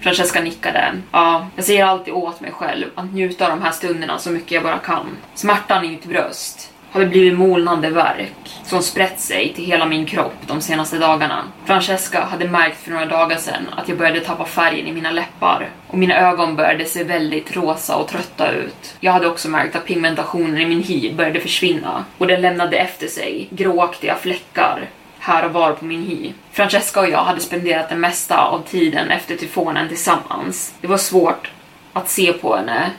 Francesca 0.00 0.40
nickade. 0.40 0.92
Ja, 1.12 1.46
jag 1.56 1.64
säger 1.64 1.84
alltid 1.84 2.14
åt 2.14 2.40
mig 2.40 2.52
själv 2.52 2.86
att 2.94 3.12
njuta 3.12 3.44
av 3.44 3.50
de 3.50 3.62
här 3.62 3.70
stunderna 3.70 4.18
så 4.18 4.30
mycket 4.30 4.52
jag 4.52 4.62
bara 4.62 4.78
kan. 4.78 5.06
Smärtan 5.34 5.84
i 5.84 5.88
mitt 5.88 6.04
bröst 6.04 6.72
hade 6.92 7.06
blivit 7.06 7.38
molnande 7.38 7.90
verk 7.90 8.60
som 8.64 8.82
sprätt 8.82 9.20
sig 9.20 9.52
till 9.54 9.64
hela 9.64 9.86
min 9.86 10.06
kropp 10.06 10.34
de 10.46 10.60
senaste 10.60 10.98
dagarna. 10.98 11.44
Francesca 11.64 12.20
hade 12.20 12.48
märkt 12.48 12.80
för 12.80 12.90
några 12.90 13.06
dagar 13.06 13.36
sedan 13.36 13.68
att 13.76 13.88
jag 13.88 13.98
började 13.98 14.20
tappa 14.20 14.44
färgen 14.44 14.86
i 14.86 14.92
mina 14.92 15.10
läppar 15.10 15.68
och 15.88 15.98
mina 15.98 16.16
ögon 16.16 16.56
började 16.56 16.84
se 16.84 17.04
väldigt 17.04 17.56
rosa 17.56 17.96
och 17.96 18.08
trötta 18.08 18.50
ut. 18.50 18.96
Jag 19.00 19.12
hade 19.12 19.28
också 19.28 19.48
märkt 19.48 19.76
att 19.76 19.86
pigmentationen 19.86 20.60
i 20.60 20.66
min 20.66 20.82
hy 20.82 21.12
började 21.12 21.40
försvinna 21.40 22.04
och 22.18 22.26
den 22.26 22.40
lämnade 22.40 22.76
efter 22.76 23.06
sig 23.06 23.48
gråaktiga 23.50 24.14
fläckar 24.14 24.88
här 25.22 25.44
och 25.44 25.52
var 25.52 25.72
på 25.72 25.84
min 25.84 26.02
hy. 26.02 26.32
Francesca 26.52 27.00
och 27.00 27.08
jag 27.08 27.24
hade 27.24 27.40
spenderat 27.40 27.88
det 27.88 27.96
mesta 27.96 28.44
av 28.44 28.62
tiden 28.62 29.10
efter 29.10 29.36
tyfonen 29.36 29.88
tillsammans. 29.88 30.74
Det 30.80 30.86
var 30.86 30.96
svårt 30.96 31.50
att 31.92 32.08
se 32.08 32.32
på 32.32 32.56
henne 32.56 32.90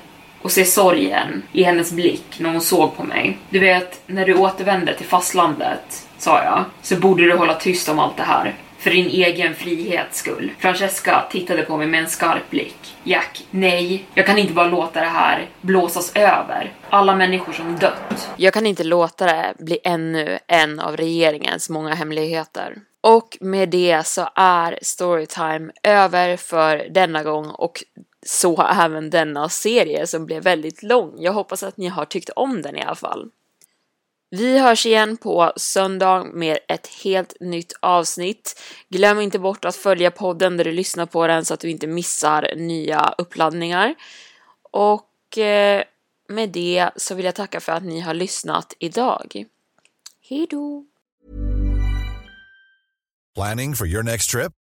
och 0.42 0.52
se 0.52 0.66
sorgen 0.66 1.44
i 1.52 1.64
hennes 1.64 1.92
blick 1.92 2.40
när 2.40 2.50
hon 2.52 2.62
såg 2.62 2.98
på 2.98 3.04
mig. 3.04 3.38
Du 3.50 3.60
vet, 3.60 4.02
när 4.08 4.26
du 4.26 4.36
återvänder 4.36 4.94
till 4.94 5.06
fastlandet, 5.06 6.08
sa 6.18 6.44
jag, 6.44 6.66
så 6.82 6.96
borde 6.96 7.24
du 7.24 7.36
hålla 7.36 7.54
tyst 7.54 7.90
om 7.90 8.00
allt 8.00 8.18
det 8.18 8.24
här. 8.24 8.54
För 8.84 8.90
din 8.90 9.08
egen 9.08 9.56
frihets 9.56 10.18
skull. 10.18 10.52
Francesca 10.60 11.26
tittade 11.32 11.64
på 11.64 11.78
mig 11.78 11.88
med 11.88 12.00
en 12.00 12.10
skarp 12.10 12.50
blick. 12.50 12.96
Jack, 13.04 13.46
nej, 13.52 14.06
jag 14.14 14.26
kan 14.26 14.38
inte 14.38 14.54
bara 14.54 14.68
låta 14.68 15.00
det 15.00 15.06
här 15.06 15.50
blåsas 15.62 16.16
över. 16.16 16.74
Alla 16.90 17.16
människor 17.16 17.54
som 17.54 17.76
dött. 17.76 18.30
Jag 18.38 18.54
kan 18.54 18.66
inte 18.66 18.84
låta 18.84 19.26
det 19.26 19.54
bli 19.60 19.80
ännu 19.84 20.40
en 20.48 20.80
av 20.80 20.98
regeringens 20.98 21.70
många 21.70 21.94
hemligheter. 21.94 22.76
Och 23.02 23.38
med 23.42 23.70
det 23.70 24.08
så 24.08 24.30
är 24.36 24.80
Storytime 24.82 25.72
över 25.84 26.38
för 26.38 26.88
denna 26.90 27.24
gång 27.24 27.50
och 27.50 27.84
så 28.26 28.68
även 28.84 29.10
denna 29.10 29.50
serie 29.50 30.08
som 30.08 30.26
blev 30.26 30.44
väldigt 30.44 30.84
lång. 30.84 31.14
Jag 31.18 31.34
hoppas 31.34 31.64
att 31.64 31.78
ni 31.78 31.88
har 31.88 32.06
tyckt 32.06 32.30
om 32.30 32.62
den 32.62 32.78
i 32.78 32.82
alla 32.82 32.96
fall. 32.96 33.30
Vi 34.36 34.60
hörs 34.60 34.86
igen 34.86 35.18
på 35.18 35.54
söndag 35.56 36.24
med 36.24 36.58
ett 36.68 36.88
helt 36.88 37.36
nytt 37.40 37.74
avsnitt. 37.80 38.62
Glöm 38.90 39.20
inte 39.20 39.40
bort 39.40 39.66
att 39.66 39.76
följa 39.76 40.12
podden 40.12 40.58
där 40.58 40.64
du 40.64 40.72
lyssnar 40.72 41.06
på 41.06 41.28
den 41.28 41.46
så 41.46 41.54
att 41.54 41.60
du 41.60 41.70
inte 41.70 41.88
missar 41.88 42.54
nya 42.56 43.16
uppladdningar. 43.18 43.96
Och 44.72 45.38
eh, 45.38 45.84
med 46.30 46.50
det 46.50 46.90
så 46.96 47.16
vill 47.16 47.26
jag 47.26 47.36
tacka 47.36 47.60
för 47.60 47.72
att 47.72 47.84
ni 47.84 48.00
har 48.00 48.14
lyssnat 48.14 48.74
idag. 48.80 49.46
Hej 50.30 50.48
då! 50.50 50.86
Planning 53.36 53.76
for 53.76 53.88
your 53.88 54.04
next 54.04 54.30
trip? 54.30 54.52